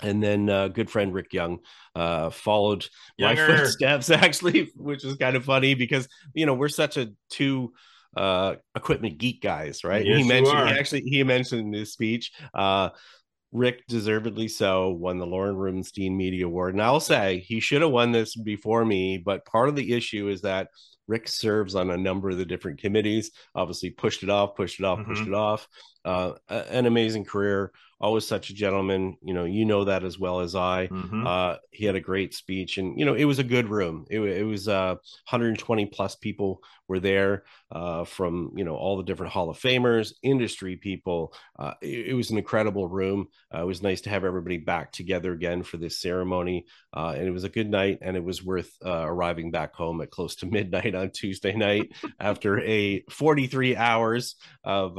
and 0.00 0.22
then 0.22 0.48
uh, 0.48 0.68
good 0.68 0.90
friend 0.90 1.12
Rick 1.12 1.32
Young 1.32 1.58
uh, 1.94 2.30
followed 2.30 2.86
Younger. 3.16 3.48
my 3.48 3.56
footsteps 3.56 4.10
actually, 4.10 4.70
which 4.76 5.04
is 5.04 5.16
kind 5.16 5.36
of 5.36 5.44
funny 5.44 5.74
because 5.74 6.08
you 6.34 6.46
know 6.46 6.54
we're 6.54 6.68
such 6.68 6.96
a 6.96 7.12
two 7.30 7.72
uh, 8.16 8.54
equipment 8.74 9.18
geek 9.18 9.42
guys, 9.42 9.84
right? 9.84 10.04
Yes, 10.04 10.18
he 10.18 10.28
mentioned 10.28 10.68
he 10.68 10.78
actually 10.78 11.02
he 11.02 11.22
mentioned 11.22 11.66
in 11.66 11.72
his 11.72 11.92
speech. 11.92 12.32
Uh, 12.54 12.90
Rick 13.52 13.86
deservedly 13.86 14.48
so 14.48 14.88
won 14.90 15.18
the 15.18 15.26
Lorne 15.26 15.56
Rubenstein 15.56 16.16
Media 16.16 16.46
Award, 16.46 16.74
and 16.74 16.82
I'll 16.82 17.00
say 17.00 17.44
he 17.46 17.60
should 17.60 17.82
have 17.82 17.90
won 17.90 18.10
this 18.10 18.34
before 18.34 18.84
me. 18.84 19.18
But 19.18 19.44
part 19.44 19.68
of 19.68 19.76
the 19.76 19.92
issue 19.92 20.28
is 20.28 20.40
that 20.40 20.68
Rick 21.06 21.28
serves 21.28 21.74
on 21.74 21.90
a 21.90 21.96
number 21.96 22.30
of 22.30 22.38
the 22.38 22.46
different 22.46 22.80
committees. 22.80 23.30
Obviously, 23.54 23.90
pushed 23.90 24.22
it 24.22 24.30
off, 24.30 24.56
pushed 24.56 24.80
it 24.80 24.86
off, 24.86 25.00
mm-hmm. 25.00 25.12
pushed 25.12 25.26
it 25.26 25.34
off. 25.34 25.68
Uh, 26.04 26.32
an 26.48 26.86
amazing 26.86 27.24
career 27.24 27.72
always 28.02 28.26
such 28.26 28.50
a 28.50 28.54
gentleman. 28.54 29.16
You 29.22 29.32
know, 29.32 29.44
you 29.44 29.64
know 29.64 29.84
that 29.84 30.04
as 30.04 30.18
well 30.18 30.40
as 30.40 30.54
I. 30.54 30.88
Mm-hmm. 30.88 31.26
Uh, 31.26 31.56
he 31.70 31.86
had 31.86 31.94
a 31.94 32.00
great 32.00 32.34
speech, 32.34 32.76
and 32.76 32.98
you 32.98 33.06
know, 33.06 33.14
it 33.14 33.24
was 33.24 33.38
a 33.38 33.44
good 33.44 33.68
room. 33.68 34.04
It, 34.10 34.20
it 34.20 34.44
was 34.44 34.68
uh, 34.68 34.96
120 35.30 35.86
plus 35.86 36.16
people 36.16 36.62
were 36.88 37.00
there 37.00 37.44
uh, 37.70 38.04
from 38.04 38.52
you 38.56 38.64
know 38.64 38.74
all 38.74 38.96
the 38.96 39.04
different 39.04 39.32
Hall 39.32 39.48
of 39.48 39.58
Famers, 39.58 40.12
industry 40.22 40.76
people. 40.76 41.32
Uh, 41.58 41.74
it, 41.80 42.08
it, 42.08 42.14
was 42.14 42.30
an 42.30 42.38
incredible 42.38 42.88
room. 42.88 43.28
Uh, 43.54 43.62
it 43.62 43.66
was 43.66 43.82
nice 43.82 44.00
to 44.02 44.10
have 44.10 44.24
everybody 44.24 44.58
back 44.58 44.92
together 44.92 45.32
again 45.32 45.62
for 45.62 45.76
this 45.76 46.00
ceremony, 46.00 46.66
uh, 46.94 47.14
and 47.16 47.26
it 47.26 47.30
was 47.30 47.44
a 47.44 47.48
good 47.48 47.70
night. 47.70 48.00
And 48.02 48.16
it 48.16 48.24
was 48.24 48.44
worth 48.44 48.70
arriving 48.84 49.52
back 49.52 49.74
home 49.74 50.00
at 50.00 50.10
close 50.10 50.34
to 50.36 50.46
midnight 50.52 50.94
on 50.94 51.10
Tuesday 51.10 51.54
night 51.54 51.92
after 52.18 52.60
a 52.60 53.04
43 53.10 53.76
hours 53.76 54.34
of 54.64 54.96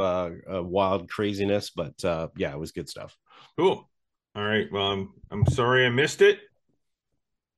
wild 0.47 0.92
craziness. 0.99 1.69
But 1.69 1.93
yeah, 2.37 2.53
it 2.53 2.59
was 2.59 2.71
good 2.71 2.89
stuff. 2.89 3.17
Cool. 3.57 3.89
All 4.35 4.43
right. 4.43 4.71
Well, 4.71 4.91
I'm 4.91 5.13
I'm 5.29 5.45
sorry 5.47 5.85
I 5.85 5.89
missed 5.89 6.21
it. 6.21 6.39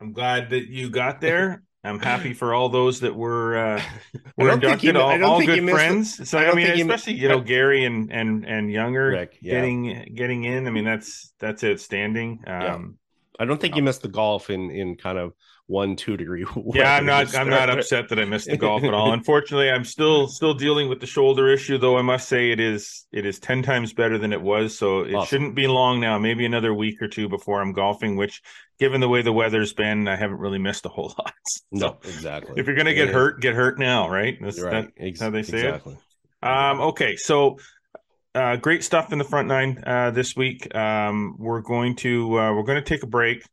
I'm 0.02 0.12
glad 0.12 0.50
that 0.50 0.68
you 0.68 0.90
got 0.90 1.22
there. 1.22 1.64
I'm 1.86 2.00
happy 2.00 2.34
for 2.34 2.54
all 2.54 2.70
those 2.70 3.00
that 3.02 3.16
were 3.16 3.58
uh, 3.58 3.82
were 4.38 4.52
inducted, 4.52 4.96
you, 4.96 5.00
all, 5.00 5.24
all 5.24 5.46
good 5.46 5.70
friends. 5.70 6.18
The, 6.18 6.26
so 6.26 6.40
I, 6.40 6.52
I 6.52 6.56
mean, 6.56 6.68
especially 6.68 7.14
you, 7.14 7.24
you 7.24 7.30
know 7.30 7.42
Gary 7.42 7.86
and 7.86 8.12
and 8.12 8.46
and 8.46 8.72
Younger 8.72 9.10
Rick, 9.10 9.38
yeah. 9.42 9.54
getting 9.54 10.12
getting 10.16 10.44
in. 10.46 10.68
I 10.68 10.72
mean, 10.72 10.84
that's 10.84 11.34
that's 11.40 11.64
outstanding. 11.64 12.44
Um, 12.48 12.62
yeah. 12.62 12.78
I 13.40 13.46
don't 13.46 13.62
think 13.62 13.76
you 13.76 13.84
missed 13.84 14.02
the 14.02 14.08
golf 14.08 14.50
in 14.50 14.72
in 14.72 14.96
kind 14.96 15.18
of 15.18 15.34
one 15.68 15.96
two 15.96 16.18
degree. 16.18 16.46
Yeah, 16.74 16.96
I'm 16.96 17.06
not 17.06 17.36
I'm 17.36 17.50
not 17.50 17.70
upset 17.70 18.10
that 18.10 18.20
I 18.20 18.26
missed 18.26 18.48
the 18.48 18.58
golf 18.58 18.84
at 18.84 18.94
all. 18.94 19.14
Unfortunately, 19.14 19.70
I'm 19.70 19.86
still 19.86 20.28
still 20.28 20.54
dealing 20.54 20.90
with 20.90 21.00
the 21.00 21.08
shoulder 21.08 21.48
issue, 21.48 21.78
though. 21.78 21.98
I 21.98 22.02
must 22.02 22.28
say 22.28 22.52
it 22.52 22.60
is 22.60 23.06
it 23.12 23.26
is 23.26 23.40
ten 23.40 23.64
times 23.64 23.94
better 23.94 24.18
than 24.18 24.34
it 24.34 24.42
was. 24.42 24.78
So 24.78 25.02
it 25.02 25.14
awesome. 25.14 25.28
shouldn't 25.28 25.56
be 25.56 25.68
long 25.68 26.00
now. 26.00 26.20
Maybe 26.20 26.46
another 26.46 26.74
week 26.74 27.02
or 27.02 27.08
two 27.08 27.30
before 27.30 27.62
I'm 27.62 27.74
golfing. 27.74 28.16
Which, 28.16 28.42
given 28.80 29.02
the 29.02 29.10
way 29.10 29.22
the 29.22 29.34
weather's 29.34 29.74
been, 29.74 30.08
I 30.08 30.16
haven't 30.16 30.38
really 30.38 30.60
missed 30.60 30.86
a 30.86 30.90
whole 30.90 31.14
lot. 31.20 31.34
So 31.46 31.62
no, 31.72 31.98
exactly. 32.04 32.56
If 32.58 32.68
you're 32.68 32.76
gonna 32.76 32.94
get 32.94 33.08
yeah. 33.08 33.14
hurt, 33.14 33.42
get 33.42 33.56
hurt 33.56 33.80
now, 33.80 34.10
right? 34.10 34.38
That's 34.42 34.62
right. 34.62 34.90
That, 34.98 35.20
how 35.20 35.30
they 35.30 35.44
say 35.44 35.68
exactly. 35.68 35.94
it. 35.94 36.48
Um. 36.48 36.82
Okay. 36.82 37.16
So. 37.16 37.60
Uh, 38.34 38.58
great 38.58 38.84
stuff 38.84 39.14
in 39.14 39.18
the 39.18 39.24
front 39.24 39.48
nine 39.48 39.82
uh, 39.88 40.12
this 40.12 40.36
week. 40.36 40.76
Um, 40.76 41.38
we're 41.40 41.62
going 41.62 41.96
to 41.96 42.38
uh, 42.38 42.54
we're 42.54 42.64
going 42.64 42.76
to 42.76 42.82
take 42.82 43.02
a 43.02 43.08
break 43.08 43.46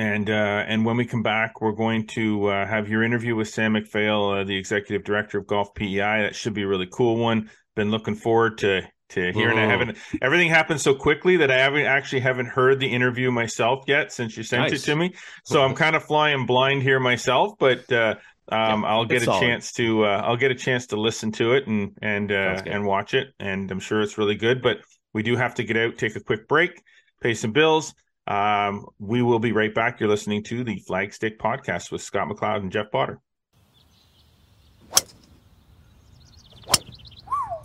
and 0.00 0.30
uh, 0.30 0.64
and 0.66 0.86
when 0.86 0.96
we 0.96 1.04
come 1.04 1.22
back, 1.22 1.60
we're 1.60 1.72
going 1.72 2.06
to 2.06 2.46
uh, 2.46 2.66
have 2.66 2.88
your 2.88 3.02
interview 3.02 3.36
with 3.36 3.48
Sam 3.50 3.72
MacPhail, 3.72 4.30
uh, 4.30 4.44
the 4.44 4.56
executive 4.56 5.04
director 5.04 5.36
of 5.36 5.46
Golf 5.46 5.74
PEI. 5.74 6.22
That 6.22 6.34
should 6.34 6.54
be 6.54 6.62
a 6.62 6.66
really 6.66 6.88
cool 6.90 7.18
one. 7.18 7.50
Been 7.76 7.90
looking 7.90 8.14
forward 8.14 8.56
to 8.58 8.80
to 9.10 9.32
hear, 9.32 9.50
and 9.50 9.60
I 9.60 9.66
haven't. 9.66 9.98
Everything 10.22 10.48
happened 10.48 10.80
so 10.80 10.94
quickly 10.94 11.36
that 11.36 11.50
I 11.50 11.58
haven't 11.58 11.84
actually 11.84 12.20
haven't 12.20 12.46
heard 12.46 12.80
the 12.80 12.86
interview 12.86 13.30
myself 13.30 13.84
yet 13.86 14.10
since 14.10 14.38
you 14.38 14.42
sent 14.42 14.62
nice. 14.62 14.72
it 14.72 14.86
to 14.86 14.96
me. 14.96 15.14
So 15.44 15.62
I'm 15.62 15.74
kind 15.74 15.94
of 15.94 16.02
flying 16.02 16.46
blind 16.46 16.82
here 16.82 16.98
myself, 16.98 17.58
but 17.58 17.92
uh, 17.92 18.14
um, 18.50 18.86
I'll 18.86 19.04
get 19.04 19.20
a 19.20 19.26
solid. 19.26 19.42
chance 19.42 19.72
to 19.72 20.06
uh, 20.06 20.22
I'll 20.24 20.38
get 20.38 20.50
a 20.50 20.54
chance 20.54 20.86
to 20.88 20.96
listen 20.96 21.30
to 21.32 21.52
it 21.52 21.66
and 21.66 21.98
and 22.00 22.32
uh, 22.32 22.62
and 22.64 22.86
watch 22.86 23.12
it, 23.12 23.34
and 23.38 23.70
I'm 23.70 23.80
sure 23.80 24.00
it's 24.00 24.16
really 24.16 24.36
good. 24.36 24.62
But 24.62 24.78
we 25.12 25.22
do 25.22 25.36
have 25.36 25.56
to 25.56 25.62
get 25.62 25.76
out, 25.76 25.98
take 25.98 26.16
a 26.16 26.20
quick 26.20 26.48
break, 26.48 26.82
pay 27.20 27.34
some 27.34 27.52
bills. 27.52 27.92
Um, 28.26 28.86
we 28.98 29.22
will 29.22 29.38
be 29.38 29.52
right 29.52 29.74
back. 29.74 29.98
You're 29.98 30.08
listening 30.08 30.42
to 30.44 30.62
the 30.62 30.80
Flagstick 30.88 31.38
Podcast 31.38 31.90
with 31.90 32.02
Scott 32.02 32.28
McLeod 32.28 32.58
and 32.58 32.72
Jeff 32.72 32.90
Potter. 32.90 33.20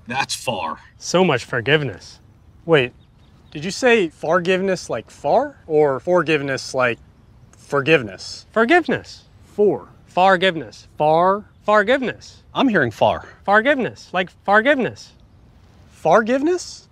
That's 0.07 0.35
far. 0.35 0.79
So 0.97 1.23
much 1.23 1.45
forgiveness. 1.45 2.19
Wait, 2.65 2.93
did 3.51 3.65
you 3.65 3.71
say 3.71 4.09
forgiveness 4.09 4.89
like 4.89 5.09
far 5.09 5.57
or 5.67 5.99
forgiveness 5.99 6.73
like 6.73 6.99
forgiveness? 7.57 8.45
Forgiveness. 8.51 9.23
For. 9.45 9.87
Forgiveness. 10.07 10.87
Far. 10.97 11.45
Forgiveness. 11.63 12.43
I'm 12.53 12.67
hearing 12.67 12.91
far. 12.91 13.27
Forgiveness. 13.43 14.09
Like 14.13 14.29
forgiveness. 14.43 15.13
Forgiveness? 15.89 16.87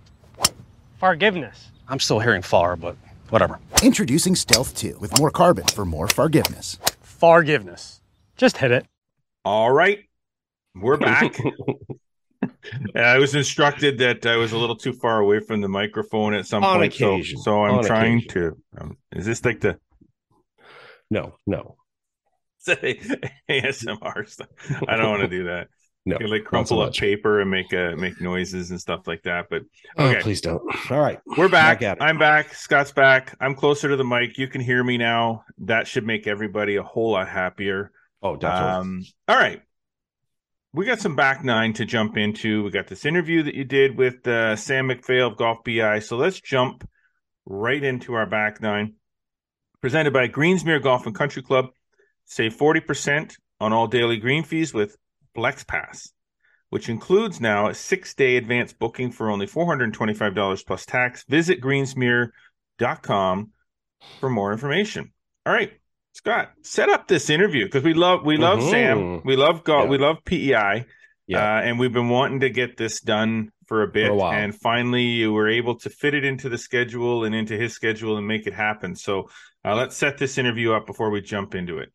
Forgiveness. 0.98 1.70
I'm 1.88 2.00
still 2.00 2.18
hearing 2.18 2.42
far, 2.42 2.76
but 2.76 2.96
whatever. 3.30 3.58
Introducing 3.82 4.34
Stealth 4.34 4.74
2 4.76 4.98
with 5.00 5.18
more 5.18 5.30
carbon 5.30 5.66
for 5.66 5.84
more 5.84 6.08
forgiveness. 6.08 6.78
Forgiveness. 7.02 8.00
Just 8.36 8.56
hit 8.58 8.70
it. 8.70 8.86
All 9.44 9.70
right. 9.70 10.00
We're 10.74 10.96
back. 10.96 11.36
I 12.94 13.18
was 13.18 13.34
instructed 13.34 13.98
that 13.98 14.26
I 14.26 14.36
was 14.36 14.52
a 14.52 14.58
little 14.58 14.76
too 14.76 14.92
far 14.92 15.20
away 15.20 15.40
from 15.40 15.60
the 15.60 15.68
microphone 15.68 16.34
at 16.34 16.46
some 16.46 16.64
On 16.64 16.78
point. 16.78 16.94
Occasion. 16.94 17.38
So, 17.38 17.44
so 17.44 17.64
I'm 17.64 17.74
On 17.78 17.84
trying 17.84 18.18
occasion. 18.18 18.56
to. 18.76 18.80
Um, 18.82 18.98
is 19.12 19.24
this 19.24 19.44
like 19.44 19.60
the 19.60 19.78
No, 21.10 21.36
no, 21.46 21.76
say 22.58 23.00
ASMR 23.48 24.28
stuff? 24.28 24.48
I 24.88 24.96
don't 24.96 25.10
want 25.10 25.22
to 25.22 25.28
do 25.28 25.44
that. 25.44 25.68
No. 26.06 26.18
You 26.20 26.26
like 26.26 26.44
crumple 26.44 26.80
up 26.80 26.88
much. 26.88 27.00
paper 27.00 27.40
and 27.40 27.50
make 27.50 27.72
uh, 27.72 27.96
make 27.96 28.20
noises 28.20 28.70
and 28.70 28.78
stuff 28.78 29.06
like 29.06 29.22
that. 29.22 29.46
But 29.48 29.62
Oh, 29.96 30.08
okay, 30.08 30.20
please 30.20 30.42
don't. 30.42 30.60
All 30.90 31.00
right. 31.00 31.18
we're 31.24 31.48
back. 31.48 31.80
Back. 31.80 31.96
I'm 32.00 32.18
back. 32.18 32.54
Scott's 32.54 32.92
back. 32.92 33.34
I'm 33.40 33.54
closer 33.54 33.88
to 33.88 33.96
the 33.96 34.04
mic. 34.04 34.36
You 34.36 34.46
can 34.48 34.60
hear 34.60 34.84
me 34.84 34.98
now. 34.98 35.44
That 35.58 35.86
should 35.86 36.04
make 36.06 36.26
everybody 36.26 36.76
a 36.76 36.82
whole 36.82 37.12
lot 37.12 37.28
happier. 37.28 37.90
Oh, 38.22 38.36
definitely. 38.36 38.70
Um, 38.70 39.04
all 39.28 39.36
right. 39.36 39.62
We 40.74 40.84
got 40.84 41.00
some 41.00 41.16
back 41.16 41.42
nine 41.42 41.72
to 41.74 41.86
jump 41.86 42.16
into. 42.18 42.64
We 42.64 42.70
got 42.70 42.88
this 42.88 43.06
interview 43.06 43.42
that 43.44 43.54
you 43.54 43.64
did 43.64 43.96
with 43.96 44.26
uh, 44.26 44.56
Sam 44.56 44.88
MacPhail 44.88 45.28
of 45.28 45.36
Golf 45.36 45.64
PEI. 45.64 46.00
So 46.00 46.16
let's 46.16 46.40
jump 46.40 46.86
right 47.46 47.82
into 47.82 48.12
our 48.14 48.26
back 48.26 48.60
nine. 48.60 48.94
Presented 49.80 50.12
by 50.12 50.28
Greensmere 50.28 50.82
Golf 50.82 51.06
and 51.06 51.14
Country 51.14 51.42
Club. 51.42 51.66
Save 52.26 52.56
40% 52.56 53.36
on 53.60 53.72
all 53.72 53.86
daily 53.86 54.16
green 54.16 54.42
fees 54.42 54.74
with 54.74 54.96
Flex 55.34 55.64
Pass, 55.64 56.12
which 56.70 56.88
includes 56.88 57.40
now 57.40 57.68
a 57.68 57.74
six 57.74 58.14
day 58.14 58.36
advance 58.36 58.72
booking 58.72 59.10
for 59.12 59.30
only 59.30 59.46
$425 59.46 60.66
plus 60.66 60.86
tax. 60.86 61.24
Visit 61.28 61.60
greensmere.com 61.60 63.50
for 64.20 64.30
more 64.30 64.52
information. 64.52 65.12
All 65.46 65.52
right. 65.52 65.72
Scott, 66.12 66.52
set 66.62 66.88
up 66.88 67.08
this 67.08 67.28
interview 67.28 67.64
because 67.64 67.82
we 67.82 67.92
love 67.92 68.24
we 68.24 68.36
love 68.36 68.60
Mhm. 68.60 68.70
Sam, 68.70 69.22
we 69.24 69.34
love 69.34 69.64
golf, 69.64 69.84
Yeah. 69.84 69.90
we 69.90 69.98
love 69.98 70.18
PEI, 70.24 70.86
Yeah. 71.26 71.56
uh, 71.56 71.60
and 71.62 71.76
we've 71.78 71.92
been 71.92 72.08
wanting 72.08 72.40
to 72.40 72.50
get 72.50 72.76
this 72.76 73.00
done 73.00 73.50
for 73.66 73.82
a 73.82 73.88
bit, 73.88 74.08
For 74.08 74.18
a 74.18 74.30
and 74.30 74.54
finally 74.54 75.02
you 75.02 75.32
were 75.32 75.48
able 75.48 75.76
to 75.80 75.90
fit 75.90 76.14
it 76.14 76.24
into 76.24 76.48
the 76.48 76.56
schedule 76.58 77.24
and 77.24 77.34
into 77.34 77.56
his 77.56 77.72
schedule 77.72 78.16
and 78.16 78.28
make 78.28 78.46
it 78.46 78.54
happen. 78.54 78.94
So 78.94 79.28
uh, 79.64 79.74
let's 79.74 79.96
set 79.96 80.18
this 80.18 80.38
interview 80.38 80.72
up 80.72 80.86
before 80.86 81.10
we 81.10 81.20
jump 81.20 81.56
into 81.56 81.78
it. 81.78 81.90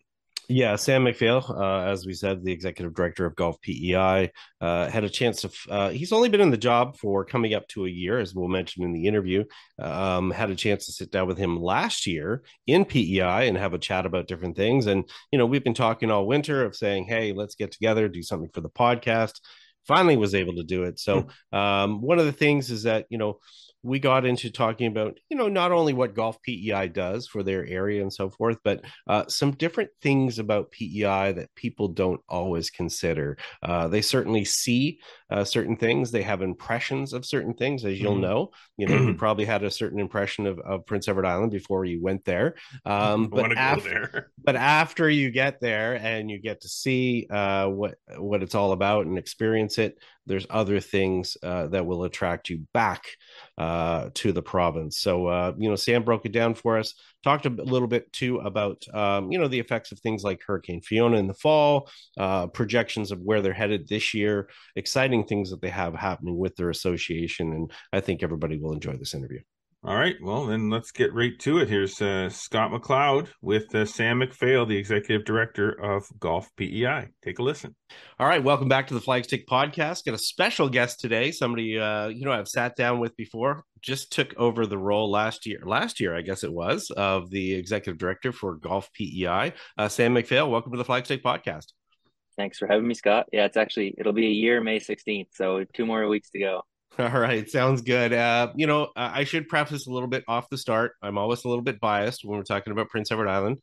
Yeah, 0.52 0.78
Sam 0.78 1.04
MacPhail, 1.04 1.46
uh, 1.48 1.84
as 1.84 2.08
we 2.08 2.14
said, 2.16 2.44
the 2.44 2.52
executive 2.52 2.96
director 2.96 3.24
of 3.28 3.36
Golf 3.36 3.62
PEI, 3.62 4.32
uh, 4.60 4.90
had 4.90 5.04
a 5.04 5.10
chance 5.10 5.42
to. 5.42 5.52
Uh, 5.70 5.90
he's 5.92 6.12
only 6.12 6.28
been 6.28 6.42
in 6.42 6.50
the 6.50 6.58
job 6.58 6.98
for 6.98 7.24
coming 7.24 7.54
up 7.54 7.68
to 7.68 7.86
a 7.86 7.90
year, 7.90 8.18
as 8.18 8.34
we'll 8.34 8.48
mention 8.48 8.84
in 8.84 8.92
the 8.92 9.06
interview. 9.06 9.44
Um, 9.78 10.32
had 10.32 10.50
a 10.50 10.56
chance 10.56 10.88
to 10.88 10.92
sit 10.92 11.12
down 11.12 11.28
with 11.28 11.38
him 11.38 11.62
last 11.62 12.08
year 12.08 12.42
in 12.66 12.84
PEI 12.84 13.48
and 13.48 13.58
have 13.60 13.76
a 13.76 13.78
chat 13.78 14.08
about 14.08 14.28
different 14.28 14.58
things. 14.58 14.88
And 14.88 15.08
you 15.32 15.38
know, 15.38 15.46
we've 15.46 15.64
been 15.64 15.76
talking 15.76 16.10
all 16.10 16.26
winter 16.26 16.66
of 16.66 16.76
saying, 16.76 17.06
"Hey, 17.06 17.32
let's 17.32 17.54
get 17.54 17.72
together, 17.72 18.08
do 18.08 18.24
something 18.24 18.50
for 18.52 18.62
the 18.62 18.70
podcast." 18.70 19.40
Finally, 19.88 20.18
was 20.18 20.34
able 20.34 20.56
to 20.56 20.64
do 20.64 20.84
it. 20.84 20.98
So, 21.00 21.28
um, 21.52 22.02
one 22.02 22.18
of 22.18 22.26
the 22.26 22.32
things 22.32 22.72
is 22.72 22.84
that 22.84 23.06
you 23.10 23.20
know 23.20 23.38
we 23.84 24.00
got 24.00 24.26
into 24.26 24.52
talking 24.52 24.88
about 24.88 25.18
you 25.30 25.38
know 25.38 25.48
not 25.48 25.72
only 25.72 25.94
what 25.94 26.16
golf 26.16 26.42
PEI 26.42 26.88
does 26.88 27.28
for 27.28 27.44
their 27.44 27.66
area 27.66 28.02
and 28.02 28.12
so 28.12 28.30
forth, 28.30 28.58
but 28.64 28.82
uh, 29.08 29.26
some 29.28 29.52
different 29.52 29.90
things 30.02 30.40
about 30.40 30.72
PEI 30.72 31.34
that 31.34 31.54
people 31.56 31.88
don't 31.88 32.22
always 32.28 32.70
consider. 32.70 33.38
Uh, 33.64 33.88
they 33.88 34.02
certainly 34.02 34.46
see 34.46 35.00
uh, 35.30 35.44
certain 35.44 35.76
things. 35.78 36.12
They 36.12 36.24
have 36.24 36.42
impressions 36.42 37.14
of 37.14 37.26
certain 37.26 37.54
things, 37.54 37.86
as 37.86 38.00
you'll 38.02 38.16
Mhm. 38.16 38.22
know. 38.22 38.52
You 38.78 38.88
know, 38.88 38.96
you 38.96 39.14
probably 39.18 39.46
had 39.46 39.64
a 39.64 39.72
certain 39.72 40.00
impression 40.00 40.48
of, 40.48 40.60
of 40.60 40.86
Prince 40.86 41.08
Edward 41.08 41.26
Island 41.26 41.52
before 41.52 41.86
you 41.86 42.02
went 42.02 42.26
there. 42.26 42.56
Um, 42.86 43.28
but 43.30 43.42
want 43.42 43.52
to 43.52 43.56
go 43.56 43.62
after, 43.62 43.90
there. 43.90 44.32
but 44.44 44.56
after 44.56 45.10
you 45.10 45.32
get 45.32 45.60
there 45.62 45.96
and 45.96 46.30
you 46.30 46.40
get 46.40 46.62
to 46.62 46.70
see 46.70 47.28
uh, 47.30 47.68
what 47.68 47.96
what 48.18 48.44
it's 48.44 48.56
all 48.56 48.72
about 48.72 49.06
and 49.06 49.18
experience 49.18 49.78
it, 49.78 49.98
there's 50.26 50.46
other 50.50 50.80
things 50.80 51.38
uh, 51.44 51.68
that 51.68 51.86
will 51.86 52.04
attract 52.04 52.50
you 52.50 52.68
back 52.74 53.04
uh, 53.58 54.10
to 54.14 54.32
the 54.32 54.42
province. 54.42 55.00
So 55.00 55.28
uh, 55.28 55.54
you 55.58 55.70
know, 55.70 55.76
Sam 55.76 56.04
broke 56.04 56.26
it 56.26 56.32
down 56.32 56.56
for 56.56 56.78
us. 56.78 56.94
Talked 57.24 57.46
a 57.46 57.50
little 57.50 57.88
bit 57.88 58.12
too 58.14 58.38
about 58.38 58.84
um, 58.94 59.32
you 59.32 59.38
know 59.40 59.48
the 59.50 59.60
effects 59.60 59.92
of 59.92 60.00
things 60.00 60.24
like 60.24 60.42
Hurricane 60.46 60.82
Fiona 60.82 61.18
in 61.18 61.28
the 61.28 61.34
fall, 61.34 61.90
uh, 62.18 62.48
projections 62.48 63.12
of 63.12 63.20
where 63.22 63.42
they're 63.42 63.54
headed 63.54 63.88
this 63.88 64.14
year, 64.14 64.50
exciting 64.76 65.19
things 65.24 65.50
that 65.52 65.62
they 65.62 65.70
have 65.70 65.96
happening 65.96 66.38
with 66.38 66.56
their 66.56 66.70
association, 66.70 67.54
and 67.54 67.72
I 67.94 68.00
think 68.00 68.24
everybody 68.24 68.58
will 68.58 68.74
enjoy 68.74 68.98
this 68.98 69.14
interview. 69.14 69.40
All 69.82 69.96
right, 69.96 70.18
well 70.22 70.46
then 70.46 70.70
let's 70.70 70.92
get 70.92 71.14
right 71.14 71.40
to 71.40 71.60
it. 71.60 71.70
Here's 71.70 72.02
uh, 72.02 72.30
Scott 72.30 72.72
McLeod 72.72 73.30
with 73.42 73.74
uh, 73.74 73.86
Sam 73.86 74.18
MacPhail, 74.18 74.66
the 74.66 74.76
executive 74.76 75.24
director 75.24 75.72
of 75.72 76.04
Golf 76.20 76.50
PEI. 76.58 77.08
Take 77.24 77.40
a 77.40 77.44
listen. 77.44 77.74
All 78.20 78.28
right, 78.28 78.44
welcome 78.44 78.68
back 78.68 78.88
to 78.88 78.94
the 78.94 79.00
Flagstick 79.00 79.46
Podcast. 79.46 80.04
Got 80.04 80.16
a 80.16 80.18
special 80.18 80.68
guest 80.68 81.00
today. 81.00 81.32
Somebody 81.32 81.80
uh, 81.80 82.10
you 82.10 82.26
know 82.26 82.34
I've 82.34 82.50
sat 82.50 82.76
down 82.76 83.00
with 83.00 83.16
before. 83.16 83.64
Just 83.82 84.12
took 84.12 84.34
over 84.36 84.66
the 84.66 84.78
role 84.78 85.10
last 85.10 85.46
year. 85.46 85.62
Last 85.64 86.02
year, 86.02 86.14
I 86.14 86.24
guess 86.24 86.44
it 86.44 86.52
was, 86.52 86.92
of 86.98 87.30
the 87.30 87.54
executive 87.54 87.98
director 87.98 88.34
for 88.34 88.58
Golf 88.58 88.90
PEI. 88.92 89.54
Uh, 89.78 89.88
Sam 89.88 90.12
MacPhail, 90.12 90.52
welcome 90.52 90.74
to 90.74 90.78
the 90.78 90.84
Flagstick 90.84 91.22
Podcast. 91.22 91.68
Thanks 92.40 92.58
for 92.58 92.68
having 92.68 92.88
me, 92.88 92.94
Scott. 92.94 93.26
Yeah, 93.34 93.44
it's 93.44 93.58
actually 93.58 93.94
it'll 93.98 94.14
be 94.14 94.26
a 94.26 94.32
year 94.32 94.62
May 94.62 94.80
16th, 94.80 95.28
so 95.34 95.66
two 95.74 95.86
more 95.86 96.08
weeks 96.08 96.30
to 96.30 96.40
go. 96.40 96.62
All 96.98 97.10
right, 97.10 97.50
sounds 97.50 97.82
good. 97.82 98.14
Uh, 98.14 98.54
you 98.56 98.66
know, 98.66 98.88
I 98.96 99.26
should 99.26 99.50
preface 99.50 99.88
a 99.88 99.92
little 99.92 100.08
bit 100.08 100.24
off 100.26 100.50
the 100.50 100.58
start. 100.58 100.94
I'm 101.02 101.18
always 101.18 101.44
a 101.44 101.50
little 101.50 101.64
bit 101.64 101.82
biased 101.82 102.24
when 102.24 102.38
we're 102.38 102.46
talking 102.46 102.72
about 102.72 102.88
Prince 102.88 103.12
Edward 103.12 103.28
Island. 103.28 103.58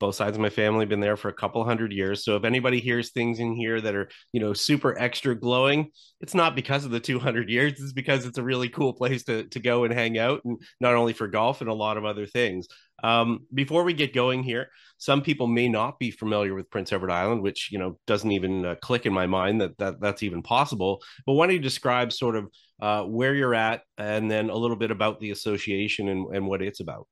Both 0.00 0.14
sides 0.14 0.36
of 0.36 0.40
my 0.40 0.50
family 0.50 0.80
have 0.80 0.88
been 0.88 1.00
there 1.00 1.16
for 1.16 1.28
a 1.28 1.34
couple 1.34 1.64
hundred 1.64 1.92
years. 1.92 2.24
So 2.24 2.36
if 2.36 2.44
anybody 2.44 2.80
hears 2.80 3.10
things 3.10 3.40
in 3.40 3.54
here 3.54 3.80
that 3.80 3.94
are, 3.94 4.08
you 4.32 4.40
know, 4.40 4.52
super 4.52 4.98
extra 4.98 5.34
glowing, 5.34 5.90
it's 6.20 6.34
not 6.34 6.54
because 6.54 6.84
of 6.84 6.90
the 6.90 7.00
200 7.00 7.48
years. 7.48 7.72
It's 7.80 7.92
because 7.92 8.26
it's 8.26 8.38
a 8.38 8.42
really 8.42 8.68
cool 8.68 8.92
place 8.92 9.24
to, 9.24 9.44
to 9.44 9.60
go 9.60 9.84
and 9.84 9.92
hang 9.92 10.18
out, 10.18 10.44
and 10.44 10.60
not 10.80 10.94
only 10.94 11.12
for 11.12 11.28
golf 11.28 11.60
and 11.60 11.70
a 11.70 11.74
lot 11.74 11.96
of 11.96 12.04
other 12.04 12.26
things. 12.26 12.68
Um, 13.02 13.46
before 13.54 13.84
we 13.84 13.92
get 13.92 14.12
going 14.12 14.42
here, 14.42 14.68
some 14.98 15.22
people 15.22 15.46
may 15.46 15.68
not 15.68 15.98
be 15.98 16.10
familiar 16.10 16.54
with 16.54 16.70
Prince 16.70 16.92
Edward 16.92 17.12
Island, 17.12 17.42
which 17.42 17.70
you 17.70 17.78
know 17.78 17.98
doesn't 18.06 18.32
even 18.32 18.64
uh, 18.64 18.74
click 18.82 19.06
in 19.06 19.12
my 19.12 19.26
mind 19.26 19.60
that, 19.60 19.78
that 19.78 20.00
that's 20.00 20.22
even 20.22 20.42
possible. 20.42 21.00
But 21.24 21.34
why 21.34 21.46
don't 21.46 21.54
you 21.54 21.60
describe 21.60 22.12
sort 22.12 22.36
of 22.36 22.48
uh, 22.80 23.04
where 23.04 23.34
you're 23.34 23.54
at, 23.54 23.82
and 23.96 24.30
then 24.30 24.50
a 24.50 24.56
little 24.56 24.76
bit 24.76 24.90
about 24.90 25.20
the 25.20 25.30
association 25.30 26.08
and, 26.08 26.34
and 26.34 26.46
what 26.46 26.62
it's 26.62 26.80
about? 26.80 27.06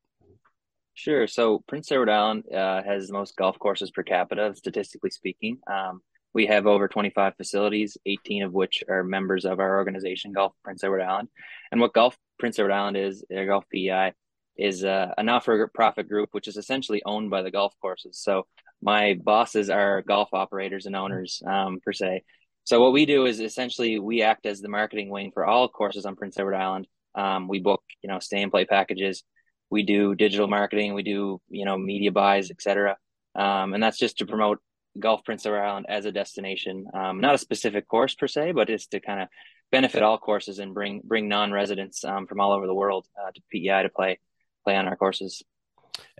Sure. 0.96 1.26
So 1.26 1.62
Prince 1.68 1.92
Edward 1.92 2.08
Island 2.08 2.44
uh, 2.50 2.82
has 2.82 3.08
the 3.08 3.12
most 3.12 3.36
golf 3.36 3.58
courses 3.58 3.90
per 3.90 4.02
capita, 4.02 4.54
statistically 4.56 5.10
speaking. 5.10 5.58
Um, 5.70 6.00
we 6.32 6.46
have 6.46 6.66
over 6.66 6.88
25 6.88 7.34
facilities, 7.36 7.98
18 8.06 8.44
of 8.44 8.54
which 8.54 8.82
are 8.88 9.04
members 9.04 9.44
of 9.44 9.60
our 9.60 9.76
organization, 9.76 10.32
Golf 10.32 10.54
Prince 10.64 10.82
Edward 10.82 11.02
Island. 11.02 11.28
And 11.70 11.82
what 11.82 11.92
Golf 11.92 12.16
Prince 12.38 12.58
Edward 12.58 12.72
Island 12.72 12.96
is, 12.96 13.22
uh, 13.30 13.44
Golf 13.44 13.64
PEI, 13.70 14.14
is 14.56 14.84
uh, 14.84 15.12
a 15.18 15.22
not-for-profit 15.22 16.08
group, 16.08 16.30
which 16.32 16.48
is 16.48 16.56
essentially 16.56 17.02
owned 17.04 17.28
by 17.28 17.42
the 17.42 17.50
golf 17.50 17.74
courses. 17.82 18.18
So 18.18 18.46
my 18.80 19.18
bosses 19.22 19.68
are 19.68 20.00
golf 20.00 20.30
operators 20.32 20.86
and 20.86 20.96
owners, 20.96 21.42
um, 21.46 21.78
per 21.84 21.92
se. 21.92 22.22
So 22.64 22.80
what 22.80 22.94
we 22.94 23.04
do 23.04 23.26
is 23.26 23.38
essentially 23.38 23.98
we 23.98 24.22
act 24.22 24.46
as 24.46 24.62
the 24.62 24.70
marketing 24.70 25.10
wing 25.10 25.30
for 25.34 25.44
all 25.44 25.68
courses 25.68 26.06
on 26.06 26.16
Prince 26.16 26.38
Edward 26.38 26.54
Island. 26.54 26.88
Um, 27.14 27.48
we 27.48 27.60
book, 27.60 27.82
you 28.02 28.08
know, 28.08 28.18
stay 28.18 28.42
and 28.42 28.50
play 28.50 28.64
packages. 28.64 29.24
We 29.70 29.82
do 29.82 30.14
digital 30.14 30.46
marketing. 30.46 30.94
We 30.94 31.02
do, 31.02 31.40
you 31.48 31.64
know, 31.64 31.76
media 31.76 32.12
buys, 32.12 32.50
etc. 32.50 32.96
Um, 33.34 33.74
and 33.74 33.82
that's 33.82 33.98
just 33.98 34.18
to 34.18 34.26
promote 34.26 34.60
Golf 34.98 35.24
Prince 35.24 35.44
Edward 35.44 35.62
Island 35.62 35.86
as 35.88 36.04
a 36.04 36.12
destination. 36.12 36.86
Um, 36.94 37.20
not 37.20 37.34
a 37.34 37.38
specific 37.38 37.88
course 37.88 38.14
per 38.14 38.28
se, 38.28 38.52
but 38.52 38.70
it's 38.70 38.86
to 38.88 39.00
kind 39.00 39.20
of 39.20 39.28
benefit 39.70 40.02
all 40.02 40.18
courses 40.18 40.58
and 40.58 40.74
bring 40.74 41.02
bring 41.04 41.28
non-residents 41.28 42.04
um, 42.04 42.26
from 42.26 42.40
all 42.40 42.52
over 42.52 42.66
the 42.66 42.74
world 42.74 43.06
uh, 43.20 43.30
to 43.32 43.42
PEI 43.52 43.82
to 43.82 43.88
play 43.88 44.18
play 44.64 44.76
on 44.76 44.86
our 44.86 44.96
courses. 44.96 45.42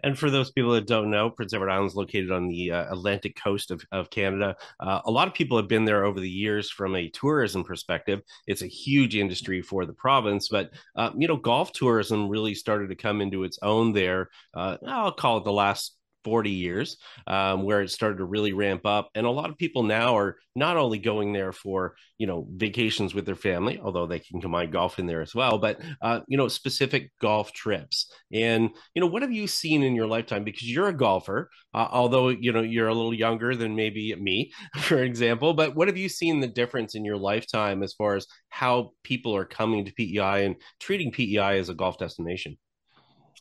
And 0.03 0.19
for 0.19 0.31
those 0.31 0.51
people 0.51 0.73
that 0.73 0.87
don't 0.87 1.11
know, 1.11 1.31
Prince 1.31 1.55
Edward 1.55 1.71
Island 1.71 1.91
is 1.91 1.97
located 1.97 2.31
on 2.31 2.49
the 2.49 2.71
uh, 2.71 2.93
Atlantic 2.93 3.37
coast 3.43 3.71
of, 3.71 3.85
of 3.93 4.11
Canada. 4.11 4.57
Uh, 4.79 5.01
a 5.05 5.11
lot 5.11 5.27
of 5.27 5.35
people 5.35 5.57
have 5.57 5.69
been 5.69 5.85
there 5.85 6.05
over 6.05 6.21
the 6.21 6.31
years 6.31 6.71
from 6.71 6.95
a 6.95 7.09
tourism 7.09 7.65
perspective. 7.65 8.21
It's 8.47 8.63
a 8.63 8.67
huge 8.67 9.17
industry 9.17 9.63
for 9.63 9.87
the 9.87 9.93
province, 9.95 10.49
but 10.49 10.71
uh, 10.97 11.11
you 11.17 11.27
know, 11.27 11.37
golf 11.37 11.73
tourism 11.73 12.29
really 12.29 12.55
started 12.55 12.89
to 12.91 12.95
come 12.95 13.21
into 13.21 13.45
its 13.45 13.59
own 13.63 13.93
there. 13.93 14.29
Uh, 14.55 14.77
I'll 14.87 15.13
call 15.13 15.39
it 15.39 15.45
the 15.45 15.53
last 15.53 15.96
40 16.27 16.51
years 16.51 16.97
um, 17.29 17.63
where 17.63 17.83
it 17.83 17.91
started 17.93 18.19
to 18.19 18.25
really 18.25 18.53
ramp 18.53 18.85
up. 18.85 19.11
And 19.15 19.27
a 19.27 19.31
lot 19.31 19.49
of 19.49 19.57
people 19.57 19.85
now 19.85 20.17
are 20.17 20.39
not 20.57 20.77
only 20.77 20.99
going 20.99 21.33
there 21.33 21.53
for 21.53 21.95
you 22.19 22.27
know 22.27 22.49
vacations 22.51 23.15
with 23.15 23.27
their 23.27 23.37
family 23.37 23.79
although 23.79 24.07
they 24.07 24.19
can 24.19 24.41
combine 24.41 24.71
golf 24.71 24.99
in 24.99 25.07
there 25.07 25.21
as 25.21 25.35
well 25.35 25.59
but 25.59 25.79
uh, 26.01 26.21
you 26.27 26.37
know 26.37 26.49
specific 26.49 27.13
golf 27.21 27.53
trips. 27.53 28.11
And 28.33 28.71
you 28.93 29.01
know 29.01 29.07
what 29.07 29.23
have 29.23 29.31
you 29.31 29.47
seen 29.47 29.85
in 29.85 29.95
your 29.95 30.09
lifetime? 30.09 30.43
Because 30.43 30.69
you're 30.69 30.89
a 30.89 30.97
golfer 30.97 31.49
uh, 31.75 31.87
although 31.93 32.31
you 32.31 32.51
know 32.53 32.63
you're 32.63 32.89
a 32.89 32.95
little 32.95 33.15
younger 33.15 33.55
than 33.55 33.77
maybe 33.77 34.13
me 34.17 34.51
for 34.81 34.99
example 34.99 35.55
but 35.55 35.77
what 35.77 35.87
have 35.87 35.97
you 35.97 36.09
seen 36.09 36.41
the 36.41 36.49
difference 36.49 36.97
in 36.97 37.05
your 37.05 37.19
lifetime 37.19 37.85
as 37.85 37.93
far 37.93 38.17
as 38.17 38.27
how 38.49 38.91
people 39.05 39.37
are 39.37 39.45
coming 39.45 39.85
to 39.85 39.93
pei 39.93 40.45
and 40.45 40.57
treating 40.81 41.13
pei 41.13 41.37
as 41.39 41.69
a 41.69 41.75
golf 41.75 41.99
destination 41.99 42.57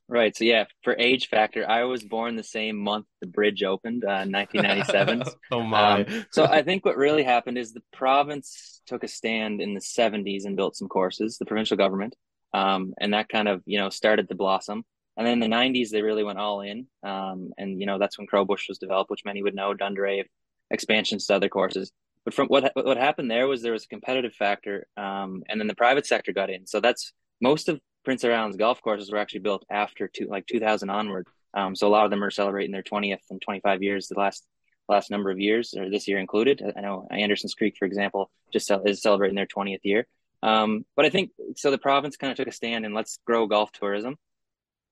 Right. 0.08 0.36
So 0.38 0.43
yeah, 0.43 0.66
for 0.84 0.95
age 0.99 1.30
factor, 1.30 1.68
I 1.68 1.84
was 1.86 2.03
born 2.03 2.36
the 2.36 2.43
same 2.43 2.78
month 2.78 3.08
the 3.22 3.28
bridge 3.28 3.64
opened, 3.64 4.03
uh, 4.03 4.26
1997. 4.28 5.24
oh 5.51 5.64
my! 5.64 6.03
Um, 6.03 6.26
so 6.30 6.45
I 6.45 6.62
think 6.62 6.86
what 6.86 6.95
really 6.95 7.24
happened 7.24 7.58
is 7.58 7.74
the 7.74 7.82
province 7.91 8.82
took 8.86 9.03
a 9.03 9.08
stand 9.08 9.62
in 9.62 9.74
the 9.74 9.80
70s 9.80 10.45
and 10.45 10.56
built 10.56 10.76
some 10.76 10.88
courses, 10.88 11.39
the 11.39 11.45
provincial 11.45 11.76
government, 11.76 12.16
um, 12.53 12.93
and 12.99 13.16
that 13.16 13.30
kind 13.30 13.47
of 13.47 13.64
you 13.66 13.80
know 13.80 13.89
started 13.89 14.30
to 14.30 14.36
blossom. 14.36 14.84
And 15.18 15.26
then 15.26 15.41
in 15.41 15.49
the 15.49 15.56
90s, 15.56 15.89
they 15.89 16.01
really 16.01 16.26
went 16.26 16.39
all 16.39 16.62
in, 16.62 16.86
um, 17.01 17.51
and 17.58 17.80
you 17.80 17.88
know 17.88 17.97
that's 17.97 18.20
when 18.20 18.28
Crowbush 18.28 18.68
was 18.70 18.78
developed, 18.78 19.10
which 19.10 19.26
many 19.26 19.41
would 19.41 19.56
know, 19.56 19.74
Dundarave, 19.74 20.26
expansions 20.70 21.26
to 21.28 21.36
other 21.36 21.49
courses. 21.49 21.91
But 22.26 22.36
from 22.36 22.47
what 22.47 22.72
what 22.76 22.97
happened 22.97 23.32
there 23.32 23.47
was 23.47 23.64
there 23.64 23.72
was 23.72 23.86
a 23.86 23.88
competitive 23.88 24.34
factor, 24.34 24.86
um, 24.97 25.41
and 25.49 25.60
then 25.60 25.68
the 25.68 25.76
private 25.76 26.06
sector 26.06 26.32
got 26.32 26.51
in. 26.51 26.68
So 26.68 26.80
that's 26.80 27.12
most 27.41 27.70
of 27.70 27.80
Prince 28.06 28.24
Edward 28.24 28.38
Island's 28.38 28.58
golf 28.58 28.82
courses 28.82 29.12
were 29.12 29.18
actually 29.18 29.41
built 29.41 29.66
after 29.70 30.08
two, 30.08 30.28
like 30.28 30.45
2000 30.45 30.89
onward. 30.89 31.28
Um, 31.53 31.76
so 31.76 31.88
a 31.88 31.89
lot 31.89 32.06
of 32.06 32.12
them 32.12 32.24
are 32.24 32.32
celebrating 32.32 32.72
their 32.72 32.84
20th 32.84 33.20
and 33.30 33.41
25 33.41 33.84
years, 33.84 34.08
the 34.08 34.20
last 34.20 34.45
last 34.88 35.10
number 35.10 35.32
of 35.32 35.39
years, 35.39 35.74
or 35.76 35.89
this 35.89 36.08
year 36.08 36.20
included. 36.20 36.62
I 36.78 36.82
know 36.82 37.08
Anderson's 37.10 37.56
Creek, 37.56 37.76
for 37.78 37.86
example, 37.86 38.30
just 38.53 38.72
is 38.86 39.01
celebrating 39.01 39.36
their 39.36 39.47
20th 39.47 39.80
year. 39.84 40.06
Um, 40.43 40.86
but 40.95 41.06
I 41.06 41.10
think 41.10 41.32
so. 41.56 41.72
The 41.72 41.80
province 41.80 42.18
kind 42.18 42.30
of 42.30 42.38
took 42.38 42.47
a 42.47 42.51
stand 42.51 42.86
and 42.86 42.93
let's 42.93 43.18
grow 43.26 43.47
golf 43.47 43.72
tourism. 43.72 44.16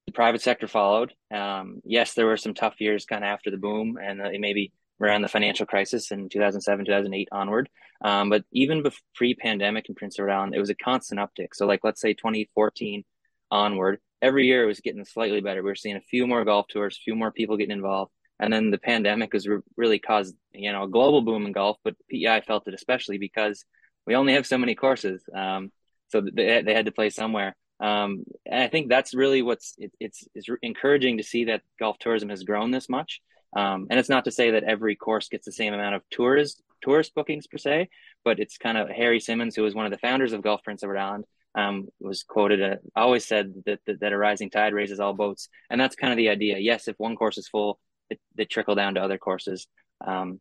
The 0.06 0.12
private 0.12 0.42
sector 0.42 0.66
followed. 0.66 1.14
Um, 1.32 1.80
yes, 1.84 2.14
there 2.14 2.26
were 2.26 2.36
some 2.36 2.54
tough 2.54 2.80
years 2.80 3.06
kind 3.06 3.22
of 3.22 3.28
after 3.28 3.52
the 3.52 3.56
boom 3.56 3.96
and 4.02 4.20
uh, 4.20 4.30
maybe 4.38 4.72
around 5.00 5.22
the 5.22 5.28
financial 5.28 5.66
crisis 5.66 6.10
in 6.10 6.28
2007, 6.28 6.84
2008 6.84 7.28
onward. 7.32 7.68
Um, 8.02 8.30
but 8.30 8.44
even 8.52 8.84
pre-pandemic 9.14 9.88
in 9.88 9.94
Prince 9.94 10.18
Edward 10.18 10.32
Island, 10.32 10.54
it 10.54 10.60
was 10.60 10.70
a 10.70 10.74
constant 10.74 11.20
uptick. 11.20 11.48
So 11.54 11.66
like, 11.66 11.80
let's 11.82 12.00
say 12.00 12.14
2014 12.14 13.04
onward, 13.50 14.00
every 14.20 14.46
year 14.46 14.64
it 14.64 14.66
was 14.66 14.80
getting 14.80 15.04
slightly 15.04 15.40
better. 15.40 15.62
We 15.62 15.70
were 15.70 15.74
seeing 15.74 15.96
a 15.96 16.00
few 16.00 16.26
more 16.26 16.44
golf 16.44 16.66
tours, 16.68 16.96
a 16.96 17.04
few 17.04 17.14
more 17.14 17.32
people 17.32 17.56
getting 17.56 17.76
involved. 17.76 18.12
And 18.40 18.52
then 18.52 18.70
the 18.70 18.78
pandemic 18.78 19.32
has 19.32 19.46
re- 19.46 19.60
really 19.76 19.98
caused, 19.98 20.34
you 20.52 20.72
know, 20.72 20.84
a 20.84 20.88
global 20.88 21.22
boom 21.22 21.46
in 21.46 21.52
golf, 21.52 21.78
but 21.84 21.94
PEI 22.10 22.40
felt 22.40 22.66
it 22.66 22.74
especially 22.74 23.18
because 23.18 23.64
we 24.06 24.16
only 24.16 24.34
have 24.34 24.46
so 24.46 24.58
many 24.58 24.74
courses. 24.74 25.22
Um, 25.34 25.70
so 26.08 26.20
they, 26.20 26.62
they 26.62 26.74
had 26.74 26.86
to 26.86 26.92
play 26.92 27.10
somewhere. 27.10 27.56
Um, 27.80 28.24
and 28.46 28.62
I 28.62 28.68
think 28.68 28.88
that's 28.88 29.14
really 29.14 29.42
what's 29.42 29.74
it, 29.78 29.92
it's 29.98 30.26
it's 30.34 30.46
encouraging 30.62 31.18
to 31.18 31.24
see 31.24 31.46
that 31.46 31.62
golf 31.78 31.98
tourism 31.98 32.28
has 32.28 32.44
grown 32.44 32.70
this 32.70 32.88
much. 32.88 33.20
Um, 33.54 33.86
and 33.90 33.98
it's 33.98 34.08
not 34.08 34.24
to 34.24 34.32
say 34.32 34.52
that 34.52 34.64
every 34.64 34.96
course 34.96 35.28
gets 35.28 35.44
the 35.44 35.52
same 35.52 35.74
amount 35.74 35.94
of 35.94 36.02
tourist 36.10 36.62
tourist 36.82 37.14
bookings 37.14 37.46
per 37.46 37.56
se, 37.56 37.88
but 38.24 38.38
it's 38.38 38.58
kind 38.58 38.76
of 38.76 38.90
Harry 38.90 39.18
Simmons, 39.18 39.56
who 39.56 39.62
was 39.62 39.74
one 39.74 39.86
of 39.86 39.92
the 39.92 39.98
founders 39.98 40.32
of 40.32 40.42
Golf 40.42 40.62
Prince 40.62 40.82
Edward 40.82 40.98
Island, 40.98 41.24
um, 41.54 41.88
was 42.00 42.22
quoted. 42.22 42.62
Uh, 42.62 42.76
always 42.94 43.24
said 43.24 43.54
that, 43.66 43.80
that, 43.86 44.00
that 44.00 44.12
a 44.12 44.18
rising 44.18 44.50
tide 44.50 44.74
raises 44.74 45.00
all 45.00 45.14
boats, 45.14 45.48
and 45.70 45.80
that's 45.80 45.96
kind 45.96 46.12
of 46.12 46.16
the 46.16 46.28
idea. 46.28 46.58
Yes, 46.58 46.88
if 46.88 46.96
one 46.98 47.16
course 47.16 47.38
is 47.38 47.48
full, 47.48 47.78
it, 48.10 48.20
they 48.34 48.44
trickle 48.44 48.74
down 48.74 48.94
to 48.94 49.02
other 49.02 49.18
courses. 49.18 49.66
Um, 50.06 50.40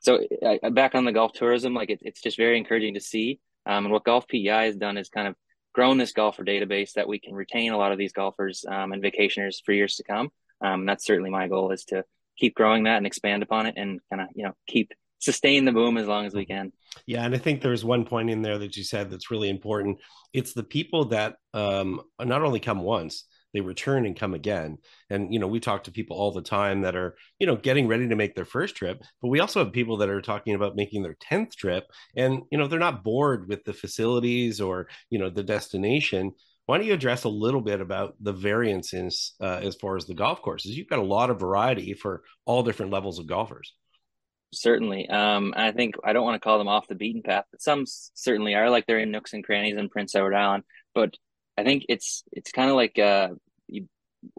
so 0.00 0.20
uh, 0.44 0.70
back 0.70 0.94
on 0.94 1.04
the 1.04 1.12
golf 1.12 1.32
tourism, 1.32 1.74
like 1.74 1.90
it, 1.90 2.00
it's 2.02 2.20
just 2.20 2.36
very 2.36 2.58
encouraging 2.58 2.94
to 2.94 3.00
see. 3.00 3.40
Um, 3.66 3.86
and 3.86 3.92
what 3.92 4.04
Golf 4.04 4.26
PEI 4.28 4.66
has 4.66 4.76
done 4.76 4.98
is 4.98 5.08
kind 5.08 5.28
of 5.28 5.34
grown 5.72 5.96
this 5.96 6.12
golfer 6.12 6.44
database 6.44 6.92
that 6.92 7.08
we 7.08 7.18
can 7.18 7.34
retain 7.34 7.72
a 7.72 7.78
lot 7.78 7.92
of 7.92 7.98
these 7.98 8.12
golfers 8.12 8.64
um, 8.68 8.92
and 8.92 9.02
vacationers 9.02 9.56
for 9.64 9.72
years 9.72 9.96
to 9.96 10.04
come. 10.04 10.30
Um, 10.60 10.86
that's 10.86 11.06
certainly 11.06 11.30
my 11.30 11.48
goal 11.48 11.70
is 11.72 11.84
to 11.86 12.04
keep 12.38 12.54
growing 12.54 12.84
that 12.84 12.96
and 12.96 13.06
expand 13.06 13.42
upon 13.42 13.66
it 13.66 13.74
and 13.76 14.00
kind 14.10 14.22
of 14.22 14.28
you 14.34 14.44
know 14.44 14.52
keep 14.66 14.92
sustain 15.18 15.64
the 15.64 15.72
boom 15.72 15.96
as 15.96 16.06
long 16.06 16.26
as 16.26 16.34
we 16.34 16.44
can. 16.44 16.72
Yeah 17.06 17.24
and 17.24 17.34
i 17.34 17.38
think 17.38 17.60
there's 17.60 17.84
one 17.84 18.04
point 18.04 18.30
in 18.30 18.42
there 18.42 18.58
that 18.58 18.76
you 18.76 18.84
said 18.84 19.10
that's 19.10 19.30
really 19.30 19.48
important. 19.48 19.98
It's 20.32 20.52
the 20.52 20.64
people 20.64 21.06
that 21.06 21.36
um, 21.52 22.00
not 22.20 22.42
only 22.42 22.60
come 22.60 22.80
once 22.80 23.24
they 23.54 23.60
return 23.60 24.04
and 24.04 24.16
come 24.16 24.34
again. 24.34 24.78
And 25.08 25.32
you 25.32 25.38
know 25.38 25.46
we 25.46 25.60
talk 25.60 25.84
to 25.84 25.92
people 25.92 26.16
all 26.16 26.32
the 26.32 26.42
time 26.42 26.82
that 26.82 26.96
are 26.96 27.16
you 27.38 27.46
know 27.46 27.56
getting 27.56 27.88
ready 27.88 28.08
to 28.08 28.16
make 28.16 28.34
their 28.34 28.44
first 28.44 28.74
trip 28.74 29.02
but 29.22 29.28
we 29.28 29.40
also 29.40 29.64
have 29.64 29.72
people 29.72 29.96
that 29.98 30.10
are 30.10 30.20
talking 30.20 30.54
about 30.54 30.76
making 30.76 31.02
their 31.02 31.16
10th 31.30 31.54
trip 31.54 31.84
and 32.16 32.42
you 32.50 32.58
know 32.58 32.66
they're 32.66 32.78
not 32.78 33.04
bored 33.04 33.48
with 33.48 33.64
the 33.64 33.72
facilities 33.72 34.60
or 34.60 34.88
you 35.08 35.18
know 35.18 35.30
the 35.30 35.42
destination 35.44 36.32
why 36.66 36.78
don't 36.78 36.86
you 36.86 36.94
address 36.94 37.24
a 37.24 37.28
little 37.28 37.60
bit 37.60 37.80
about 37.80 38.14
the 38.20 38.32
variances 38.32 39.34
uh, 39.40 39.60
as 39.62 39.74
far 39.76 39.96
as 39.96 40.06
the 40.06 40.14
golf 40.14 40.40
courses? 40.40 40.76
You've 40.76 40.88
got 40.88 40.98
a 40.98 41.02
lot 41.02 41.30
of 41.30 41.40
variety 41.40 41.94
for 41.94 42.22
all 42.46 42.62
different 42.62 42.92
levels 42.92 43.18
of 43.18 43.26
golfers. 43.26 43.74
Certainly. 44.52 45.08
Um, 45.08 45.52
I 45.56 45.72
think 45.72 45.96
I 46.04 46.12
don't 46.12 46.24
want 46.24 46.40
to 46.40 46.44
call 46.44 46.58
them 46.58 46.68
off 46.68 46.88
the 46.88 46.94
beaten 46.94 47.22
path, 47.22 47.44
but 47.50 47.60
some 47.60 47.84
certainly 47.86 48.54
are 48.54 48.70
like 48.70 48.86
they're 48.86 49.00
in 49.00 49.10
nooks 49.10 49.32
and 49.32 49.44
crannies 49.44 49.76
in 49.76 49.88
Prince 49.88 50.14
Edward 50.14 50.34
Island. 50.34 50.64
But 50.94 51.14
I 51.58 51.64
think 51.64 51.84
it's 51.88 52.24
it's 52.32 52.52
kind 52.52 52.70
of 52.70 52.76
like 52.76 52.98
uh, 52.98 53.30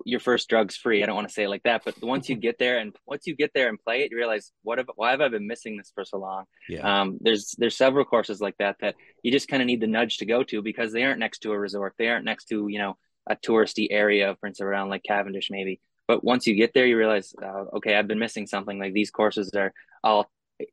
your 0.05 0.19
first 0.19 0.49
drug's 0.49 0.75
free. 0.75 1.03
I 1.03 1.05
don't 1.05 1.15
want 1.15 1.27
to 1.27 1.33
say 1.33 1.43
it 1.43 1.49
like 1.49 1.63
that, 1.63 1.83
but 1.85 1.95
once 2.01 2.29
you 2.29 2.35
get 2.47 2.57
there 2.59 2.79
and 2.79 2.95
once 3.05 3.27
you 3.27 3.35
get 3.35 3.51
there 3.53 3.69
and 3.69 3.79
play 3.79 4.01
it, 4.01 4.11
you 4.11 4.17
realize 4.17 4.51
what 4.63 4.77
have 4.77 4.87
why 4.95 5.11
have 5.11 5.21
I 5.21 5.29
been 5.29 5.47
missing 5.47 5.77
this 5.77 5.91
for 5.93 6.05
so 6.05 6.17
long? 6.17 6.45
Yeah. 6.69 7.01
Um, 7.01 7.17
there's 7.21 7.55
there's 7.57 7.77
several 7.77 8.05
courses 8.05 8.41
like 8.41 8.57
that 8.59 8.77
that 8.81 8.95
you 9.23 9.31
just 9.31 9.47
kind 9.47 9.61
of 9.61 9.67
need 9.67 9.81
the 9.81 9.87
nudge 9.87 10.17
to 10.17 10.25
go 10.25 10.43
to 10.43 10.61
because 10.61 10.93
they 10.93 11.03
aren't 11.03 11.19
next 11.19 11.39
to 11.39 11.51
a 11.51 11.59
resort. 11.59 11.93
They 11.97 12.09
aren't 12.09 12.25
next 12.25 12.45
to 12.45 12.67
you 12.67 12.79
know 12.79 12.97
a 13.27 13.35
touristy 13.35 13.87
area 13.89 14.29
of 14.29 14.39
Prince 14.39 14.59
of 14.59 14.67
around 14.67 14.89
like 14.89 15.03
Cavendish 15.03 15.49
maybe. 15.49 15.79
But 16.07 16.23
once 16.23 16.45
you 16.45 16.55
get 16.55 16.73
there, 16.73 16.85
you 16.85 16.97
realize, 16.97 17.33
uh, 17.41 17.65
okay, 17.77 17.95
I've 17.95 18.07
been 18.07 18.19
missing 18.19 18.47
something. 18.47 18.77
Like 18.77 18.93
these 18.93 19.09
courses 19.09 19.51
are 19.55 19.73
all 20.03 20.29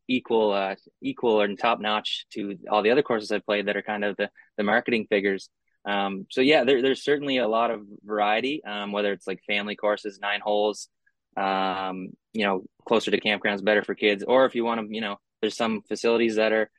equal, 0.06 0.52
uh, 0.52 0.74
equal 1.00 1.40
and 1.40 1.58
top 1.58 1.80
notch 1.80 2.26
to 2.34 2.58
all 2.70 2.82
the 2.82 2.90
other 2.90 3.02
courses 3.02 3.32
I've 3.32 3.46
played 3.46 3.66
that 3.66 3.76
are 3.76 3.82
kind 3.82 4.04
of 4.04 4.16
the 4.16 4.30
the 4.56 4.62
marketing 4.62 5.06
figures. 5.08 5.48
Um, 5.84 6.26
so 6.30 6.40
yeah, 6.40 6.64
there, 6.64 6.82
there's 6.82 7.04
certainly 7.04 7.38
a 7.38 7.48
lot 7.48 7.70
of 7.70 7.82
variety, 8.04 8.62
um, 8.64 8.92
whether 8.92 9.12
it's 9.12 9.26
like 9.26 9.42
family 9.46 9.76
courses, 9.76 10.18
nine 10.20 10.40
holes, 10.40 10.88
um, 11.36 12.10
you 12.32 12.44
know, 12.44 12.62
closer 12.86 13.10
to 13.10 13.20
campgrounds, 13.20 13.64
better 13.64 13.82
for 13.82 13.94
kids, 13.94 14.24
or 14.26 14.44
if 14.44 14.54
you 14.54 14.64
want 14.64 14.80
to, 14.80 14.94
you 14.94 15.00
know, 15.00 15.16
there's 15.40 15.56
some 15.56 15.82
facilities 15.88 16.36
that 16.36 16.52
are 16.52 16.70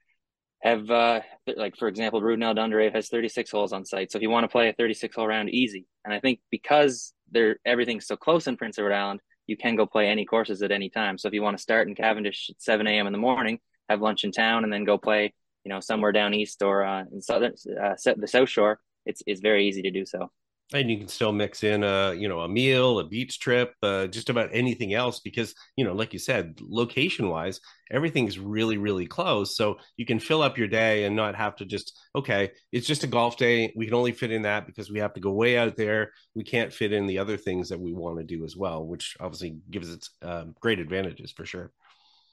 have 0.62 0.90
uh, 0.90 1.20
like 1.58 1.76
for 1.76 1.90
example, 1.90 2.22
Brudenell 2.22 2.56
Dundarave 2.56 2.96
has 2.96 3.10
36 3.10 3.52
holes 3.52 3.74
on 3.74 3.86
site. 3.86 4.12
So 4.12 4.18
if 4.18 4.22
you 4.22 4.30
want 4.30 4.46
to 4.46 4.48
play 4.48 4.70
a 4.70 4.74
36 4.74 5.14
hole 5.16 5.28
round, 5.28 5.50
easy. 5.50 5.86
And 6.06 6.14
I 6.14 6.22
think 6.22 6.40
because 6.50 7.14
they're 7.32 7.58
everything's 7.66 8.08
so 8.08 8.16
close 8.16 8.48
in 8.48 8.56
Prince 8.56 8.80
Edward 8.80 8.94
Island, 8.94 9.20
you 9.46 9.58
can 9.58 9.76
go 9.76 9.86
play 9.86 10.08
any 10.08 10.26
courses 10.26 10.62
at 10.62 10.72
any 10.72 10.90
time. 10.90 11.18
So 11.18 11.28
if 11.28 11.34
you 11.34 11.42
want 11.42 11.58
to 11.58 11.62
start 11.62 11.90
in 11.90 11.96
Cavendish 11.96 12.50
at 12.50 12.62
7 12.62 12.88
a.m. 12.88 13.08
in 13.08 13.14
the 13.14 13.20
morning, 13.20 13.60
have 13.90 14.02
lunch 14.02 14.24
in 14.24 14.32
town, 14.32 14.64
and 14.64 14.72
then 14.72 14.86
go 14.86 14.98
play, 14.98 15.34
you 15.66 15.70
know, 15.70 15.82
somewhere 15.82 16.14
down 16.14 16.34
east 16.34 16.62
or 16.64 16.86
uh, 16.86 17.04
in 17.12 17.22
southern 17.22 17.54
uh, 17.82 17.96
the 18.16 18.28
South 18.28 18.48
Shore, 18.48 18.80
it's 19.06 19.22
it's 19.26 19.42
very 19.42 19.68
easy 19.68 19.82
to 19.82 19.92
do 19.92 20.06
so. 20.06 20.32
And 20.74 20.90
you 20.90 20.98
can 20.98 21.08
still 21.08 21.32
mix 21.32 21.64
in 21.64 21.84
a 21.84 22.14
you 22.14 22.28
know 22.28 22.40
a 22.40 22.48
meal 22.48 23.00
a 23.00 23.08
beach 23.08 23.40
trip 23.40 23.74
uh, 23.84 24.08
just 24.08 24.30
about 24.30 24.50
anything 24.54 24.94
else 24.94 25.20
because 25.20 25.54
you 25.76 25.86
know 25.86 25.94
like 25.94 26.14
you 26.14 26.20
said 26.20 26.58
location 26.62 27.30
wise 27.30 27.60
everything's 27.92 28.40
really 28.40 28.78
really 28.78 29.06
close. 29.06 29.56
So 29.56 29.78
you 29.98 30.06
can 30.06 30.20
fill 30.20 30.42
up 30.42 30.58
your 30.58 30.68
day 30.68 31.04
and 31.04 31.16
not 31.16 31.36
have 31.36 31.56
to 31.58 31.66
just 31.66 32.00
okay 32.16 32.52
it's 32.72 32.88
just 32.88 33.04
a 33.04 33.08
golf 33.08 33.38
day. 33.38 33.74
We 33.76 33.86
can 33.86 33.94
only 33.94 34.14
fit 34.14 34.32
in 34.32 34.44
that 34.44 34.66
because 34.66 34.90
we 34.90 35.00
have 35.00 35.14
to 35.14 35.20
go 35.20 35.32
way 35.32 35.58
out 35.58 35.76
there. 35.76 36.12
We 36.34 36.44
can't 36.44 36.74
fit 36.74 36.94
in 36.94 37.06
the 37.06 37.20
other 37.20 37.38
things 37.38 37.70
that 37.70 37.80
we 37.80 37.94
want 37.94 38.18
to 38.18 38.24
do 38.24 38.44
as 38.46 38.56
well 38.56 38.86
which 38.86 39.16
obviously 39.20 39.58
gives 39.70 39.94
it 39.94 40.08
um, 40.22 40.56
great 40.60 40.80
advantages 40.80 41.32
for 41.32 41.46
sure. 41.46 41.72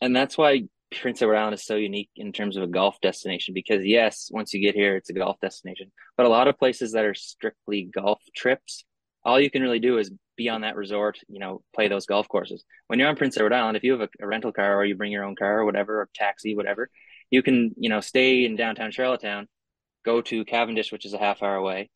And 0.00 0.16
that's 0.16 0.38
why 0.38 0.68
Prince 0.90 1.22
Edward 1.22 1.36
Island 1.36 1.54
is 1.54 1.64
so 1.64 1.76
unique 1.76 2.10
in 2.16 2.32
terms 2.32 2.56
of 2.56 2.64
a 2.64 2.66
golf 2.66 3.00
destination 3.00 3.54
because 3.54 3.84
yes, 3.84 4.28
once 4.32 4.52
you 4.52 4.60
get 4.60 4.74
here, 4.74 4.96
it's 4.96 5.10
a 5.10 5.14
golf 5.14 5.38
destination. 5.40 5.92
But 6.16 6.26
a 6.26 6.30
lot 6.30 6.48
of 6.48 6.58
places 6.58 6.92
that 6.92 7.04
are 7.04 7.14
strictly 7.14 7.84
golf 7.84 8.20
trips, 8.34 8.84
all 9.24 9.40
you 9.40 9.50
can 9.50 9.62
really 9.62 9.78
do 9.78 9.98
is 9.98 10.10
be 10.36 10.48
on 10.48 10.62
that 10.62 10.76
resort, 10.76 11.18
you 11.28 11.38
know, 11.38 11.62
play 11.74 11.88
those 11.88 12.06
golf 12.06 12.28
courses. 12.28 12.64
When 12.88 12.98
you're 12.98 13.08
on 13.08 13.16
Prince 13.16 13.36
Edward 13.36 13.52
Island, 13.52 13.76
if 13.76 13.84
you 13.84 13.92
have 13.92 14.00
a, 14.00 14.08
a 14.20 14.26
rental 14.26 14.52
car 14.52 14.76
or 14.76 14.84
you 14.84 14.96
bring 14.96 15.12
your 15.12 15.24
own 15.24 15.36
car 15.36 15.60
or 15.60 15.64
whatever, 15.64 16.00
or 16.00 16.08
taxi, 16.14 16.56
whatever, 16.56 16.90
you 17.30 17.42
can, 17.42 17.72
you 17.76 17.88
know, 17.88 18.00
stay 18.00 18.44
in 18.44 18.56
downtown 18.56 18.90
Charlottetown, 18.90 19.46
go 20.04 20.20
to 20.22 20.44
Cavendish, 20.44 20.90
which 20.90 21.04
is 21.04 21.14
a 21.14 21.18
half 21.18 21.42
hour 21.42 21.56
away, 21.56 21.90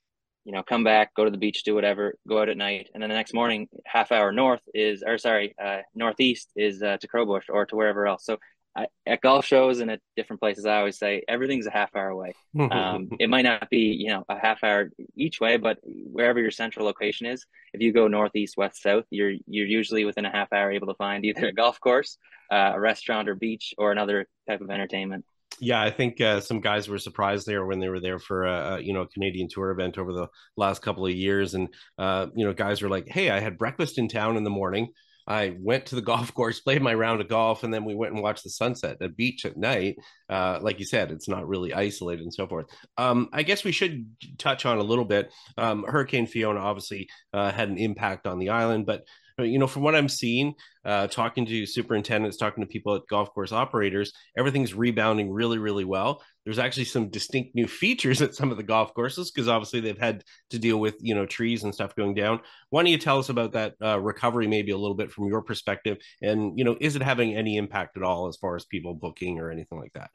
you 0.44 0.52
know, 0.52 0.62
come 0.62 0.84
back, 0.84 1.14
go 1.14 1.24
to 1.24 1.30
the 1.30 1.38
beach, 1.38 1.64
do 1.64 1.74
whatever, 1.74 2.14
go 2.28 2.40
out 2.40 2.50
at 2.50 2.56
night, 2.56 2.90
and 2.92 3.02
then 3.02 3.08
the 3.08 3.16
next 3.16 3.34
morning, 3.34 3.66
half 3.86 4.12
hour 4.12 4.30
north 4.30 4.60
is, 4.74 5.02
or 5.04 5.16
sorry, 5.18 5.54
uh, 5.62 5.78
northeast 5.94 6.50
is 6.54 6.82
uh, 6.82 6.98
to 6.98 7.08
Crowbush 7.08 7.44
or 7.48 7.64
to 7.66 7.76
wherever 7.76 8.06
else. 8.06 8.26
So 8.26 8.36
I, 8.76 8.86
at 9.06 9.20
golf 9.20 9.44
shows 9.44 9.80
and 9.80 9.90
at 9.90 10.00
different 10.16 10.40
places, 10.40 10.66
I 10.66 10.78
always 10.78 10.98
say 10.98 11.22
everything's 11.28 11.66
a 11.66 11.70
half 11.70 11.94
hour 11.94 12.08
away. 12.08 12.34
Um, 12.74 13.08
it 13.20 13.28
might 13.28 13.42
not 13.42 13.68
be, 13.70 13.96
you 13.98 14.08
know, 14.08 14.24
a 14.28 14.38
half 14.38 14.64
hour 14.64 14.90
each 15.16 15.40
way, 15.40 15.56
but 15.56 15.78
wherever 15.84 16.40
your 16.40 16.50
central 16.50 16.86
location 16.86 17.26
is, 17.26 17.44
if 17.72 17.80
you 17.80 17.92
go 17.92 18.08
northeast, 18.08 18.56
west, 18.56 18.82
south, 18.82 19.04
you're 19.10 19.34
you're 19.46 19.66
usually 19.66 20.04
within 20.04 20.24
a 20.24 20.30
half 20.30 20.52
hour 20.52 20.72
able 20.72 20.88
to 20.88 20.94
find 20.94 21.24
either 21.24 21.48
a 21.48 21.52
golf 21.52 21.78
course, 21.80 22.18
uh, 22.50 22.72
a 22.74 22.80
restaurant 22.80 23.28
or 23.28 23.34
beach, 23.34 23.74
or 23.78 23.92
another 23.92 24.26
type 24.48 24.60
of 24.60 24.70
entertainment 24.70 25.24
yeah, 25.60 25.80
I 25.80 25.90
think 25.90 26.20
uh, 26.20 26.40
some 26.40 26.60
guys 26.60 26.88
were 26.88 26.98
surprised 26.98 27.46
there 27.46 27.64
when 27.64 27.78
they 27.78 27.88
were 27.88 28.00
there 28.00 28.18
for 28.18 28.44
a, 28.44 28.80
you 28.80 28.92
know 28.92 29.06
Canadian 29.06 29.48
tour 29.48 29.70
event 29.70 29.98
over 29.98 30.12
the 30.12 30.28
last 30.56 30.82
couple 30.82 31.06
of 31.06 31.12
years, 31.12 31.54
and 31.54 31.68
uh, 31.98 32.26
you 32.34 32.44
know 32.44 32.52
guys 32.52 32.82
were 32.82 32.88
like, 32.88 33.08
"Hey, 33.08 33.30
I 33.30 33.40
had 33.40 33.58
breakfast 33.58 33.98
in 33.98 34.08
town 34.08 34.36
in 34.36 34.44
the 34.44 34.50
morning. 34.50 34.88
I 35.26 35.56
went 35.60 35.86
to 35.86 35.94
the 35.94 36.02
golf 36.12 36.32
course, 36.34 36.60
played 36.60 36.82
my 36.82 36.94
round 36.94 37.20
of 37.20 37.28
golf, 37.28 37.64
and 37.64 37.72
then 37.72 37.84
we 37.84 37.94
went 37.94 38.14
and 38.14 38.22
watched 38.22 38.44
the 38.44 38.50
sunset 38.50 38.98
the 38.98 39.08
beach 39.08 39.44
at 39.44 39.56
night. 39.56 39.96
Uh, 40.28 40.58
like 40.60 40.78
you 40.78 40.86
said, 40.86 41.10
it's 41.10 41.28
not 41.28 41.48
really 41.48 41.72
isolated 41.72 42.22
and 42.22 42.34
so 42.34 42.46
forth. 42.46 42.66
Um, 42.96 43.28
I 43.32 43.42
guess 43.42 43.64
we 43.64 43.72
should 43.72 44.06
touch 44.38 44.66
on 44.66 44.78
a 44.78 44.82
little 44.82 45.04
bit. 45.04 45.32
Um, 45.58 45.84
Hurricane 45.84 46.26
Fiona 46.26 46.60
obviously 46.60 47.08
uh, 47.32 47.50
had 47.50 47.68
an 47.68 47.78
impact 47.78 48.26
on 48.26 48.38
the 48.38 48.50
island, 48.50 48.86
but 48.86 49.04
you 49.38 49.58
know, 49.58 49.66
from 49.66 49.82
what 49.82 49.94
I'm 49.94 50.08
seeing, 50.08 50.54
uh, 50.84 51.08
talking 51.08 51.44
to 51.46 51.66
superintendents, 51.66 52.36
talking 52.36 52.62
to 52.62 52.68
people 52.68 52.94
at 52.94 53.06
golf 53.08 53.32
course 53.34 53.52
operators, 53.52 54.12
everything's 54.36 54.74
rebounding 54.74 55.30
really, 55.30 55.58
really 55.58 55.84
well. 55.84 56.22
There's 56.44 56.58
actually 56.58 56.84
some 56.84 57.08
distinct 57.08 57.54
new 57.54 57.66
features 57.66 58.22
at 58.22 58.34
some 58.34 58.50
of 58.50 58.56
the 58.56 58.62
golf 58.62 58.94
courses 58.94 59.30
because 59.30 59.48
obviously 59.48 59.80
they've 59.80 59.98
had 59.98 60.22
to 60.50 60.58
deal 60.58 60.78
with 60.78 60.96
you 61.00 61.14
know 61.14 61.26
trees 61.26 61.64
and 61.64 61.74
stuff 61.74 61.96
going 61.96 62.14
down. 62.14 62.40
Why 62.70 62.82
don't 62.82 62.92
you 62.92 62.98
tell 62.98 63.18
us 63.18 63.28
about 63.28 63.52
that 63.52 63.74
uh, 63.82 63.98
recovery, 63.98 64.46
maybe 64.46 64.72
a 64.72 64.78
little 64.78 64.96
bit 64.96 65.10
from 65.10 65.26
your 65.26 65.42
perspective, 65.42 65.98
and 66.22 66.56
you 66.58 66.64
know, 66.64 66.76
is 66.80 66.96
it 66.96 67.02
having 67.02 67.34
any 67.34 67.56
impact 67.56 67.96
at 67.96 68.02
all 68.02 68.28
as 68.28 68.36
far 68.36 68.54
as 68.54 68.64
people 68.64 68.94
booking 68.94 69.40
or 69.40 69.50
anything 69.50 69.78
like 69.78 69.92
that? 69.94 70.10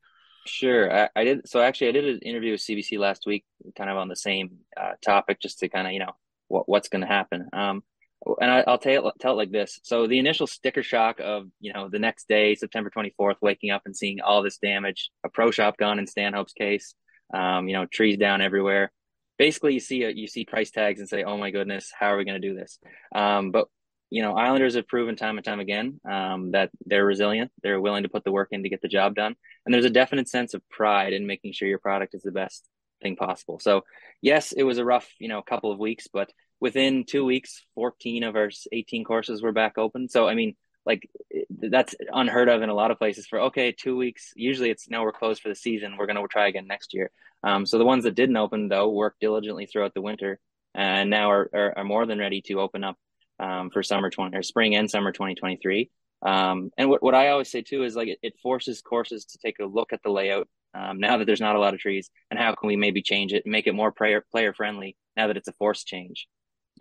Sure, 0.46 0.92
I, 0.92 1.10
I 1.16 1.24
did. 1.26 1.48
So 1.48 1.62
actually, 1.62 1.90
I 1.90 1.92
did 1.92 2.06
an 2.06 2.20
interview 2.20 2.52
with 2.52 2.62
CBC 2.62 2.98
last 2.98 3.26
week, 3.26 3.46
kind 3.78 3.90
of 3.90 3.98
on 3.98 4.08
the 4.08 4.16
same 4.16 4.60
uh, 4.78 4.94
topic, 5.04 5.40
just 5.42 5.60
to 5.60 5.70
kind 5.70 5.88
of 5.88 5.94
you 5.94 6.00
know 6.00 6.14
what, 6.48 6.70
what's 6.70 6.90
going 6.90 7.02
to 7.02 7.08
happen. 7.08 7.50
Um, 7.54 7.84
and 8.26 8.52
I, 8.52 8.64
will 8.68 8.78
tell 8.78 9.08
it, 9.08 9.14
tell 9.20 9.34
it 9.34 9.38
like 9.38 9.52
this. 9.52 9.80
So 9.84 10.08
the 10.08 10.20
initial 10.20 10.48
sticker 10.48 10.84
shock 10.84 11.20
of 11.20 11.48
you 11.60 11.74
know 11.74 11.90
the 11.90 12.00
next 12.00 12.28
day, 12.28 12.56
September 12.56 12.90
24th, 12.90 13.36
waking 13.42 13.72
up 13.72 13.84
and 13.86 13.96
seeing 13.96 14.22
all 14.22 14.44
this 14.44 14.58
damage, 14.58 15.10
a 15.24 15.30
pro 15.30 15.52
shop 15.52 15.78
gone 15.78 16.00
in 16.00 16.08
Stanhope's 16.08 16.54
case, 16.54 16.94
um, 17.34 17.68
you 17.68 17.74
know 17.74 17.86
trees 17.86 18.18
down 18.18 18.42
everywhere. 18.42 18.92
Basically, 19.38 19.74
you 19.74 19.80
see 19.80 20.04
a, 20.04 20.10
you 20.10 20.28
see 20.28 20.46
price 20.46 20.72
tags 20.72 21.00
and 21.00 21.08
say, 21.08 21.24
"Oh 21.24 21.38
my 21.38 21.52
goodness, 21.52 21.92
how 21.98 22.08
are 22.08 22.18
we 22.18 22.26
going 22.26 22.42
to 22.42 22.48
do 22.48 22.56
this?" 22.56 22.80
Um, 23.16 23.52
but 23.52 23.68
you 24.10 24.24
know, 24.24 24.36
Islanders 24.36 24.76
have 24.76 24.88
proven 24.88 25.16
time 25.16 25.38
and 25.38 25.46
time 25.46 25.60
again 25.60 26.02
um, 26.10 26.52
that 26.52 26.72
they're 26.86 27.06
resilient. 27.06 27.52
They're 27.62 27.80
willing 27.80 28.04
to 28.04 28.10
put 28.10 28.24
the 28.24 28.32
work 28.32 28.50
in 28.52 28.64
to 28.64 28.70
get 28.70 28.82
the 28.82 28.88
job 28.88 29.16
done, 29.16 29.36
and 29.66 29.74
there's 29.74 29.86
a 29.86 29.90
definite 29.90 30.28
sense 30.28 30.54
of 30.54 30.68
pride 30.70 31.14
in 31.14 31.26
making 31.26 31.54
sure 31.54 31.68
your 31.68 31.80
product 31.80 32.16
is 32.16 32.24
the 32.24 32.32
best 32.32 32.68
thing 33.02 33.16
possible. 33.16 33.60
So, 33.60 33.86
yes, 34.22 34.52
it 34.52 34.64
was 34.64 34.78
a 34.78 34.84
rough, 34.84 35.08
you 35.20 35.30
know, 35.30 35.42
couple 35.42 35.72
of 35.72 35.80
weeks, 35.80 36.08
but 36.12 36.32
within 36.60 37.06
two 37.06 37.26
weeks, 37.26 37.64
14 37.76 38.24
of 38.24 38.36
our 38.36 38.50
18 38.72 39.04
courses 39.04 39.42
were 39.42 39.52
back 39.52 39.78
open. 39.78 40.10
So, 40.10 40.28
I 40.28 40.36
mean, 40.36 40.56
like 40.86 41.10
that's 41.50 41.96
unheard 42.12 42.50
of 42.50 42.62
in 42.62 42.70
a 42.70 42.74
lot 42.74 42.92
of 42.92 42.98
places 42.98 43.28
for, 43.28 43.40
okay, 43.42 43.72
two 43.72 43.96
weeks. 43.96 44.34
Usually 44.36 44.70
it's 44.70 44.90
now 44.90 45.04
we're 45.04 45.12
closed 45.12 45.42
for 45.42 45.50
the 45.50 45.56
season. 45.56 45.98
We're 45.98 46.08
going 46.08 46.16
to 46.16 46.28
try 46.28 46.48
again 46.48 46.68
next 46.68 46.94
year. 46.94 47.12
Um, 47.44 47.66
so 47.66 47.78
the 47.78 47.86
ones 47.86 48.04
that 48.04 48.16
didn't 48.16 48.38
open 48.38 48.68
though 48.70 48.90
worked 48.90 49.20
diligently 49.20 49.66
throughout 49.66 49.94
the 49.94 50.02
winter 50.02 50.40
and 50.76 51.10
now 51.10 51.32
are, 51.32 51.50
are, 51.54 51.74
are 51.78 51.84
more 51.84 52.06
than 52.06 52.20
ready 52.20 52.42
to 52.44 52.60
open 52.60 52.84
up 52.84 52.98
um, 53.40 53.70
for 53.70 53.82
summer 53.84 54.10
20 54.10 54.36
or 54.36 54.44
spring 54.44 54.76
and 54.76 54.90
summer 54.90 55.12
2023. 55.12 55.90
Um, 56.22 56.72
and 56.78 56.90
what, 56.90 57.02
what 57.02 57.16
I 57.16 57.30
always 57.30 57.50
say 57.50 57.62
too 57.62 57.84
is 57.84 57.96
like 57.96 58.10
it, 58.10 58.20
it 58.22 58.40
forces 58.42 58.82
courses 58.82 59.26
to 59.26 59.38
take 59.38 59.60
a 59.60 59.66
look 59.66 59.94
at 59.94 60.04
the 60.04 60.10
layout 60.10 60.50
um, 60.74 61.00
now 61.00 61.18
that 61.18 61.26
there's 61.26 61.40
not 61.40 61.56
a 61.56 61.60
lot 61.60 61.74
of 61.74 61.80
trees 61.80 62.10
and 62.30 62.40
how 62.40 62.54
can 62.54 62.68
we 62.68 62.76
maybe 62.76 63.02
change 63.02 63.34
it 63.34 63.44
and 63.46 63.52
make 63.52 63.68
it 63.68 63.74
more 63.74 63.92
player 63.92 64.24
player 64.32 64.54
friendly 64.54 64.98
now 65.16 65.28
that 65.28 65.38
it's 65.38 65.48
a 65.48 65.54
forced 65.54 65.88
change 65.88 66.28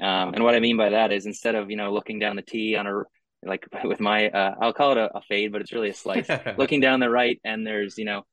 um, 0.01 0.35
and 0.35 0.45
what 0.45 0.55
I 0.55 0.61
mean 0.61 0.77
by 0.77 0.91
that 0.91 1.13
is 1.13 1.27
instead 1.27 1.55
of 1.55 1.71
you 1.71 1.77
know 1.77 1.93
looking 1.93 2.19
down 2.19 2.37
the 2.37 2.43
tee 2.43 2.77
on 2.77 2.87
a 2.87 3.03
like 3.43 3.67
with 3.85 4.01
my 4.01 4.29
uh, 4.29 4.55
I'll 4.61 4.73
call 4.73 4.93
it 4.93 4.99
a, 4.99 5.17
a, 5.17 5.23
fade, 5.23 5.53
but 5.53 5.61
it's 5.61 5.73
really 5.73 5.91
a 5.91 5.95
slice. 5.95 6.29
looking 6.59 6.81
down 6.81 7.01
the 7.01 7.11
right 7.11 7.41
and 7.45 7.67
there's 7.67 7.99
you 7.99 8.05
know 8.05 8.25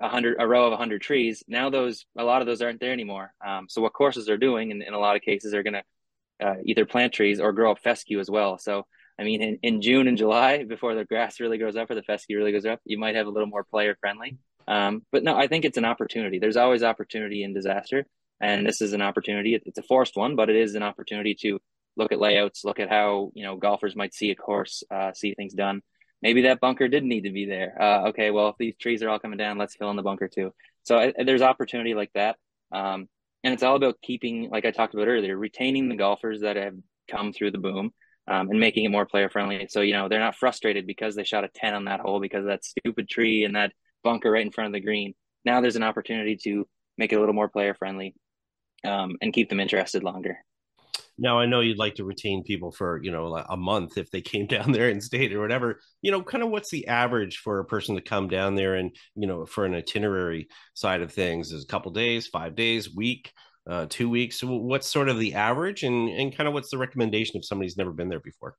a 0.00 0.08
hundred 0.08 0.36
a 0.38 0.46
row 0.46 0.66
of 0.66 0.72
a 0.72 0.76
hundred 0.76 1.02
trees. 1.02 1.42
Now 1.48 1.70
those 1.70 2.06
a 2.16 2.24
lot 2.24 2.40
of 2.40 2.46
those 2.46 2.62
aren't 2.62 2.80
there 2.80 2.92
anymore. 2.92 3.32
Um, 3.46 3.66
so 3.68 3.82
what 3.82 3.92
courses 3.92 4.28
are 4.28 4.38
doing, 4.38 4.70
in, 4.70 4.82
in 4.82 4.94
a 4.94 4.98
lot 4.98 5.16
of 5.16 5.22
cases, 5.22 5.54
are 5.54 5.62
going 5.62 5.74
to 5.74 6.46
uh, 6.46 6.54
either 6.64 6.84
plant 6.84 7.12
trees 7.12 7.40
or 7.40 7.52
grow 7.52 7.72
up 7.72 7.80
fescue 7.80 8.20
as 8.20 8.30
well. 8.30 8.58
So 8.58 8.86
I 9.18 9.24
mean, 9.24 9.42
in, 9.42 9.58
in 9.62 9.82
June 9.82 10.08
and 10.08 10.16
July, 10.16 10.64
before 10.68 10.94
the 10.94 11.04
grass 11.04 11.40
really 11.40 11.58
grows 11.58 11.76
up 11.76 11.90
or 11.90 11.94
the 11.94 12.02
fescue 12.02 12.36
really 12.38 12.52
goes 12.52 12.66
up, 12.66 12.80
you 12.84 12.98
might 12.98 13.16
have 13.16 13.26
a 13.26 13.30
little 13.30 13.48
more 13.48 13.64
player 13.64 13.96
friendly. 14.00 14.38
Um, 14.66 15.02
but 15.10 15.24
no, 15.24 15.34
I 15.34 15.46
think 15.46 15.64
it's 15.64 15.78
an 15.78 15.86
opportunity. 15.86 16.38
There's 16.38 16.58
always 16.58 16.82
opportunity 16.82 17.42
in 17.42 17.54
disaster 17.54 18.06
and 18.40 18.66
this 18.66 18.80
is 18.80 18.92
an 18.92 19.02
opportunity. 19.02 19.54
It's 19.64 19.78
a 19.78 19.82
forced 19.82 20.16
one, 20.16 20.36
but 20.36 20.50
it 20.50 20.56
is 20.56 20.74
an 20.74 20.82
opportunity 20.82 21.34
to 21.42 21.58
look 21.96 22.12
at 22.12 22.20
layouts, 22.20 22.64
look 22.64 22.80
at 22.80 22.88
how 22.88 23.32
you 23.34 23.44
know 23.44 23.56
golfers 23.56 23.96
might 23.96 24.14
see 24.14 24.30
a 24.30 24.36
course, 24.36 24.82
uh, 24.90 25.12
see 25.12 25.34
things 25.34 25.54
done. 25.54 25.82
Maybe 26.22 26.42
that 26.42 26.60
bunker 26.60 26.88
didn't 26.88 27.08
need 27.08 27.24
to 27.24 27.32
be 27.32 27.46
there. 27.46 27.80
Uh, 27.80 28.08
okay, 28.08 28.30
well 28.30 28.48
if 28.48 28.56
these 28.58 28.76
trees 28.76 29.02
are 29.02 29.08
all 29.08 29.18
coming 29.18 29.38
down, 29.38 29.58
let's 29.58 29.76
fill 29.76 29.90
in 29.90 29.96
the 29.96 30.02
bunker 30.02 30.28
too. 30.28 30.52
So 30.84 30.98
I, 30.98 31.12
there's 31.24 31.42
opportunity 31.42 31.94
like 31.94 32.12
that, 32.14 32.36
um, 32.72 33.08
and 33.44 33.54
it's 33.54 33.62
all 33.62 33.76
about 33.76 34.00
keeping, 34.02 34.50
like 34.50 34.64
I 34.64 34.70
talked 34.70 34.94
about 34.94 35.08
earlier, 35.08 35.36
retaining 35.36 35.88
the 35.88 35.96
golfers 35.96 36.40
that 36.40 36.56
have 36.56 36.74
come 37.10 37.32
through 37.32 37.52
the 37.52 37.58
boom. 37.58 37.92
Um, 38.30 38.50
and 38.50 38.60
making 38.60 38.84
it 38.84 38.90
more 38.90 39.06
player 39.06 39.30
friendly. 39.30 39.68
So, 39.70 39.80
you 39.80 39.94
know, 39.94 40.06
they're 40.06 40.18
not 40.18 40.36
frustrated 40.36 40.86
because 40.86 41.16
they 41.16 41.24
shot 41.24 41.44
a 41.44 41.48
10 41.48 41.72
on 41.72 41.86
that 41.86 42.00
hole 42.00 42.20
because 42.20 42.44
that 42.44 42.62
stupid 42.62 43.08
tree 43.08 43.44
and 43.44 43.56
that 43.56 43.72
bunker 44.04 44.30
right 44.30 44.44
in 44.44 44.52
front 44.52 44.66
of 44.66 44.74
the 44.74 44.84
green. 44.84 45.14
Now 45.46 45.62
there's 45.62 45.76
an 45.76 45.82
opportunity 45.82 46.36
to 46.44 46.68
make 46.98 47.10
it 47.10 47.16
a 47.16 47.20
little 47.20 47.34
more 47.34 47.48
player 47.48 47.72
friendly 47.72 48.14
um, 48.84 49.16
and 49.20 49.32
keep 49.32 49.48
them 49.48 49.60
interested 49.60 50.02
longer. 50.02 50.38
Now 51.18 51.40
I 51.40 51.46
know 51.46 51.60
you'd 51.60 51.78
like 51.78 51.96
to 51.96 52.04
retain 52.04 52.44
people 52.44 52.70
for 52.70 53.00
you 53.02 53.10
know 53.10 53.34
a 53.48 53.56
month 53.56 53.98
if 53.98 54.10
they 54.10 54.20
came 54.20 54.46
down 54.54 54.72
there 54.72 54.88
and 54.88 55.02
stayed 55.02 55.32
or 55.32 55.40
whatever. 55.40 55.80
You 56.00 56.12
know, 56.12 56.22
kind 56.22 56.44
of 56.44 56.50
what's 56.50 56.70
the 56.70 56.86
average 56.86 57.38
for 57.38 57.58
a 57.58 57.64
person 57.64 57.96
to 57.96 58.00
come 58.00 58.28
down 58.28 58.54
there 58.54 58.76
and 58.76 58.94
you 59.16 59.26
know 59.26 59.44
for 59.44 59.64
an 59.64 59.74
itinerary 59.74 60.48
side 60.74 61.02
of 61.02 61.12
things 61.12 61.52
is 61.52 61.64
a 61.64 61.66
couple 61.66 61.90
days, 61.92 62.28
five 62.28 62.54
days, 62.54 62.94
week, 62.94 63.32
uh, 63.68 63.86
two 63.88 64.08
weeks. 64.08 64.42
What's 64.42 64.88
sort 64.88 65.08
of 65.08 65.18
the 65.18 65.34
average 65.34 65.82
and 65.82 66.08
and 66.08 66.34
kind 66.34 66.46
of 66.46 66.54
what's 66.54 66.70
the 66.70 66.78
recommendation 66.78 67.36
if 67.36 67.44
somebody's 67.44 67.76
never 67.76 67.92
been 67.92 68.08
there 68.08 68.20
before? 68.20 68.56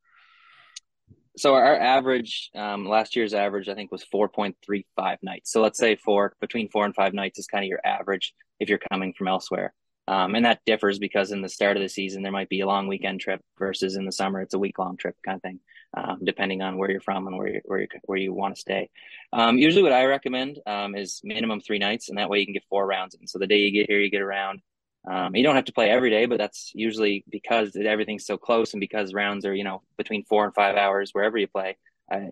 So 1.38 1.54
our 1.54 1.80
average 1.80 2.50
um, 2.54 2.86
last 2.86 3.16
year's 3.16 3.34
average 3.34 3.70
I 3.70 3.76
think 3.76 3.94
was 3.94 4.04
four 4.04 4.28
point 4.28 4.58
three 4.66 4.86
five 4.98 5.20
nights. 5.22 5.54
So 5.54 5.62
let's 5.62 5.80
say 5.80 5.96
four 5.96 6.36
between 6.42 6.70
four 6.70 6.86
and 6.86 6.94
five 6.94 7.14
nights 7.14 7.40
is 7.40 7.48
kind 7.48 7.64
of 7.64 7.70
your 7.70 7.80
average 7.86 8.34
if 8.60 8.68
you're 8.68 8.82
coming 8.92 9.14
from 9.18 9.30
elsewhere. 9.30 9.74
Um, 10.10 10.34
and 10.34 10.44
that 10.46 10.62
differs 10.66 10.98
because 10.98 11.32
in 11.32 11.44
the 11.44 11.50
start 11.50 11.78
of 11.78 11.84
the 11.84 11.88
season, 11.88 12.24
there 12.24 12.32
might 12.32 12.50
be 12.50 12.62
a 12.62 12.66
long 12.66 12.88
weekend 12.88 13.22
trip 13.22 13.42
versus 13.60 13.96
in 13.96 14.06
the 14.06 14.12
summer, 14.12 14.42
it's 14.42 14.56
a 14.56 14.60
week 14.60 14.80
long 14.80 14.98
trip 14.98 15.16
kind 15.24 15.36
of 15.36 15.44
thing, 15.44 15.60
um, 15.96 16.22
depending 16.24 16.64
on 16.64 16.80
where 16.80 16.90
you're 16.90 17.00
from 17.00 17.28
and 17.28 17.38
where 17.38 17.48
you, 17.48 17.62
where 17.66 17.82
you, 17.82 17.88
where 18.06 18.18
you 18.18 18.34
want 18.34 18.56
to 18.56 18.60
stay. 18.60 18.90
Um, 19.32 19.60
usually 19.60 19.84
what 19.84 19.94
I 19.94 20.06
recommend 20.06 20.58
um, 20.66 20.96
is 20.96 21.22
minimum 21.24 21.62
three 21.62 21.78
nights 21.78 22.10
and 22.10 22.18
that 22.18 22.28
way 22.28 22.40
you 22.40 22.46
can 22.48 22.56
get 22.56 22.64
four 22.68 22.88
rounds 22.88 23.14
And 23.14 23.30
So 23.30 23.38
the 23.38 23.46
day 23.46 23.60
you 23.60 23.72
get 23.72 23.88
here, 23.88 24.00
you 24.00 24.10
get 24.10 24.22
around. 24.22 24.62
Um, 25.08 25.36
you 25.36 25.44
don't 25.44 25.56
have 25.56 25.66
to 25.66 25.74
play 25.74 25.92
every 25.92 26.10
day, 26.10 26.26
but 26.26 26.40
that's 26.40 26.72
usually 26.74 27.24
because 27.30 27.76
everything's 27.76 28.26
so 28.26 28.36
close 28.36 28.74
and 28.74 28.82
because 28.82 29.14
rounds 29.14 29.46
are, 29.46 29.54
you 29.54 29.64
know, 29.64 29.84
between 29.96 30.24
four 30.24 30.44
and 30.44 30.56
five 30.56 30.76
hours 30.76 31.12
wherever 31.12 31.38
you 31.38 31.48
play, 31.48 31.78
uh, 32.12 32.32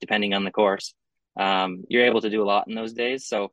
depending 0.00 0.34
on 0.34 0.42
the 0.42 0.50
course. 0.50 0.92
Um, 1.36 1.84
you're 1.88 2.04
able 2.04 2.20
to 2.20 2.30
do 2.30 2.42
a 2.42 2.44
lot 2.44 2.66
in 2.66 2.74
those 2.74 2.94
days. 2.94 3.28
So 3.28 3.52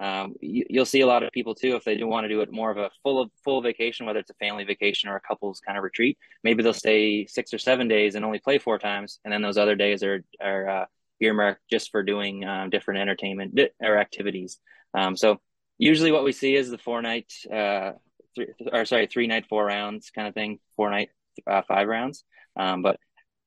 um, 0.00 0.34
you, 0.40 0.64
will 0.70 0.86
see 0.86 1.02
a 1.02 1.06
lot 1.06 1.22
of 1.22 1.30
people 1.30 1.54
too 1.54 1.76
if 1.76 1.84
they 1.84 1.96
do 1.96 2.06
want 2.06 2.24
to 2.24 2.28
do 2.28 2.40
it 2.40 2.50
more 2.50 2.70
of 2.70 2.78
a 2.78 2.90
full 3.02 3.20
of 3.20 3.30
full 3.44 3.60
vacation, 3.60 4.06
whether 4.06 4.18
it's 4.18 4.30
a 4.30 4.34
family 4.34 4.64
vacation 4.64 5.10
or 5.10 5.16
a 5.16 5.20
couple's 5.20 5.60
kind 5.60 5.76
of 5.76 5.84
retreat. 5.84 6.16
Maybe 6.42 6.62
they'll 6.62 6.72
stay 6.72 7.26
six 7.26 7.52
or 7.52 7.58
seven 7.58 7.86
days 7.86 8.14
and 8.14 8.24
only 8.24 8.38
play 8.38 8.58
four 8.58 8.78
times, 8.78 9.20
and 9.24 9.32
then 9.32 9.42
those 9.42 9.58
other 9.58 9.76
days 9.76 10.02
are 10.02 10.24
are 10.40 10.68
uh, 10.68 10.84
earmarked 11.20 11.62
just 11.70 11.90
for 11.90 12.02
doing 12.02 12.44
um, 12.46 12.70
different 12.70 13.00
entertainment 13.00 13.60
or 13.80 13.98
activities. 13.98 14.58
Um, 14.94 15.16
so 15.16 15.38
usually, 15.76 16.12
what 16.12 16.24
we 16.24 16.32
see 16.32 16.56
is 16.56 16.70
the 16.70 16.78
four 16.78 17.02
night, 17.02 17.30
uh, 17.52 17.92
three, 18.34 18.46
or 18.72 18.86
sorry, 18.86 19.06
three 19.06 19.26
night, 19.26 19.46
four 19.48 19.66
rounds 19.66 20.10
kind 20.14 20.26
of 20.26 20.34
thing, 20.34 20.60
four 20.76 20.90
night, 20.90 21.10
uh, 21.46 21.62
five 21.68 21.88
rounds. 21.88 22.24
Um, 22.56 22.80
but 22.80 22.98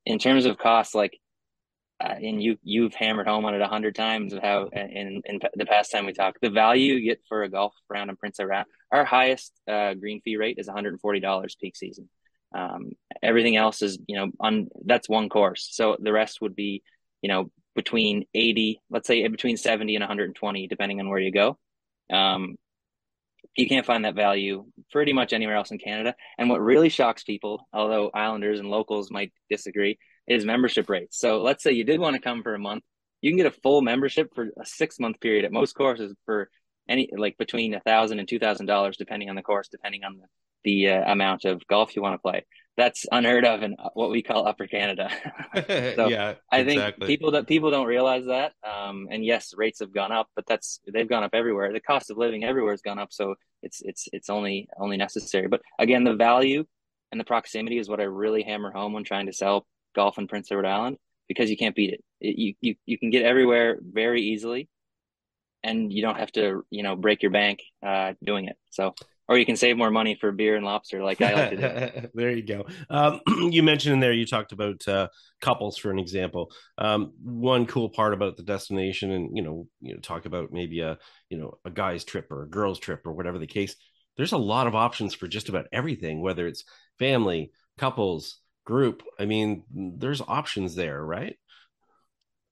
in 0.06 0.18
terms 0.20 0.46
of 0.46 0.58
cost, 0.58 0.94
like 0.94 1.18
and 2.20 2.42
you 2.42 2.56
you've 2.62 2.94
hammered 2.94 3.26
home 3.26 3.44
on 3.44 3.54
it 3.54 3.60
a 3.60 3.66
hundred 3.66 3.94
times 3.94 4.32
of 4.32 4.42
how 4.42 4.66
in 4.72 5.22
in 5.24 5.40
the 5.54 5.66
past 5.66 5.90
time 5.90 6.06
we 6.06 6.12
talked 6.12 6.40
the 6.40 6.50
value 6.50 6.94
you 6.94 7.04
get 7.04 7.20
for 7.28 7.42
a 7.42 7.48
golf 7.48 7.74
round 7.88 8.10
in 8.10 8.16
Prince 8.16 8.38
Edward 8.40 8.64
our 8.90 9.04
highest 9.04 9.52
uh, 9.68 9.94
green 9.94 10.20
fee 10.20 10.36
rate 10.36 10.58
is 10.58 10.66
one 10.66 10.76
hundred 10.76 10.92
and 10.94 11.00
forty 11.00 11.20
dollars 11.20 11.56
peak 11.60 11.76
season. 11.76 12.08
Um, 12.54 12.92
everything 13.22 13.56
else 13.56 13.82
is 13.82 13.98
you 14.06 14.16
know 14.16 14.30
on 14.40 14.68
that's 14.84 15.08
one 15.08 15.28
course, 15.28 15.68
so 15.72 15.96
the 16.00 16.12
rest 16.12 16.40
would 16.40 16.54
be 16.54 16.82
you 17.22 17.28
know 17.28 17.50
between 17.74 18.26
eighty, 18.34 18.80
let's 18.90 19.08
say 19.08 19.26
between 19.28 19.56
seventy 19.56 19.96
and 19.96 20.02
one 20.02 20.08
hundred 20.08 20.26
and 20.26 20.36
twenty, 20.36 20.68
depending 20.68 21.00
on 21.00 21.08
where 21.08 21.18
you 21.18 21.32
go. 21.32 21.58
Um, 22.12 22.56
You 23.56 23.68
can't 23.68 23.86
find 23.86 24.04
that 24.04 24.16
value 24.16 24.66
pretty 24.90 25.12
much 25.12 25.32
anywhere 25.32 25.56
else 25.56 25.70
in 25.70 25.78
Canada. 25.78 26.14
And 26.38 26.48
what 26.50 26.60
really 26.60 26.88
shocks 26.88 27.22
people, 27.22 27.68
although 27.72 28.10
Islanders 28.12 28.58
and 28.60 28.68
locals 28.68 29.10
might 29.10 29.32
disagree, 29.48 29.98
is 30.26 30.44
membership 30.44 30.88
rates. 30.88 31.18
So 31.18 31.42
let's 31.42 31.62
say 31.62 31.72
you 31.72 31.84
did 31.84 32.00
want 32.00 32.14
to 32.16 32.22
come 32.22 32.42
for 32.42 32.54
a 32.54 32.58
month, 32.58 32.82
you 33.20 33.30
can 33.30 33.36
get 33.36 33.46
a 33.46 33.60
full 33.62 33.80
membership 33.82 34.34
for 34.34 34.50
a 34.60 34.66
six 34.66 34.98
month 34.98 35.20
period 35.20 35.44
at 35.44 35.52
most 35.52 35.74
courses 35.74 36.14
for 36.26 36.50
any 36.88 37.08
like 37.16 37.38
between 37.38 37.74
a 37.74 37.80
thousand 37.80 38.18
and 38.18 38.28
two 38.28 38.38
thousand 38.38 38.66
dollars, 38.66 38.96
depending 38.96 39.30
on 39.30 39.36
the 39.36 39.42
course, 39.42 39.68
depending 39.68 40.04
on 40.04 40.18
the 40.18 40.26
the 40.64 40.88
uh, 40.88 41.12
amount 41.12 41.44
of 41.44 41.66
golf 41.66 41.94
you 41.94 42.02
want 42.02 42.14
to 42.14 42.18
play. 42.18 42.44
That's 42.76 43.06
unheard 43.12 43.44
of 43.44 43.62
in 43.62 43.76
what 43.92 44.10
we 44.10 44.22
call 44.22 44.48
Upper 44.48 44.66
Canada. 44.66 45.08
so 45.94 46.08
yeah, 46.08 46.34
I 46.50 46.64
think 46.64 47.00
people 47.00 47.30
that 47.32 47.46
people 47.46 47.70
don't 47.70 47.86
realize 47.86 48.26
that. 48.26 48.52
Um, 48.68 49.08
and 49.10 49.24
yes, 49.24 49.54
rates 49.56 49.78
have 49.80 49.94
gone 49.94 50.10
up, 50.10 50.28
but 50.34 50.44
that's 50.46 50.80
they've 50.92 51.08
gone 51.08 51.22
up 51.22 51.34
everywhere. 51.34 51.72
The 51.72 51.80
cost 51.80 52.10
of 52.10 52.18
living 52.18 52.44
everywhere 52.44 52.72
has 52.72 52.82
gone 52.82 52.98
up, 52.98 53.12
so 53.12 53.36
it's 53.62 53.80
it's 53.82 54.08
it's 54.12 54.28
only 54.28 54.68
only 54.78 54.96
necessary. 54.96 55.46
But 55.46 55.62
again, 55.78 56.04
the 56.04 56.14
value 56.14 56.64
and 57.12 57.20
the 57.20 57.24
proximity 57.24 57.78
is 57.78 57.88
what 57.88 58.00
I 58.00 58.04
really 58.04 58.42
hammer 58.42 58.72
home 58.72 58.92
when 58.92 59.04
trying 59.04 59.26
to 59.26 59.32
sell 59.32 59.66
golf 59.94 60.18
in 60.18 60.28
Prince 60.28 60.50
Edward 60.50 60.66
Island 60.66 60.98
because 61.28 61.50
you 61.50 61.56
can't 61.56 61.74
beat 61.74 61.94
it. 61.94 62.04
it 62.20 62.36
you, 62.36 62.54
you 62.60 62.74
you 62.86 62.98
can 62.98 63.10
get 63.10 63.24
everywhere 63.24 63.78
very 63.82 64.22
easily, 64.22 64.68
and 65.62 65.92
you 65.92 66.02
don't 66.02 66.18
have 66.18 66.32
to 66.32 66.64
you 66.70 66.82
know 66.82 66.96
break 66.96 67.22
your 67.22 67.30
bank 67.30 67.62
uh, 67.84 68.14
doing 68.22 68.46
it. 68.46 68.56
So 68.70 68.94
or 69.28 69.38
you 69.38 69.46
can 69.46 69.56
save 69.56 69.76
more 69.76 69.90
money 69.90 70.14
for 70.14 70.32
beer 70.32 70.56
and 70.56 70.64
lobster 70.64 71.02
like 71.02 71.20
i 71.20 71.32
like 71.32 71.50
to 71.50 71.56
do 72.02 72.08
there 72.14 72.30
you 72.30 72.42
go 72.42 72.64
um, 72.90 73.20
you 73.50 73.62
mentioned 73.62 73.94
in 73.94 74.00
there 74.00 74.12
you 74.12 74.26
talked 74.26 74.52
about 74.52 74.86
uh, 74.88 75.08
couples 75.40 75.76
for 75.76 75.90
an 75.90 75.98
example 75.98 76.50
um, 76.78 77.12
one 77.22 77.66
cool 77.66 77.88
part 77.88 78.14
about 78.14 78.36
the 78.36 78.42
destination 78.42 79.10
and 79.10 79.36
you 79.36 79.42
know 79.42 79.66
you 79.80 79.94
know 79.94 80.00
talk 80.00 80.26
about 80.26 80.52
maybe 80.52 80.80
a 80.80 80.98
you 81.28 81.38
know 81.38 81.58
a 81.64 81.70
guy's 81.70 82.04
trip 82.04 82.30
or 82.30 82.42
a 82.42 82.48
girl's 82.48 82.78
trip 82.78 83.06
or 83.06 83.12
whatever 83.12 83.38
the 83.38 83.46
case 83.46 83.76
there's 84.16 84.32
a 84.32 84.38
lot 84.38 84.66
of 84.66 84.74
options 84.74 85.14
for 85.14 85.26
just 85.26 85.48
about 85.48 85.66
everything 85.72 86.20
whether 86.20 86.46
it's 86.46 86.64
family 86.98 87.50
couples 87.78 88.38
group 88.64 89.02
i 89.18 89.24
mean 89.24 89.62
there's 89.72 90.20
options 90.20 90.74
there 90.74 91.04
right 91.04 91.38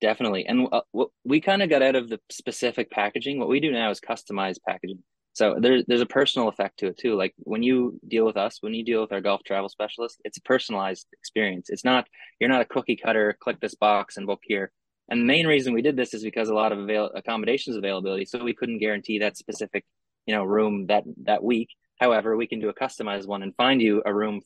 definitely 0.00 0.44
and 0.46 0.68
uh, 0.72 0.80
we 1.24 1.40
kind 1.40 1.62
of 1.62 1.70
got 1.70 1.82
out 1.82 1.96
of 1.96 2.08
the 2.08 2.20
specific 2.30 2.90
packaging 2.90 3.38
what 3.38 3.48
we 3.48 3.60
do 3.60 3.70
now 3.70 3.90
is 3.90 4.00
customized 4.00 4.58
packaging 4.66 5.02
so 5.34 5.56
there's 5.58 5.84
there's 5.86 6.02
a 6.02 6.06
personal 6.06 6.48
effect 6.48 6.78
to 6.80 6.88
it 6.88 6.98
too. 6.98 7.14
Like 7.14 7.34
when 7.38 7.62
you 7.62 7.98
deal 8.06 8.26
with 8.26 8.36
us, 8.36 8.58
when 8.60 8.74
you 8.74 8.84
deal 8.84 9.00
with 9.00 9.12
our 9.12 9.20
golf 9.20 9.42
travel 9.44 9.68
specialist, 9.68 10.20
it's 10.24 10.36
a 10.36 10.42
personalized 10.42 11.06
experience. 11.12 11.70
It's 11.70 11.84
not 11.84 12.06
you're 12.38 12.50
not 12.50 12.60
a 12.60 12.66
cookie 12.66 12.96
cutter. 12.96 13.36
Click 13.40 13.58
this 13.60 13.74
box 13.74 14.16
and 14.16 14.26
book 14.26 14.40
here. 14.42 14.70
And 15.08 15.20
the 15.20 15.26
main 15.26 15.46
reason 15.46 15.72
we 15.72 15.82
did 15.82 15.96
this 15.96 16.14
is 16.14 16.22
because 16.22 16.48
a 16.48 16.54
lot 16.54 16.72
of 16.72 16.78
avail- 16.78 17.10
accommodations 17.14 17.76
availability, 17.76 18.24
so 18.24 18.44
we 18.44 18.54
couldn't 18.54 18.78
guarantee 18.78 19.18
that 19.20 19.36
specific 19.36 19.84
you 20.26 20.34
know 20.34 20.44
room 20.44 20.86
that 20.86 21.04
that 21.24 21.42
week. 21.42 21.68
However, 22.02 22.36
we 22.36 22.48
can 22.48 22.58
do 22.58 22.68
a 22.68 22.74
customized 22.74 23.28
one 23.28 23.44
and 23.44 23.54
find 23.54 23.80
you 23.80 24.02
a 24.04 24.12
room 24.12 24.40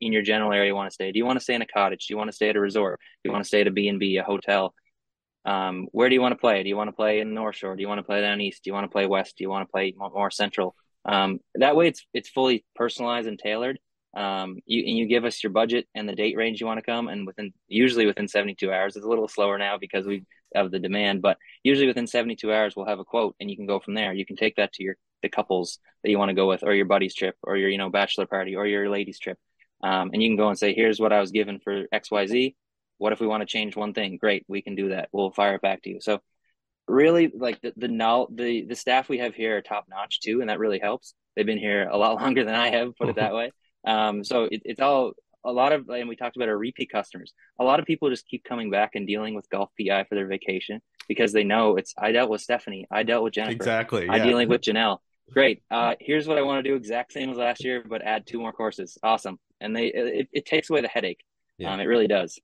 in 0.00 0.12
your 0.12 0.22
general 0.22 0.52
area 0.52 0.68
you 0.68 0.76
want 0.76 0.88
to 0.88 0.94
stay. 0.94 1.10
Do 1.10 1.18
you 1.18 1.26
want 1.26 1.36
to 1.36 1.42
stay 1.42 1.56
in 1.56 1.60
a 1.60 1.66
cottage? 1.66 2.06
Do 2.06 2.14
you 2.14 2.16
want 2.16 2.28
to 2.28 2.32
stay 2.32 2.48
at 2.48 2.54
a 2.54 2.60
resort? 2.60 3.00
Do 3.00 3.28
you 3.28 3.32
want 3.32 3.44
to 3.44 3.48
stay 3.48 3.62
at 3.62 3.66
a 3.66 3.72
B 3.72 3.88
and 3.88 3.98
B, 3.98 4.18
a 4.18 4.22
hotel? 4.22 4.72
Um, 5.44 5.88
where 5.90 6.08
do 6.08 6.14
you 6.14 6.20
want 6.20 6.30
to 6.30 6.38
play? 6.38 6.62
Do 6.62 6.68
you 6.68 6.76
want 6.76 6.86
to 6.86 6.92
play 6.94 7.18
in 7.18 7.34
North 7.34 7.56
Shore? 7.56 7.74
Do 7.74 7.82
you 7.82 7.88
want 7.88 7.98
to 7.98 8.04
play 8.04 8.20
down 8.20 8.40
east? 8.40 8.62
Do 8.62 8.70
you 8.70 8.74
want 8.74 8.84
to 8.84 8.92
play 8.92 9.06
west? 9.06 9.36
Do 9.36 9.42
you 9.42 9.50
want 9.50 9.66
to 9.66 9.72
play 9.72 9.92
more, 9.96 10.10
more 10.10 10.30
central? 10.30 10.76
Um, 11.04 11.40
that 11.56 11.74
way, 11.74 11.88
it's 11.88 12.06
it's 12.14 12.28
fully 12.28 12.64
personalized 12.76 13.26
and 13.26 13.36
tailored. 13.36 13.80
Um, 14.16 14.58
you 14.64 14.84
and 14.86 14.96
you 14.96 15.06
give 15.06 15.24
us 15.24 15.42
your 15.42 15.50
budget 15.52 15.88
and 15.96 16.08
the 16.08 16.14
date 16.14 16.36
range 16.36 16.60
you 16.60 16.68
want 16.68 16.78
to 16.78 16.86
come, 16.86 17.08
and 17.08 17.26
within 17.26 17.52
usually 17.66 18.06
within 18.06 18.28
72 18.28 18.72
hours. 18.72 18.94
It's 18.94 19.04
a 19.04 19.08
little 19.08 19.26
slower 19.26 19.58
now 19.58 19.76
because 19.76 20.06
we 20.06 20.24
have 20.54 20.70
the 20.70 20.78
demand, 20.78 21.20
but 21.20 21.36
usually 21.64 21.88
within 21.88 22.06
72 22.06 22.52
hours 22.52 22.76
we'll 22.76 22.86
have 22.86 23.00
a 23.00 23.04
quote, 23.04 23.34
and 23.40 23.50
you 23.50 23.56
can 23.56 23.66
go 23.66 23.80
from 23.80 23.94
there. 23.94 24.12
You 24.12 24.24
can 24.24 24.36
take 24.36 24.54
that 24.54 24.72
to 24.74 24.84
your 24.84 24.94
the 25.22 25.28
couples 25.28 25.78
that 26.02 26.10
you 26.10 26.18
want 26.18 26.30
to 26.30 26.34
go 26.34 26.48
with, 26.48 26.62
or 26.62 26.74
your 26.74 26.86
buddy's 26.86 27.14
trip, 27.14 27.36
or 27.42 27.56
your 27.56 27.68
you 27.68 27.78
know 27.78 27.90
bachelor 27.90 28.26
party, 28.26 28.56
or 28.56 28.66
your 28.66 28.90
ladies 28.90 29.18
trip, 29.18 29.38
um, 29.82 30.10
and 30.12 30.22
you 30.22 30.28
can 30.28 30.36
go 30.36 30.48
and 30.48 30.58
say, 30.58 30.74
"Here's 30.74 31.00
what 31.00 31.12
I 31.12 31.20
was 31.20 31.30
given 31.30 31.60
for 31.60 31.84
X 31.92 32.10
Y 32.10 32.26
Z 32.26 32.56
what 33.02 33.12
if 33.12 33.18
we 33.18 33.26
want 33.26 33.40
to 33.40 33.46
change 33.46 33.74
one 33.74 33.94
thing? 33.94 34.16
Great, 34.16 34.44
we 34.46 34.62
can 34.62 34.76
do 34.76 34.90
that. 34.90 35.08
We'll 35.10 35.32
fire 35.32 35.56
it 35.56 35.60
back 35.60 35.82
to 35.82 35.90
you. 35.90 36.00
So 36.00 36.20
really 36.86 37.32
like 37.34 37.60
the 37.60 37.72
the 37.76 37.88
now 37.88 38.28
the 38.32 38.64
the 38.64 38.76
staff 38.76 39.08
we 39.08 39.18
have 39.18 39.34
here 39.34 39.56
are 39.56 39.60
top 39.60 39.86
notch 39.90 40.20
too, 40.20 40.40
and 40.40 40.48
that 40.48 40.60
really 40.60 40.78
helps. 40.78 41.14
They've 41.34 41.44
been 41.44 41.58
here 41.58 41.88
a 41.90 41.98
lot 41.98 42.14
longer 42.22 42.44
than 42.44 42.54
I 42.54 42.70
have, 42.70 42.96
put 42.96 43.08
it 43.08 43.16
that 43.16 43.34
way. 43.40 43.50
Um, 43.84 44.22
so 44.22 44.44
it, 44.44 44.62
it's 44.64 44.80
all 44.80 45.14
a 45.44 45.52
lot 45.52 45.72
of, 45.72 45.88
and 45.88 46.08
we 46.08 46.14
talked 46.14 46.36
about 46.36 46.48
our 46.48 46.56
repeat 46.56 46.92
customers. 46.92 47.32
A 47.58 47.64
lot 47.64 47.80
of 47.80 47.86
people 47.86 48.08
just 48.08 48.28
keep 48.28 48.44
coming 48.44 48.70
back 48.70 48.92
and 48.94 49.04
dealing 49.04 49.34
with 49.34 49.50
golf 49.50 49.70
PEI 49.76 50.04
for 50.08 50.14
their 50.14 50.28
vacation 50.28 50.80
because 51.08 51.32
they 51.32 51.42
know 51.42 51.76
it's. 51.76 51.94
I 51.98 52.12
dealt 52.12 52.30
with 52.30 52.40
Stephanie. 52.40 52.86
I 52.88 53.02
dealt 53.02 53.24
with 53.24 53.34
Jennifer. 53.34 53.56
Exactly. 53.56 54.06
Yeah. 54.06 54.12
I 54.12 54.18
dealing 54.20 54.48
with 54.48 54.60
Janelle. 54.60 54.98
Great. 55.30 55.62
Uh, 55.70 55.94
here's 56.00 56.26
what 56.26 56.38
I 56.38 56.42
want 56.42 56.64
to 56.64 56.70
do. 56.70 56.76
Exact 56.76 57.12
same 57.12 57.30
as 57.30 57.36
last 57.36 57.64
year, 57.64 57.84
but 57.88 58.02
add 58.02 58.26
two 58.26 58.38
more 58.38 58.52
courses. 58.52 58.98
Awesome. 59.02 59.38
And 59.60 59.74
they 59.74 59.86
it, 59.86 60.28
it 60.32 60.46
takes 60.46 60.68
away 60.68 60.80
the 60.80 60.88
headache. 60.88 61.24
Yeah. 61.58 61.72
Um, 61.72 61.80
it 61.80 61.84
really 61.84 62.08
does. 62.08 62.38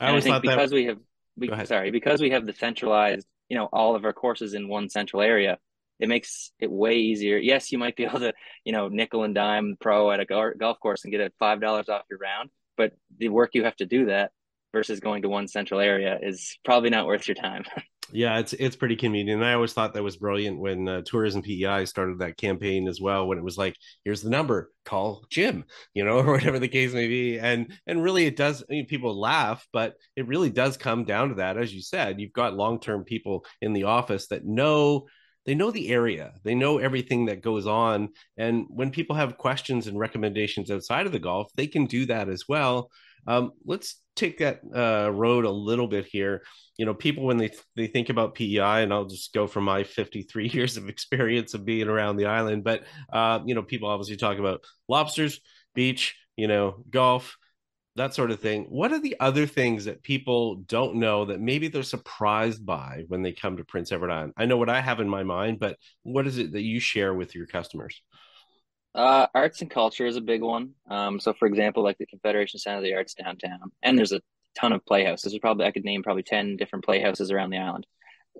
I 0.00 0.08
always 0.08 0.26
I 0.26 0.30
think 0.30 0.42
because 0.42 0.70
that... 0.70 0.76
we 0.76 0.84
have 0.86 0.98
we 1.36 1.50
sorry 1.66 1.90
because 1.90 2.20
we 2.20 2.30
have 2.30 2.46
the 2.46 2.52
centralized 2.52 3.26
you 3.48 3.56
know 3.56 3.68
all 3.72 3.94
of 3.94 4.04
our 4.04 4.12
courses 4.12 4.54
in 4.54 4.68
one 4.68 4.88
central 4.88 5.22
area 5.22 5.58
it 6.00 6.08
makes 6.08 6.52
it 6.58 6.70
way 6.70 6.96
easier 6.96 7.36
yes 7.36 7.72
you 7.72 7.78
might 7.78 7.96
be 7.96 8.04
able 8.04 8.20
to 8.20 8.32
you 8.64 8.72
know 8.72 8.88
nickel 8.88 9.24
and 9.24 9.34
dime 9.34 9.76
pro 9.80 10.10
at 10.10 10.20
a 10.20 10.24
golf 10.24 10.78
course 10.80 11.04
and 11.04 11.12
get 11.12 11.20
a 11.20 11.30
five 11.38 11.60
dollars 11.60 11.88
off 11.88 12.02
your 12.10 12.18
round 12.18 12.50
but 12.76 12.92
the 13.18 13.28
work 13.28 13.50
you 13.54 13.64
have 13.64 13.76
to 13.76 13.86
do 13.86 14.06
that 14.06 14.30
versus 14.72 15.00
going 15.00 15.22
to 15.22 15.28
one 15.28 15.46
central 15.46 15.80
area 15.80 16.18
is 16.22 16.58
probably 16.64 16.90
not 16.90 17.06
worth 17.06 17.28
your 17.28 17.34
time 17.34 17.64
Yeah, 18.12 18.38
it's 18.38 18.52
it's 18.52 18.76
pretty 18.76 18.96
convenient. 18.96 19.40
And 19.40 19.44
I 19.48 19.54
always 19.54 19.72
thought 19.72 19.94
that 19.94 20.02
was 20.02 20.16
brilliant 20.16 20.58
when 20.58 20.86
uh, 20.88 21.02
Tourism 21.04 21.42
PEI 21.42 21.86
started 21.86 22.18
that 22.18 22.36
campaign 22.36 22.86
as 22.86 23.00
well. 23.00 23.26
When 23.26 23.38
it 23.38 23.44
was 23.44 23.56
like, 23.56 23.76
"Here's 24.04 24.22
the 24.22 24.30
number, 24.30 24.70
call 24.84 25.24
Jim," 25.30 25.64
you 25.94 26.04
know, 26.04 26.18
or 26.20 26.32
whatever 26.32 26.58
the 26.58 26.68
case 26.68 26.92
may 26.92 27.08
be. 27.08 27.38
And 27.38 27.72
and 27.86 28.02
really, 28.02 28.26
it 28.26 28.36
does. 28.36 28.62
I 28.62 28.72
mean, 28.72 28.86
people 28.86 29.18
laugh, 29.18 29.66
but 29.72 29.94
it 30.16 30.28
really 30.28 30.50
does 30.50 30.76
come 30.76 31.04
down 31.04 31.30
to 31.30 31.34
that. 31.36 31.56
As 31.56 31.74
you 31.74 31.80
said, 31.80 32.20
you've 32.20 32.32
got 32.32 32.54
long 32.54 32.78
term 32.78 33.04
people 33.04 33.44
in 33.62 33.72
the 33.72 33.84
office 33.84 34.28
that 34.28 34.44
know 34.44 35.06
they 35.46 35.54
know 35.54 35.70
the 35.70 35.90
area 35.90 36.32
they 36.42 36.54
know 36.54 36.78
everything 36.78 37.26
that 37.26 37.42
goes 37.42 37.66
on 37.66 38.08
and 38.38 38.64
when 38.68 38.90
people 38.90 39.14
have 39.14 39.36
questions 39.36 39.86
and 39.86 39.98
recommendations 39.98 40.70
outside 40.70 41.04
of 41.04 41.12
the 41.12 41.18
golf 41.18 41.50
they 41.54 41.66
can 41.66 41.84
do 41.84 42.06
that 42.06 42.30
as 42.30 42.44
well 42.48 42.90
um, 43.26 43.52
let's 43.64 44.00
take 44.16 44.38
that 44.38 44.60
uh, 44.74 45.10
road 45.10 45.44
a 45.44 45.50
little 45.50 45.88
bit 45.88 46.06
here. 46.06 46.42
You 46.76 46.86
know, 46.86 46.94
people 46.94 47.24
when 47.24 47.36
they 47.36 47.50
they 47.76 47.86
think 47.86 48.08
about 48.08 48.34
PEI, 48.34 48.82
and 48.82 48.92
I'll 48.92 49.06
just 49.06 49.32
go 49.32 49.46
from 49.46 49.64
my 49.64 49.84
53 49.84 50.48
years 50.52 50.76
of 50.76 50.88
experience 50.88 51.54
of 51.54 51.64
being 51.64 51.88
around 51.88 52.16
the 52.16 52.26
island, 52.26 52.64
but 52.64 52.82
uh, 53.12 53.40
you 53.44 53.54
know, 53.54 53.62
people 53.62 53.88
obviously 53.88 54.16
talk 54.16 54.38
about 54.38 54.64
lobsters, 54.88 55.40
beach, 55.74 56.16
you 56.36 56.48
know, 56.48 56.84
golf, 56.90 57.36
that 57.96 58.14
sort 58.14 58.30
of 58.30 58.40
thing. 58.40 58.64
What 58.64 58.92
are 58.92 59.00
the 59.00 59.16
other 59.20 59.46
things 59.46 59.84
that 59.84 60.02
people 60.02 60.56
don't 60.56 60.96
know 60.96 61.26
that 61.26 61.40
maybe 61.40 61.68
they're 61.68 61.82
surprised 61.82 62.64
by 62.66 63.04
when 63.08 63.22
they 63.22 63.32
come 63.32 63.56
to 63.56 63.64
Prince 63.64 63.92
Edward 63.92 64.10
Island? 64.10 64.32
I 64.36 64.46
know 64.46 64.56
what 64.56 64.68
I 64.68 64.80
have 64.80 65.00
in 65.00 65.08
my 65.08 65.22
mind, 65.22 65.60
but 65.60 65.76
what 66.02 66.26
is 66.26 66.38
it 66.38 66.52
that 66.52 66.62
you 66.62 66.80
share 66.80 67.14
with 67.14 67.34
your 67.34 67.46
customers? 67.46 68.02
Uh, 68.94 69.26
arts 69.34 69.60
and 69.60 69.70
culture 69.70 70.06
is 70.06 70.16
a 70.16 70.20
big 70.20 70.42
one. 70.42 70.70
Um, 70.88 71.18
so 71.18 71.32
for 71.32 71.46
example, 71.46 71.82
like 71.82 71.98
the 71.98 72.06
Confederation 72.06 72.60
Center 72.60 72.78
of 72.78 72.84
the 72.84 72.94
Arts 72.94 73.14
downtown, 73.14 73.72
and 73.82 73.98
there's 73.98 74.12
a 74.12 74.20
ton 74.58 74.72
of 74.72 74.86
playhouses. 74.86 75.32
There's 75.32 75.40
probably 75.40 75.66
I 75.66 75.72
could 75.72 75.84
name 75.84 76.02
probably 76.02 76.22
ten 76.22 76.56
different 76.56 76.84
playhouses 76.84 77.30
around 77.30 77.50
the 77.50 77.58
island. 77.58 77.86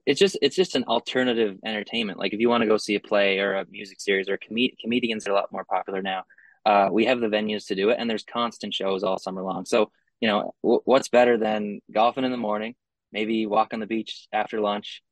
It's 0.07 0.21
just 0.21 0.39
it's 0.43 0.57
just 0.57 0.77
an 0.77 0.85
alternative 0.85 1.59
entertainment. 1.65 2.19
Like 2.19 2.33
if 2.33 2.41
you 2.41 2.49
want 2.49 2.63
to 2.63 2.69
go 2.69 2.77
see 2.77 2.95
a 2.95 3.01
play 3.01 3.39
or 3.41 3.55
a 3.55 3.67
music 3.69 4.01
series 4.01 4.29
or 4.29 4.37
com- 4.37 4.57
comedians 4.81 5.27
are 5.27 5.33
a 5.33 5.35
lot 5.35 5.53
more 5.53 5.65
popular 5.65 6.03
now. 6.03 6.25
Uh, 6.65 6.89
we 6.91 7.05
have 7.05 7.21
the 7.21 7.27
venues 7.27 7.67
to 7.67 7.75
do 7.75 7.91
it, 7.91 7.97
and 7.99 8.09
there's 8.09 8.25
constant 8.25 8.73
shows 8.73 9.03
all 9.03 9.19
summer 9.19 9.43
long. 9.43 9.67
So 9.67 9.91
you 10.21 10.29
know 10.29 10.55
w- 10.63 10.81
what's 10.85 11.09
better 11.09 11.37
than 11.37 11.81
golfing 11.93 12.25
in 12.25 12.31
the 12.31 12.37
morning, 12.37 12.75
maybe 13.13 13.47
walk 13.47 13.75
on 13.75 13.81
the 13.81 13.87
beach 13.87 14.29
after 14.33 14.61
lunch, 14.61 15.03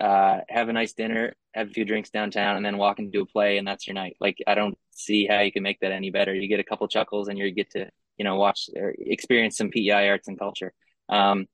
uh, 0.00 0.38
have 0.48 0.68
a 0.68 0.72
nice 0.72 0.94
dinner, 0.94 1.34
have 1.54 1.68
a 1.68 1.72
few 1.72 1.84
drinks 1.84 2.10
downtown, 2.10 2.56
and 2.56 2.64
then 2.64 2.78
walk 2.78 2.98
into 2.98 3.20
a 3.20 3.26
play, 3.26 3.58
and 3.58 3.68
that's 3.68 3.86
your 3.86 3.94
night. 3.94 4.16
Like 4.20 4.38
I 4.46 4.54
don't 4.54 4.78
see 4.92 5.26
how 5.26 5.40
you 5.40 5.52
can 5.52 5.62
make 5.62 5.80
that 5.80 5.92
any 5.92 6.10
better. 6.10 6.34
You 6.34 6.48
get 6.48 6.60
a 6.60 6.64
couple 6.64 6.88
chuckles, 6.88 7.28
and 7.28 7.38
you 7.38 7.50
get 7.52 7.70
to 7.72 7.90
you 8.16 8.24
know 8.24 8.36
watch 8.36 8.70
or 8.74 8.94
experience 8.98 9.56
some 9.56 9.70
PEI 9.70 10.08
arts 10.08 10.28
and 10.28 10.38
culture. 10.38 10.72
Um, 11.08 11.46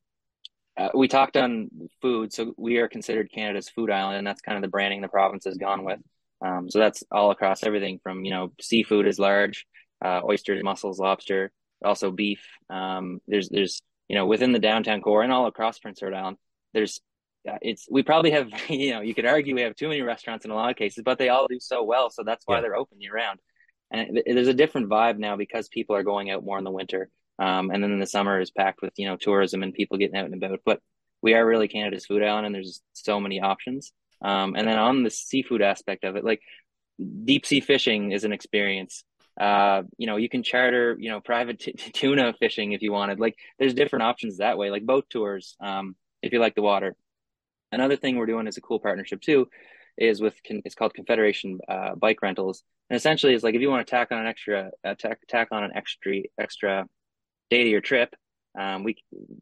uh, 0.76 0.90
we 0.94 1.09
talked 1.09 1.36
on 1.36 1.70
food, 2.03 2.32
so 2.32 2.55
we 2.57 2.78
are 2.78 2.88
considered 2.88 3.32
Canada's 3.32 3.68
food 3.68 3.90
island, 3.90 4.18
and 4.18 4.26
that's 4.26 4.42
kind 4.42 4.57
of 4.57 4.62
the 4.62 4.68
branding 4.68 5.01
the 5.01 5.09
province 5.09 5.44
has 5.44 5.57
gone 5.57 5.84
with. 5.84 6.01
Um, 6.44 6.70
so 6.70 6.78
that's 6.78 7.03
all 7.11 7.30
across 7.30 7.64
everything 7.64 7.99
from 8.03 8.24
you 8.24 8.30
know 8.30 8.53
seafood 8.61 9.07
is 9.07 9.18
large, 9.18 9.66
uh, 10.05 10.20
oysters, 10.24 10.62
mussels, 10.62 11.01
lobster, 11.01 11.51
also 11.84 12.11
beef. 12.12 12.47
Um, 12.70 13.20
there's 13.26 13.49
there's 13.49 13.82
you 14.09 14.14
know 14.14 14.26
within 14.26 14.53
the 14.53 14.61
downtown 14.61 15.01
core 15.01 15.22
and 15.22 15.32
all 15.32 15.47
across 15.47 15.78
Prince 15.80 16.01
Edward 16.01 16.14
Island, 16.14 16.36
there's 16.74 17.01
it's 17.62 17.86
we 17.90 18.03
probably 18.03 18.30
have 18.30 18.49
you 18.68 18.92
know 18.92 19.01
you 19.01 19.14
could 19.14 19.26
argue 19.26 19.55
we 19.55 19.62
have 19.62 19.76
too 19.76 19.88
many 19.88 20.03
restaurants 20.03 20.44
in 20.44 20.51
a 20.51 20.55
lot 20.55 20.70
of 20.70 20.76
cases 20.76 21.03
but 21.05 21.18
they 21.18 21.28
all 21.28 21.47
do 21.47 21.59
so 21.61 21.82
well 21.82 22.11
so 22.11 22.22
that's 22.22 22.44
why 22.47 22.57
yeah. 22.57 22.61
they're 22.62 22.76
open 22.76 23.01
year 23.01 23.14
round 23.14 23.38
and 23.90 24.18
it, 24.18 24.24
there's 24.26 24.49
a 24.49 24.55
different 24.55 24.88
vibe 24.88 25.18
now 25.18 25.36
because 25.36 25.68
people 25.68 25.94
are 25.97 26.03
going 26.03 26.30
out 26.30 26.44
more 26.44 26.59
in 26.59 26.64
the 26.64 26.70
winter 26.70 27.09
um, 27.38 27.70
and 27.70 27.82
then 27.82 27.92
in 27.92 28.01
the 28.01 28.07
summer 28.07 28.40
is 28.40 28.51
packed 28.51 28.82
with 28.82 28.92
you 28.97 29.07
know 29.07 29.16
tourism 29.16 29.62
and 29.62 29.74
people 29.74 29.99
getting 29.99 30.16
out 30.16 30.26
and 30.26 30.34
about 30.34 30.61
but 30.64 30.80
we 31.22 31.34
are 31.34 31.47
really 31.47 31.68
canada's 31.68 32.07
food 32.07 32.22
island 32.22 32.47
and 32.47 32.55
there's 32.55 32.82
so 32.92 33.20
many 33.20 33.40
options 33.40 33.92
um, 34.22 34.55
and 34.57 34.66
then 34.66 34.78
on 34.78 35.03
the 35.03 35.11
seafood 35.11 35.62
aspect 35.62 36.05
of 36.05 36.16
it 36.16 36.24
like 36.24 36.40
deep 37.24 37.47
sea 37.47 37.61
fishing 37.61 38.12
is 38.12 38.24
an 38.24 38.32
experience. 38.32 39.05
Uh, 39.38 39.82
you 39.99 40.07
know, 40.07 40.16
you 40.16 40.28
can 40.28 40.42
charter, 40.42 40.97
you 40.99 41.11
know, 41.11 41.20
private 41.20 41.61
t- 41.61 41.72
tuna 41.92 42.34
fishing 42.38 42.72
if 42.72 42.82
you 42.82 42.92
wanted. 42.92 43.20
Like, 43.20 43.36
there's 43.59 43.74
different 43.74 44.05
options 44.05 44.38
that 44.38 44.59
way, 44.59 44.70
like 44.70 44.86
boat 44.86 45.07
tours, 45.11 45.57
um, 45.61 45.94
if 46.22 46.32
you 46.32 46.40
like 46.40 46.55
the 46.55 46.62
water. 46.62 46.97
Another 47.73 47.97
thing 47.97 48.17
we're 48.17 48.27
doing 48.27 48.47
is 48.47 48.57
a 48.57 48.61
cool 48.61 48.79
partnership 48.79 49.21
too, 49.21 49.49
is 49.99 50.21
with 50.21 50.35
it's 50.49 50.75
called 50.75 50.95
Confederation 50.95 51.59
uh, 51.69 51.95
Bike 51.95 52.23
Rentals, 52.23 52.62
and 52.91 52.97
essentially 52.97 53.35
it's 53.35 53.45
like 53.45 53.55
if 53.55 53.61
you 53.61 53.71
want 53.71 53.87
to 53.87 53.91
tack 53.91 54.12
on 54.12 54.19
an 54.19 54.27
extra 54.27 54.71
uh, 54.85 54.95
tack 54.99 55.21
tack 55.29 55.49
on 55.51 55.64
an 55.64 55.73
extra 55.75 56.23
extra 56.39 56.87
day 57.51 57.64
to 57.64 57.69
your 57.71 57.81
trip, 57.81 58.14
um, 58.59 58.85
we 58.85 58.97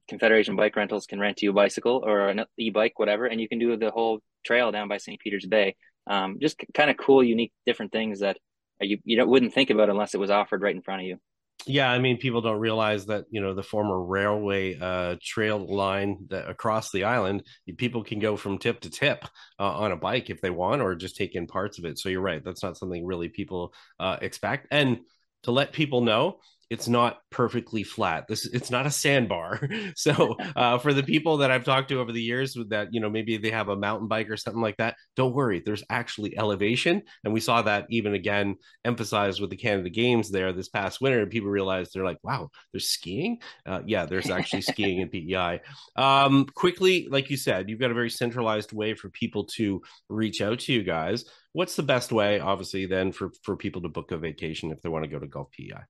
Confederation 0.08 0.56
Bike 0.56 0.76
Rentals 0.76 1.06
can 1.06 1.20
rent 1.20 1.42
you 1.42 1.50
a 1.50 1.54
bicycle 1.54 2.02
or 2.04 2.28
an 2.28 2.44
e-bike, 2.58 2.98
whatever, 2.98 3.26
and 3.26 3.40
you 3.40 3.48
can 3.48 3.58
do 3.58 3.76
the 3.76 3.90
whole 3.90 4.20
trail 4.44 4.72
down 4.72 4.88
by 4.88 4.98
St. 4.98 5.20
Peter's 5.20 5.46
Bay. 5.46 5.76
Um, 6.06 6.38
just 6.40 6.62
kind 6.74 6.90
of 6.90 6.96
cool, 6.96 7.22
unique, 7.22 7.52
different 7.66 7.92
things 7.92 8.20
that 8.20 8.38
you 8.80 8.98
you 9.04 9.24
wouldn't 9.26 9.54
think 9.54 9.70
about 9.70 9.90
unless 9.90 10.14
it 10.14 10.20
was 10.20 10.30
offered 10.30 10.62
right 10.62 10.74
in 10.74 10.82
front 10.82 11.02
of 11.02 11.06
you. 11.06 11.18
Yeah, 11.66 11.90
I 11.90 11.98
mean, 11.98 12.18
people 12.18 12.42
don't 12.42 12.58
realize 12.60 13.06
that 13.06 13.24
you 13.30 13.40
know 13.40 13.54
the 13.54 13.62
former 13.62 13.98
railway 14.02 14.78
uh, 14.78 15.16
trail 15.22 15.58
line 15.58 16.26
that 16.28 16.48
across 16.48 16.90
the 16.92 17.04
island, 17.04 17.42
people 17.78 18.04
can 18.04 18.18
go 18.18 18.36
from 18.36 18.58
tip 18.58 18.80
to 18.80 18.90
tip 18.90 19.24
uh, 19.58 19.72
on 19.78 19.90
a 19.90 19.96
bike 19.96 20.28
if 20.28 20.42
they 20.42 20.50
want, 20.50 20.82
or 20.82 20.94
just 20.94 21.16
take 21.16 21.34
in 21.34 21.46
parts 21.46 21.78
of 21.78 21.86
it. 21.86 21.98
So 21.98 22.10
you're 22.10 22.20
right; 22.20 22.44
that's 22.44 22.62
not 22.62 22.76
something 22.76 23.06
really 23.06 23.30
people 23.30 23.72
uh, 23.98 24.18
expect. 24.20 24.66
And 24.70 25.00
to 25.44 25.52
let 25.52 25.72
people 25.72 26.02
know, 26.02 26.40
it's 26.70 26.88
not 26.88 27.18
perfectly 27.30 27.82
flat. 27.82 28.26
This 28.28 28.46
it's 28.46 28.70
not 28.70 28.86
a 28.86 28.90
sandbar. 28.90 29.60
So 29.96 30.36
uh, 30.56 30.78
for 30.78 30.92
the 30.92 31.02
people 31.02 31.38
that 31.38 31.50
I've 31.50 31.64
talked 31.64 31.88
to 31.88 32.00
over 32.00 32.12
the 32.12 32.22
years 32.22 32.56
that 32.68 32.88
you 32.92 33.00
know 33.00 33.10
maybe 33.10 33.36
they 33.36 33.50
have 33.50 33.68
a 33.68 33.76
mountain 33.76 34.08
bike 34.08 34.30
or 34.30 34.36
something 34.36 34.62
like 34.62 34.76
that, 34.78 34.96
don't 35.16 35.34
worry. 35.34 35.62
There's 35.64 35.84
actually 35.90 36.36
elevation, 36.36 37.02
and 37.22 37.32
we 37.32 37.40
saw 37.40 37.62
that 37.62 37.86
even 37.90 38.14
again 38.14 38.56
emphasized 38.84 39.40
with 39.40 39.50
the 39.50 39.56
Canada 39.56 39.90
Games 39.90 40.30
there 40.30 40.52
this 40.52 40.68
past 40.68 41.00
winter. 41.00 41.20
And 41.20 41.30
people 41.30 41.50
realized 41.50 41.92
they're 41.92 42.04
like, 42.04 42.22
wow, 42.22 42.50
there's 42.72 42.88
skiing. 42.88 43.38
Uh, 43.66 43.82
yeah, 43.86 44.06
there's 44.06 44.30
actually 44.30 44.62
skiing 44.72 45.00
in 45.00 45.08
PEI. 45.08 45.60
Um, 45.96 46.46
quickly, 46.46 47.08
like 47.10 47.30
you 47.30 47.36
said, 47.36 47.68
you've 47.68 47.80
got 47.80 47.90
a 47.90 47.94
very 47.94 48.10
centralized 48.10 48.72
way 48.72 48.94
for 48.94 49.10
people 49.10 49.44
to 49.56 49.82
reach 50.08 50.40
out 50.40 50.60
to 50.60 50.72
you 50.72 50.82
guys. 50.82 51.24
What's 51.52 51.76
the 51.76 51.82
best 51.82 52.10
way, 52.12 52.40
obviously, 52.40 52.86
then 52.86 53.12
for 53.12 53.30
for 53.42 53.56
people 53.56 53.82
to 53.82 53.88
book 53.88 54.10
a 54.12 54.18
vacation 54.18 54.72
if 54.72 54.82
they 54.82 54.88
want 54.88 55.04
to 55.04 55.10
go 55.10 55.18
to 55.18 55.26
Golf 55.26 55.50
PEI? 55.52 55.84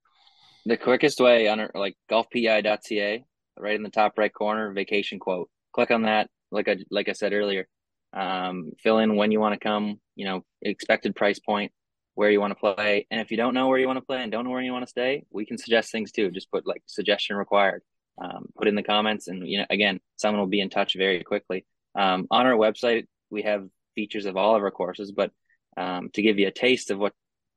The 0.65 0.77
quickest 0.77 1.19
way 1.19 1.47
on 1.47 1.67
like 1.75 1.95
golfpei.ca, 2.09 3.23
right 3.59 3.75
in 3.75 3.83
the 3.83 3.89
top 3.89 4.17
right 4.17 4.33
corner, 4.33 4.73
vacation 4.73 5.19
quote. 5.19 5.49
Click 5.73 5.91
on 5.91 6.03
that. 6.03 6.29
Like 6.51 6.67
I 6.67 6.77
like 6.89 7.09
I 7.09 7.13
said 7.13 7.33
earlier, 7.33 7.67
um, 8.13 8.71
fill 8.81 8.99
in 8.99 9.15
when 9.15 9.31
you 9.31 9.39
want 9.39 9.53
to 9.53 9.59
come. 9.59 9.99
You 10.15 10.25
know, 10.25 10.45
expected 10.61 11.15
price 11.15 11.39
point, 11.39 11.71
where 12.15 12.31
you 12.31 12.39
want 12.39 12.51
to 12.51 12.59
play, 12.59 13.05
and 13.11 13.21
if 13.21 13.29
you 13.29 13.37
don't 13.37 13.53
know 13.53 13.67
where 13.67 13.77
you 13.77 13.87
want 13.87 13.97
to 13.97 14.05
play 14.05 14.23
and 14.23 14.31
don't 14.31 14.45
know 14.45 14.51
where 14.51 14.61
you 14.61 14.71
want 14.71 14.83
to 14.85 14.89
stay, 14.89 15.25
we 15.31 15.45
can 15.45 15.57
suggest 15.57 15.91
things 15.91 16.11
too. 16.11 16.31
Just 16.31 16.49
put 16.49 16.65
like 16.65 16.81
suggestion 16.87 17.35
required. 17.35 17.83
Um, 18.17 18.47
put 18.57 18.69
in 18.69 18.75
the 18.75 18.83
comments, 18.83 19.27
and 19.27 19.47
you 19.47 19.59
know, 19.59 19.65
again, 19.69 19.99
someone 20.15 20.39
will 20.39 20.47
be 20.47 20.61
in 20.61 20.69
touch 20.69 20.95
very 20.95 21.23
quickly. 21.23 21.65
Um, 21.93 22.27
on 22.31 22.45
our 22.45 22.53
website, 22.53 23.05
we 23.29 23.43
have 23.43 23.67
features 23.93 24.25
of 24.25 24.37
all 24.37 24.55
of 24.55 24.63
our 24.63 24.71
courses, 24.71 25.11
but 25.11 25.31
um, 25.77 26.09
to 26.13 26.21
give 26.21 26.39
you 26.39 26.47
a 26.47 26.51
taste 26.51 26.91
of 26.91 26.97
what 26.97 27.13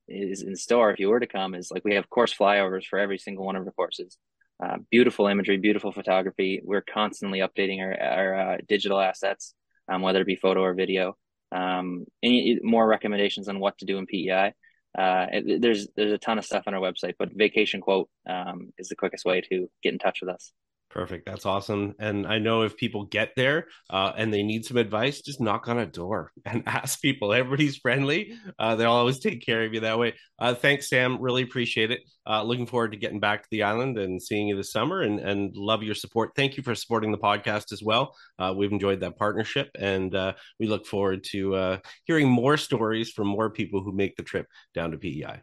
is 0.08 0.42
in 0.42 0.56
store 0.56 0.90
if 0.90 0.98
you 0.98 1.08
were 1.08 1.20
to 1.20 1.26
come 1.26 1.54
is 1.54 1.70
like 1.70 1.84
we 1.84 1.94
have 1.94 2.08
course 2.10 2.34
flyovers 2.34 2.84
for 2.84 2.98
every 2.98 3.18
single 3.18 3.44
one 3.44 3.56
of 3.56 3.64
the 3.64 3.72
courses. 3.72 4.18
Uh, 4.62 4.78
beautiful 4.90 5.28
imagery, 5.28 5.56
beautiful 5.56 5.92
photography. 5.92 6.60
We're 6.64 6.82
constantly 6.82 7.38
updating 7.40 7.80
our, 7.80 8.00
our 8.00 8.34
uh, 8.34 8.56
digital 8.66 8.98
assets, 8.98 9.54
um, 9.88 10.02
whether 10.02 10.20
it 10.22 10.26
be 10.26 10.34
photo 10.34 10.62
or 10.62 10.74
video. 10.74 11.16
Um, 11.52 12.06
any 12.22 12.58
more 12.62 12.86
recommendations 12.86 13.48
on 13.48 13.60
what 13.60 13.78
to 13.78 13.86
do 13.86 13.98
in 13.98 14.06
PEI. 14.06 14.52
Uh, 14.98 15.26
there's 15.60 15.86
there's 15.94 16.12
a 16.12 16.18
ton 16.18 16.38
of 16.38 16.44
stuff 16.44 16.64
on 16.66 16.74
our 16.74 16.80
website, 16.80 17.14
but 17.18 17.30
vacation 17.32 17.80
quote 17.80 18.08
um, 18.28 18.72
is 18.78 18.88
the 18.88 18.96
quickest 18.96 19.24
way 19.24 19.40
to 19.42 19.70
get 19.82 19.92
in 19.92 19.98
touch 19.98 20.20
with 20.20 20.30
us. 20.30 20.52
Perfect. 20.90 21.26
That's 21.26 21.44
awesome. 21.44 21.94
And 21.98 22.26
I 22.26 22.38
know 22.38 22.62
if 22.62 22.78
people 22.78 23.04
get 23.04 23.32
there 23.36 23.66
uh, 23.90 24.12
and 24.16 24.32
they 24.32 24.42
need 24.42 24.64
some 24.64 24.78
advice, 24.78 25.20
just 25.20 25.40
knock 25.40 25.68
on 25.68 25.78
a 25.78 25.84
door 25.84 26.32
and 26.46 26.62
ask 26.66 27.02
people. 27.02 27.34
Everybody's 27.34 27.76
friendly. 27.76 28.32
Uh, 28.58 28.74
they'll 28.74 28.90
always 28.90 29.18
take 29.18 29.44
care 29.44 29.64
of 29.64 29.74
you 29.74 29.80
that 29.80 29.98
way. 29.98 30.14
Uh, 30.38 30.54
thanks, 30.54 30.88
Sam. 30.88 31.20
Really 31.20 31.42
appreciate 31.42 31.90
it. 31.90 32.00
Uh, 32.26 32.42
looking 32.42 32.66
forward 32.66 32.92
to 32.92 32.98
getting 32.98 33.20
back 33.20 33.42
to 33.42 33.48
the 33.50 33.64
island 33.64 33.98
and 33.98 34.22
seeing 34.22 34.48
you 34.48 34.56
this 34.56 34.72
summer 34.72 35.02
and, 35.02 35.20
and 35.20 35.54
love 35.54 35.82
your 35.82 35.94
support. 35.94 36.30
Thank 36.34 36.56
you 36.56 36.62
for 36.62 36.74
supporting 36.74 37.12
the 37.12 37.18
podcast 37.18 37.70
as 37.70 37.82
well. 37.82 38.14
Uh, 38.38 38.54
we've 38.56 38.72
enjoyed 38.72 39.00
that 39.00 39.18
partnership 39.18 39.68
and 39.78 40.14
uh, 40.14 40.32
we 40.58 40.66
look 40.68 40.86
forward 40.86 41.22
to 41.32 41.78
hearing 42.04 42.28
more 42.28 42.56
stories 42.56 43.10
from 43.10 43.26
more 43.26 43.50
people 43.50 43.82
who 43.82 43.92
make 43.92 44.16
the 44.16 44.22
trip 44.22 44.46
down 44.74 44.92
to 44.92 44.98
PEI 44.98 45.42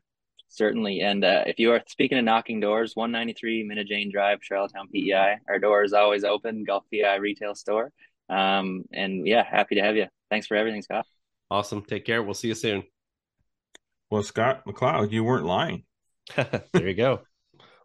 certainly. 0.55 1.01
And 1.01 1.23
uh, 1.23 1.43
if 1.45 1.59
you 1.59 1.71
are 1.71 1.81
speaking 1.87 2.17
of 2.17 2.23
knocking 2.23 2.59
doors, 2.59 2.95
193 2.95 3.63
Minna 3.63 3.83
Jane 3.83 4.11
Drive, 4.11 4.39
Charlottetown, 4.41 4.87
PEI. 4.93 5.37
Our 5.47 5.59
door 5.59 5.83
is 5.83 5.93
always 5.93 6.23
open, 6.23 6.63
Golf 6.63 6.83
PEI 6.91 7.19
retail 7.19 7.55
store. 7.55 7.91
Um, 8.29 8.85
and 8.91 9.27
yeah, 9.27 9.43
happy 9.43 9.75
to 9.75 9.81
have 9.81 9.95
you. 9.95 10.07
Thanks 10.29 10.47
for 10.47 10.57
everything, 10.57 10.81
Scott. 10.81 11.05
Awesome. 11.51 11.83
Take 11.83 12.05
care. 12.05 12.23
We'll 12.23 12.33
see 12.33 12.47
you 12.47 12.55
soon. 12.55 12.83
Well, 14.09 14.23
Scott 14.23 14.63
McLeod, 14.65 15.11
you 15.11 15.23
weren't 15.23 15.45
lying. 15.45 15.83
there 16.35 16.87
you 16.87 16.93
go. 16.93 17.21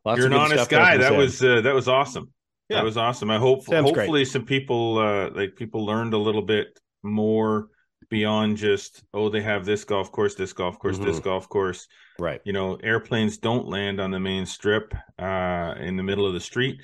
Lots 0.05 0.19
You're 0.19 0.29
an 0.29 0.33
honest 0.33 0.71
guy. 0.71 0.97
That 0.97 1.15
was 1.15 1.43
uh, 1.43 1.61
that 1.63 1.75
was 1.75 1.89
awesome. 1.89 2.33
Yeah. 2.69 2.77
That 2.77 2.85
was 2.85 2.97
awesome. 2.97 3.31
I 3.31 3.39
hope 3.39 3.65
Sam's 3.65 3.87
hopefully 3.87 4.23
great. 4.23 4.29
some 4.29 4.45
people 4.45 4.99
uh, 4.99 5.31
like 5.31 5.57
people 5.57 5.85
learned 5.85 6.15
a 6.15 6.19
little 6.19 6.43
bit 6.43 6.79
more 7.03 7.69
beyond 8.09 8.57
just 8.57 9.03
oh 9.15 9.29
they 9.29 9.43
have 9.43 9.65
this 9.65 9.85
golf 9.85 10.11
course 10.11 10.35
this 10.35 10.53
golf 10.53 10.79
course 10.79 10.97
mm-hmm. 10.97 11.07
this 11.07 11.19
golf 11.21 11.49
course. 11.49 11.87
Right. 12.19 12.41
You 12.45 12.53
know 12.53 12.77
airplanes 12.77 13.39
don't 13.39 13.67
land 13.67 14.01
on 14.01 14.11
the 14.11 14.21
main 14.21 14.47
strip 14.47 14.95
uh 15.19 15.75
in 15.79 15.97
the 15.97 16.03
middle 16.03 16.27
of 16.27 16.35
the 16.35 16.41
street. 16.41 16.81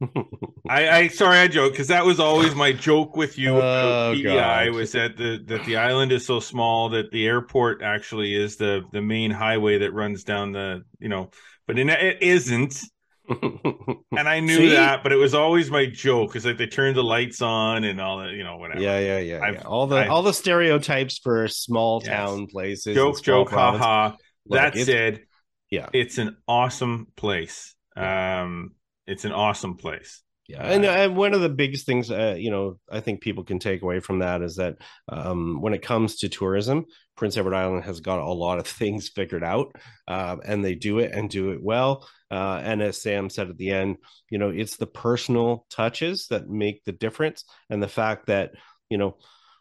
I, 0.68 0.88
I 0.88 1.08
sorry 1.08 1.38
I 1.38 1.48
joke 1.48 1.72
because 1.72 1.88
that 1.88 2.04
was 2.04 2.18
always 2.18 2.54
my 2.54 2.72
joke 2.72 3.16
with 3.16 3.38
you 3.38 3.56
oh, 3.56 4.14
PEI 4.14 4.70
was 4.70 4.92
that 4.92 5.16
the 5.16 5.42
that 5.46 5.64
the 5.64 5.76
island 5.76 6.12
is 6.12 6.26
so 6.26 6.40
small 6.40 6.88
that 6.90 7.10
the 7.12 7.26
airport 7.26 7.82
actually 7.82 8.34
is 8.34 8.56
the 8.56 8.82
the 8.92 9.02
main 9.02 9.30
highway 9.30 9.78
that 9.78 9.92
runs 9.92 10.24
down 10.24 10.52
the 10.52 10.82
you 10.98 11.08
know 11.08 11.30
but 11.66 11.78
in, 11.78 11.88
it 11.88 12.20
isn't 12.20 12.80
and 13.28 14.28
I 14.28 14.40
knew 14.40 14.56
See? 14.56 14.68
that, 14.70 15.02
but 15.02 15.12
it 15.12 15.16
was 15.16 15.34
always 15.34 15.70
my 15.70 15.86
joke 15.86 16.30
because 16.30 16.44
like 16.44 16.58
they 16.58 16.66
turned 16.66 16.96
the 16.96 17.04
lights 17.04 17.40
on 17.40 17.84
and 17.84 18.00
all 18.00 18.18
that, 18.18 18.32
you 18.32 18.44
know, 18.44 18.56
whatever. 18.56 18.80
Yeah, 18.80 18.98
yeah, 18.98 19.18
yeah. 19.18 19.50
yeah. 19.50 19.62
All 19.62 19.86
the 19.86 19.96
I've, 19.96 20.10
all 20.10 20.22
the 20.22 20.34
stereotypes 20.34 21.18
for 21.18 21.46
small 21.48 22.02
yes. 22.04 22.10
town 22.12 22.46
places. 22.46 22.94
Joke, 22.94 23.22
joke, 23.22 23.50
ha 23.50 23.78
ha. 23.78 24.16
That 24.46 24.76
said, 24.76 25.22
yeah, 25.70 25.88
it's 25.92 26.18
an 26.18 26.36
awesome 26.48 27.06
place. 27.16 27.74
Um, 27.96 28.72
it's 29.06 29.24
an 29.24 29.32
awesome 29.32 29.76
place. 29.76 30.22
Yeah, 30.48 30.62
and, 30.64 30.84
and 30.84 31.16
one 31.16 31.34
of 31.34 31.40
the 31.40 31.48
biggest 31.48 31.86
things, 31.86 32.10
uh, 32.10 32.34
you 32.36 32.50
know, 32.50 32.78
I 32.90 32.98
think 33.00 33.20
people 33.20 33.44
can 33.44 33.60
take 33.60 33.82
away 33.82 34.00
from 34.00 34.18
that 34.18 34.42
is 34.42 34.56
that 34.56 34.76
um, 35.08 35.60
when 35.60 35.72
it 35.72 35.82
comes 35.82 36.16
to 36.16 36.28
tourism, 36.28 36.84
Prince 37.16 37.36
Edward 37.36 37.54
Island 37.54 37.84
has 37.84 38.00
got 38.00 38.18
a 38.18 38.32
lot 38.32 38.58
of 38.58 38.66
things 38.66 39.08
figured 39.08 39.44
out, 39.44 39.76
uh, 40.08 40.36
and 40.44 40.64
they 40.64 40.74
do 40.74 40.98
it 40.98 41.12
and 41.12 41.30
do 41.30 41.50
it 41.52 41.62
well. 41.62 42.08
Uh, 42.30 42.60
and 42.62 42.82
as 42.82 43.00
Sam 43.00 43.30
said 43.30 43.50
at 43.50 43.56
the 43.56 43.70
end, 43.70 43.98
you 44.30 44.38
know, 44.38 44.50
it's 44.50 44.76
the 44.76 44.86
personal 44.86 45.64
touches 45.70 46.26
that 46.28 46.48
make 46.48 46.82
the 46.84 46.92
difference, 46.92 47.44
and 47.70 47.82
the 47.82 47.88
fact 47.88 48.26
that 48.26 48.52
you 48.90 48.98
know 48.98 49.16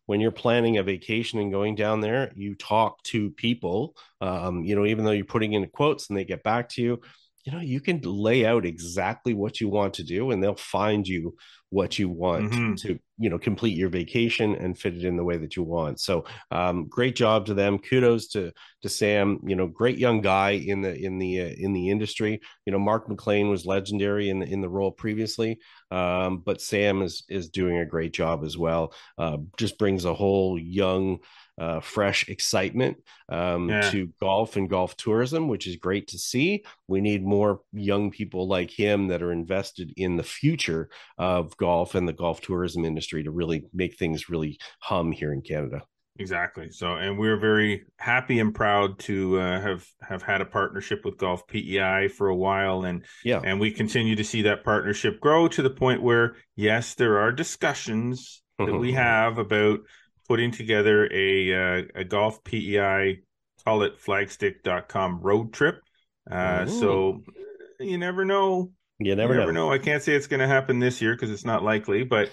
when 0.08 0.20
you're 0.20 0.32
planning 0.32 0.78
a 0.78 0.84
vacation 0.84 1.40
and 1.40 1.52
going 1.52 1.76
down 1.76 2.02
there, 2.02 2.32
you 2.36 2.56
talk 2.56 3.02
to 3.04 3.30
people. 3.32 3.96
Um, 4.20 4.64
you 4.64 4.76
know, 4.76 4.86
even 4.86 5.06
though 5.06 5.12
you're 5.12 5.26
putting 5.26 5.54
in 5.54 5.68
quotes 5.68 6.10
and 6.10 6.18
they 6.18 6.26
get 6.26 6.44
back 6.44 6.70
to 6.70 6.82
you, 6.82 7.02
you 7.46 7.52
know 7.52 7.60
you 7.60 7.80
can 7.80 8.00
lay 8.02 8.46
out 8.46 8.66
exactly 8.66 9.34
what 9.34 9.60
you 9.60 9.70
want 9.70 9.96
to 9.96 10.04
do 10.04 10.32
and 10.32 10.42
they'll 10.42 10.56
find 10.56 11.08
you 11.08 11.36
what 11.70 11.98
you 11.98 12.10
want 12.10 12.52
mm-hmm. 12.52 12.74
to 12.76 13.00
you 13.18 13.30
know 13.30 13.40
complete 13.40 13.78
your 13.78 13.90
vacation 13.90 14.56
and 14.56 14.78
fit 14.78 14.96
it 14.96 15.06
in 15.06 15.16
the 15.16 15.24
way 15.24 15.38
that 15.38 15.56
you 15.56 15.64
want. 15.64 16.00
So 16.00 16.26
um, 16.52 16.88
great 16.88 17.16
job 17.16 17.46
to 17.46 17.54
them. 17.54 17.80
Kudos 17.80 18.28
to 18.30 18.52
to 18.82 18.90
sam 18.90 19.40
you 19.46 19.56
know 19.56 19.68
great 19.68 19.98
young 19.98 20.22
guy 20.22 20.52
in 20.52 20.82
the 20.82 20.94
in 20.94 21.18
the 21.18 21.42
uh, 21.42 21.54
in 21.58 21.74
the 21.74 21.90
industry. 21.90 22.42
You 22.66 22.74
know 22.74 22.80
mark 22.80 23.08
mclean 23.08 23.50
was 23.50 23.66
legendary 23.66 24.30
in 24.30 24.40
the 24.40 24.46
in 24.48 24.62
the 24.62 24.70
role 24.70 24.92
previously 24.92 25.60
um, 25.92 26.40
but 26.40 26.62
sam 26.62 27.02
is 27.02 27.24
is 27.30 27.50
doing 27.50 27.78
a 27.78 27.86
great 27.86 28.14
job 28.14 28.44
as 28.44 28.58
well. 28.58 28.94
Uh, 29.18 29.38
just 29.58 29.78
brings 29.78 30.06
a 30.06 30.14
whole 30.14 30.58
young 30.58 31.20
uh, 31.62 31.80
fresh 31.80 32.28
excitement 32.28 32.98
um, 33.30 33.70
yeah. 33.70 33.92
to 33.92 34.10
golf 34.20 34.56
and 34.56 34.68
golf 34.68 34.98
tourism, 34.98 35.48
which 35.48 35.68
is 35.68 35.76
great 35.76 36.08
to 36.08 36.18
see. 36.18 36.64
We 36.88 37.02
need 37.02 37.24
more 37.24 37.62
young 37.72 38.10
people 38.10 38.48
like 38.48 38.72
him 38.72 39.10
that 39.10 39.22
are 39.22 39.32
invested 39.32 39.94
in 39.96 40.18
the 40.18 40.24
future 40.24 40.90
of 41.20 41.56
golf 41.58 41.94
and 41.94 42.08
the 42.08 42.14
golf 42.14 42.42
tourism 42.42 42.84
industry 42.84 43.24
to 43.24 43.32
really 43.32 43.66
make 43.74 43.96
things 43.96 44.28
really 44.28 44.58
hum 44.80 45.12
here 45.12 45.32
in 45.32 45.44
Canada. 45.44 45.84
Exactly. 46.18 46.72
So, 46.72 46.96
and 46.96 47.20
we're 47.20 47.38
very 47.38 47.86
happy 47.98 48.40
and 48.40 48.56
proud 48.56 48.98
to 49.00 49.40
uh, 49.40 49.62
have 49.62 49.86
have 50.02 50.24
had 50.24 50.42
a 50.42 50.46
partnership 50.46 51.06
with 51.06 51.18
Golf 51.18 51.48
PEI 51.48 52.10
for 52.10 52.28
a 52.28 52.36
while, 52.36 52.84
and 52.84 53.06
yeah, 53.24 53.40
and 53.44 53.60
we 53.60 53.72
continue 53.72 54.16
to 54.16 54.24
see 54.24 54.42
that 54.42 54.64
partnership 54.64 55.22
grow 55.22 55.48
to 55.48 55.62
the 55.62 55.70
point 55.70 56.04
where 56.04 56.36
yes, 56.56 56.96
there 56.96 57.20
are 57.20 57.32
discussions 57.32 58.42
that 58.58 58.78
we 58.78 58.92
have 59.10 59.38
about 59.38 59.80
putting 60.32 60.50
together 60.52 61.10
a 61.12 61.54
uh, 61.54 61.84
a 61.94 62.04
golf 62.06 62.42
PEI 62.46 63.20
call 63.66 63.84
it 63.84 64.00
flagstick.com 64.00 65.20
road 65.20 65.52
trip. 65.52 65.82
Uh, 66.30 66.66
so 66.66 67.22
you 67.82 67.98
never 67.98 68.24
know. 68.24 68.72
You 69.00 69.14
never, 69.18 69.34
you 69.34 69.40
never 69.42 69.52
know. 69.52 69.68
know. 69.68 69.74
I 69.74 69.78
can't 69.78 70.02
say 70.02 70.14
it's 70.14 70.28
going 70.28 70.40
to 70.40 70.48
happen 70.48 70.80
this 70.80 71.02
year 71.02 71.14
because 71.16 71.32
it's 71.32 71.44
not 71.44 71.64
likely, 71.64 72.06
but 72.06 72.30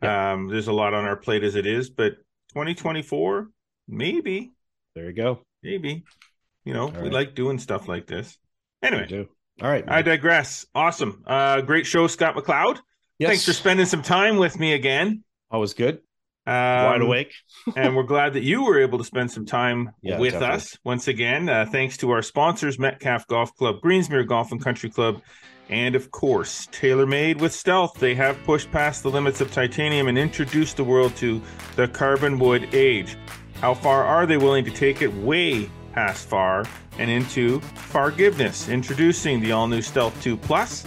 um, 0.00 0.48
there's 0.48 0.68
a 0.68 0.72
lot 0.72 0.94
on 0.94 1.04
our 1.04 1.16
plate 1.16 1.44
as 1.44 1.56
it 1.56 1.66
is. 1.66 1.90
But 1.90 2.12
2024, 2.54 3.48
maybe, 3.86 4.52
There 4.94 5.04
you 5.04 5.12
go. 5.12 5.40
maybe. 5.62 6.04
You 6.64 6.72
know, 6.72 6.84
All 6.84 6.90
we 6.92 7.00
right. 7.02 7.12
like 7.12 7.34
doing 7.34 7.58
stuff 7.58 7.86
like 7.86 8.06
this. 8.06 8.38
Anyway. 8.82 9.28
All 9.60 9.68
right. 9.68 9.84
I 9.86 10.00
digress. 10.00 10.64
Awesome. 10.74 11.22
Uh, 11.26 11.60
great 11.60 11.84
show, 11.84 12.06
Scott 12.06 12.34
McLeod. 12.34 12.78
yes. 13.18 13.28
Thanks 13.28 13.44
for 13.44 13.52
spending 13.52 13.84
some 13.84 14.02
time 14.02 14.38
with 14.38 14.58
me 14.58 14.72
again. 14.72 15.22
Always 15.50 15.74
good. 15.74 16.00
Um, 16.46 16.54
Wide 16.54 17.02
awake. 17.02 17.32
and 17.76 17.94
we're 17.94 18.02
glad 18.02 18.32
that 18.34 18.42
you 18.42 18.64
were 18.64 18.80
able 18.80 18.98
to 18.98 19.04
spend 19.04 19.30
some 19.30 19.46
time 19.46 19.90
Yeah, 20.02 20.18
with 20.18 20.32
definitely. 20.32 20.56
us 20.56 20.78
once 20.84 21.08
again. 21.08 21.48
Uh, 21.48 21.66
thanks 21.70 21.96
to 21.98 22.10
our 22.10 22.22
sponsors, 22.22 22.78
Metcalf 22.78 23.26
Golf 23.28 23.54
Club, 23.54 23.76
Greensmere 23.80 24.26
Golf 24.26 24.50
and 24.50 24.62
Country 24.62 24.90
Club, 24.90 25.22
and 25.68 25.94
of 25.94 26.10
course, 26.10 26.66
TaylorMade 26.72 27.38
with 27.40 27.52
Stealth. 27.52 27.94
They 27.98 28.14
have 28.16 28.42
pushed 28.44 28.70
past 28.72 29.02
the 29.04 29.10
limits 29.10 29.40
of 29.40 29.52
titanium 29.52 30.08
and 30.08 30.18
introduced 30.18 30.76
the 30.76 30.84
world 30.84 31.14
to 31.16 31.40
the 31.76 31.86
carbon 31.88 32.38
wood 32.38 32.68
age. 32.74 33.16
How 33.60 33.74
far 33.74 34.04
are 34.04 34.26
they 34.26 34.36
willing 34.36 34.64
to 34.64 34.70
take 34.72 35.00
it? 35.02 35.14
Way 35.14 35.70
past 35.92 36.28
far 36.28 36.64
and 36.98 37.08
into 37.10 37.60
forgiveness. 37.60 38.68
Introducing 38.68 39.40
the 39.40 39.52
all 39.52 39.68
new 39.68 39.80
Stealth 39.82 40.20
2 40.22 40.36
Plus 40.36 40.84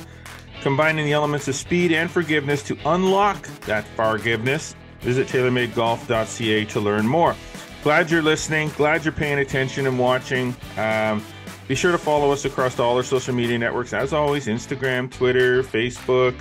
combining 0.61 1.05
the 1.05 1.13
elements 1.13 1.47
of 1.47 1.55
speed 1.55 1.91
and 1.91 2.09
forgiveness 2.09 2.63
to 2.63 2.77
unlock 2.85 3.47
that 3.61 3.85
forgiveness. 3.95 4.75
Visit 5.05 5.27
TaylorMadeGolf.ca 5.27 6.65
to 6.65 6.79
learn 6.79 7.05
more. 7.05 7.35
Glad 7.83 8.09
you're 8.09 8.23
listening. 8.23 8.69
Glad 8.69 9.05
you're 9.05 9.11
paying 9.11 9.37
attention 9.37 9.85
and 9.85 9.99
watching. 9.99 10.55
Um, 10.77 11.23
be 11.67 11.75
sure 11.75 11.91
to 11.91 11.97
follow 11.99 12.31
us 12.31 12.43
across 12.45 12.79
all 12.79 12.97
our 12.97 13.03
social 13.03 13.35
media 13.35 13.59
networks. 13.59 13.93
As 13.93 14.13
always, 14.13 14.47
Instagram, 14.47 15.11
Twitter, 15.11 15.61
Facebook, 15.61 16.33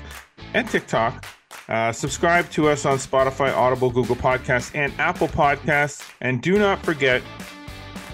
and 0.54 0.66
TikTok. 0.66 1.26
Uh, 1.68 1.92
subscribe 1.92 2.48
to 2.52 2.68
us 2.68 2.86
on 2.86 2.96
Spotify, 2.96 3.54
Audible, 3.54 3.90
Google 3.90 4.16
Podcasts, 4.16 4.74
and 4.74 4.92
Apple 4.98 5.28
Podcasts. 5.28 6.10
And 6.22 6.40
do 6.40 6.58
not 6.58 6.82
forget, 6.82 7.22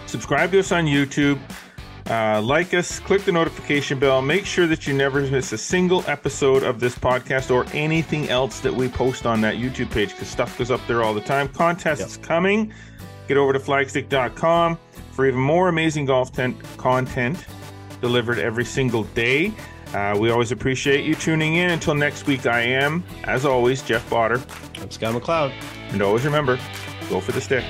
subscribe 0.06 0.50
to 0.50 0.58
us 0.58 0.72
on 0.72 0.86
YouTube. 0.86 1.38
Uh, 2.10 2.42
like 2.42 2.74
us, 2.74 2.98
click 2.98 3.22
the 3.22 3.30
notification 3.30 3.96
bell. 3.96 4.20
Make 4.20 4.44
sure 4.44 4.66
that 4.66 4.84
you 4.84 4.92
never 4.92 5.20
miss 5.20 5.52
a 5.52 5.58
single 5.58 6.02
episode 6.08 6.64
of 6.64 6.80
this 6.80 6.98
podcast 6.98 7.54
or 7.54 7.64
anything 7.72 8.28
else 8.28 8.58
that 8.60 8.74
we 8.74 8.88
post 8.88 9.26
on 9.26 9.40
that 9.42 9.54
YouTube 9.54 9.92
page 9.92 10.10
because 10.10 10.26
stuff 10.26 10.58
goes 10.58 10.72
up 10.72 10.80
there 10.88 11.04
all 11.04 11.14
the 11.14 11.20
time. 11.20 11.46
Contests 11.46 12.16
coming. 12.16 12.72
Get 13.28 13.36
over 13.36 13.52
to 13.52 13.60
flagstick.com 13.60 14.76
for 15.12 15.26
even 15.26 15.38
more 15.38 15.68
amazing 15.68 16.06
golf 16.06 16.32
tent 16.32 16.56
content 16.76 17.46
delivered 18.00 18.40
every 18.40 18.64
single 18.64 19.04
day. 19.04 19.54
Uh, 19.94 20.16
we 20.18 20.30
always 20.30 20.50
appreciate 20.50 21.04
you 21.04 21.14
tuning 21.14 21.56
in. 21.56 21.70
Until 21.70 21.94
next 21.94 22.26
week, 22.26 22.44
I 22.46 22.60
am, 22.60 23.04
as 23.24 23.44
always, 23.44 23.82
Jeff 23.82 24.08
Botter. 24.10 24.40
I'm 24.82 24.90
Scott 24.90 25.14
McLeod. 25.14 25.52
And 25.92 26.02
always 26.02 26.24
remember 26.24 26.58
go 27.08 27.20
for 27.20 27.32
the 27.32 27.40
stick. 27.40 27.64